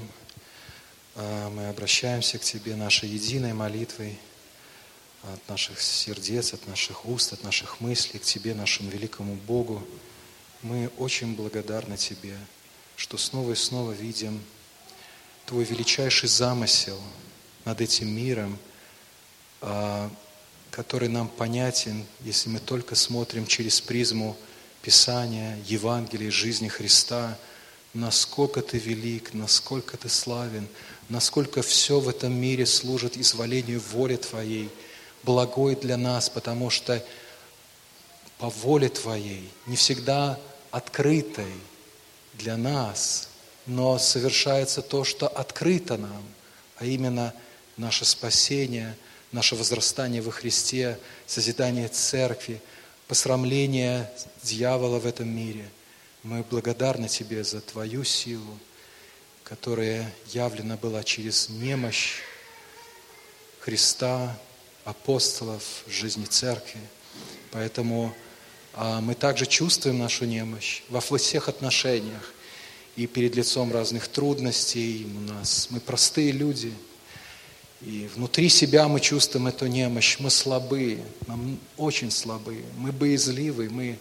мы 1.16 1.68
обращаемся 1.68 2.38
к 2.38 2.44
Тебе 2.44 2.76
нашей 2.76 3.10
единой 3.10 3.54
молитвой 3.54 4.18
от 5.24 5.50
наших 5.50 5.82
сердец, 5.82 6.54
от 6.54 6.66
наших 6.68 7.06
уст, 7.06 7.34
от 7.34 7.44
наших 7.44 7.82
мыслей 7.82 8.20
к 8.20 8.24
Тебе, 8.24 8.54
нашему 8.54 8.90
великому 8.90 9.36
Богу. 9.36 9.86
Мы 10.62 10.90
очень 10.98 11.36
благодарны 11.36 11.98
Тебе, 11.98 12.38
что 12.96 13.18
снова 13.18 13.52
и 13.52 13.56
снова 13.56 13.92
видим 13.92 14.42
Твой 15.46 15.66
величайший 15.66 16.30
замысел 16.30 17.00
над 17.66 17.82
этим 17.82 18.08
миром, 18.08 18.58
а, 19.60 20.10
который 20.72 21.10
нам 21.10 21.28
понятен, 21.28 22.06
если 22.22 22.50
мы 22.50 22.60
только 22.60 22.96
смотрим 22.96 23.46
через 23.46 23.82
призму 23.82 24.38
Писания, 24.82 25.60
Евангелия, 25.68 26.32
жизни 26.32 26.70
Христа, 26.70 27.38
насколько 27.94 28.62
Ты 28.62 28.78
велик, 28.78 29.34
насколько 29.34 29.98
Ты 29.98 30.10
славен, 30.10 30.68
насколько 31.12 31.62
все 31.62 32.00
в 32.00 32.08
этом 32.08 32.34
мире 32.34 32.66
служит 32.66 33.18
изволению 33.18 33.82
воли 33.92 34.16
Твоей, 34.16 34.70
благой 35.24 35.76
для 35.76 35.98
нас, 35.98 36.30
потому 36.30 36.70
что 36.70 37.04
по 38.38 38.50
воле 38.50 38.90
Твоей, 38.90 39.50
не 39.68 39.76
всегда 39.76 40.40
открытой 40.72 41.54
для 42.34 42.56
нас, 42.56 43.30
но 43.68 44.00
совершается 44.00 44.82
то, 44.82 45.04
что 45.04 45.28
открыто 45.28 45.98
нам, 45.98 46.24
а 46.78 46.86
именно 46.86 47.34
наше 47.76 48.06
спасение, 48.06 48.96
наше 49.34 49.56
возрастание 49.56 50.22
во 50.22 50.32
Христе, 50.32 50.98
созидание 51.28 51.90
церкви– 51.90 52.62
посрамление 53.12 54.10
дьявола 54.42 54.98
в 54.98 55.06
этом 55.06 55.28
мире. 55.28 55.70
Мы 56.24 56.46
благодарны 56.50 57.10
Тебе 57.10 57.44
за 57.44 57.60
Твою 57.60 58.06
силу, 58.06 58.58
которая 59.52 60.10
явлена 60.28 60.78
была 60.78 61.04
через 61.04 61.50
немощь 61.50 62.22
Христа, 63.60 64.40
апостолов 64.86 65.84
жизни 65.90 66.24
церкви. 66.24 66.80
Поэтому 67.52 68.16
а, 68.74 69.02
мы 69.02 69.14
также 69.14 69.46
чувствуем 69.46 70.00
нашу 70.00 70.24
немощь 70.24 70.84
во 70.88 71.02
всех 71.02 71.50
отношениях 71.50 72.34
и 72.96 73.08
перед 73.08 73.36
лицом 73.36 73.74
разных 73.74 74.08
трудностей 74.08 75.06
у 75.18 75.20
нас. 75.20 75.68
Мы 75.70 75.82
простые 75.82 76.32
люди– 76.32 76.74
и 77.82 78.08
внутри 78.14 78.48
себя 78.50 78.88
мы 78.88 79.00
чувствуем 79.00 79.48
эту 79.48 79.66
немощь. 79.66 80.18
Мы 80.20 80.30
слабые, 80.30 81.04
мы 81.26 81.58
очень 81.78 82.12
слабые, 82.12 82.64
мы 82.78 82.92
боязливы, 82.92 83.72
мы 83.72 83.98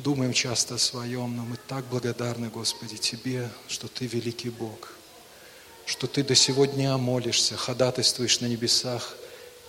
думаем 0.00 0.32
часто 0.32 0.74
о 0.74 0.78
своем, 0.78 1.36
но 1.36 1.44
мы 1.44 1.56
так 1.68 1.84
благодарны, 1.86 2.48
Господи, 2.48 2.96
Тебе, 2.96 3.48
что 3.68 3.86
Ты 3.86 4.06
великий 4.06 4.50
Бог, 4.50 4.94
что 5.86 6.06
Ты 6.06 6.24
до 6.24 6.34
сегодня 6.34 6.96
молишься, 6.96 7.56
ходатайствуешь 7.56 8.40
на 8.40 8.46
небесах 8.46 9.16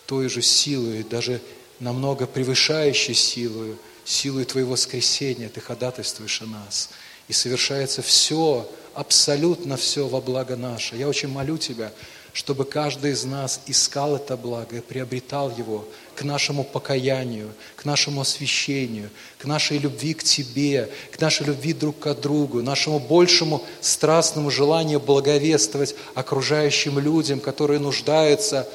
той 0.05 0.29
же 0.29 0.41
силой, 0.41 1.03
даже 1.03 1.41
намного 1.79 2.25
превышающей 2.25 3.13
силою, 3.13 3.77
силой 4.05 4.45
Твоего 4.45 4.71
воскресения 4.71 5.49
Ты 5.49 5.61
ходатайствуешь 5.61 6.41
о 6.41 6.45
нас. 6.45 6.89
И 7.27 7.34
совершается 7.34 8.01
все, 8.01 8.69
абсолютно 8.93 9.77
все 9.77 10.07
во 10.07 10.21
благо 10.21 10.55
наше. 10.55 10.95
Я 10.95 11.07
очень 11.07 11.29
молю 11.29 11.57
Тебя, 11.57 11.91
чтобы 12.34 12.63
каждый 12.63 13.11
из 13.11 13.25
нас 13.25 13.59
искал 13.67 14.15
это 14.15 14.38
благо 14.38 14.77
и 14.77 14.82
приобретал 14.82 15.51
его 15.55 15.86
к 16.15 16.23
нашему 16.23 16.63
покаянию, 16.63 17.51
к 17.75 17.84
нашему 17.84 18.21
освящению, 18.21 19.09
к 19.38 19.45
нашей 19.45 19.79
любви 19.79 20.13
к 20.13 20.23
Тебе, 20.23 20.89
к 21.11 21.19
нашей 21.19 21.47
любви 21.47 21.73
друг 21.73 21.99
к 21.99 22.13
другу, 22.13 22.61
нашему 22.61 22.99
большему 22.99 23.63
страстному 23.82 24.49
желанию 24.49 24.99
благовествовать 24.99 25.95
окружающим 26.13 26.99
людям, 26.99 27.39
которые 27.39 27.79
нуждаются 27.79 28.67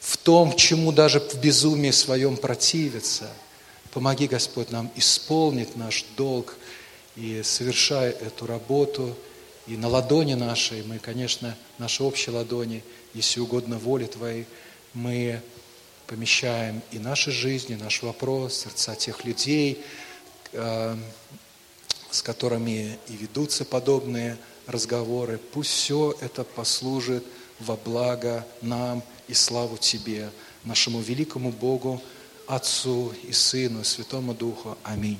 в 0.00 0.16
том, 0.16 0.56
чему 0.56 0.90
даже 0.90 1.20
в 1.20 1.34
безумии 1.36 1.90
своем 1.92 2.36
противятся. 2.36 3.28
Помоги, 3.92 4.26
Господь, 4.26 4.70
нам 4.70 4.90
исполнить 4.96 5.76
наш 5.76 6.04
долг 6.16 6.56
и 7.14 7.42
совершая 7.44 8.10
эту 8.10 8.46
работу– 8.46 9.16
и 9.68 9.76
на 9.76 9.88
ладони 9.88 10.34
нашей, 10.34 10.82
мы, 10.82 10.98
конечно, 10.98 11.54
наши 11.76 12.02
общие 12.02 12.34
ладони, 12.34 12.82
если 13.12 13.40
угодно 13.40 13.78
воли 13.78 14.06
Твоей, 14.06 14.46
мы 14.94 15.42
помещаем 16.06 16.80
и 16.90 16.98
наши 16.98 17.30
жизни, 17.30 17.74
наш 17.74 18.02
вопрос, 18.02 18.62
сердца 18.62 18.96
тех 18.96 19.26
людей, 19.26 19.84
э, 20.52 20.96
с 22.10 22.22
которыми 22.22 22.98
и 23.08 23.16
ведутся 23.16 23.66
подобные 23.66 24.38
разговоры. 24.66 25.38
Пусть 25.52 25.70
все 25.70 26.16
это 26.22 26.44
послужит 26.44 27.24
во 27.60 27.76
благо 27.76 28.46
нам 28.62 29.02
и 29.28 29.34
славу 29.34 29.76
Тебе, 29.76 30.30
нашему 30.64 31.00
великому 31.00 31.52
Богу, 31.52 32.00
Отцу 32.46 33.12
и 33.24 33.32
Сыну, 33.32 33.82
и 33.82 33.84
Святому 33.84 34.32
Духу. 34.32 34.78
Аминь. 34.82 35.18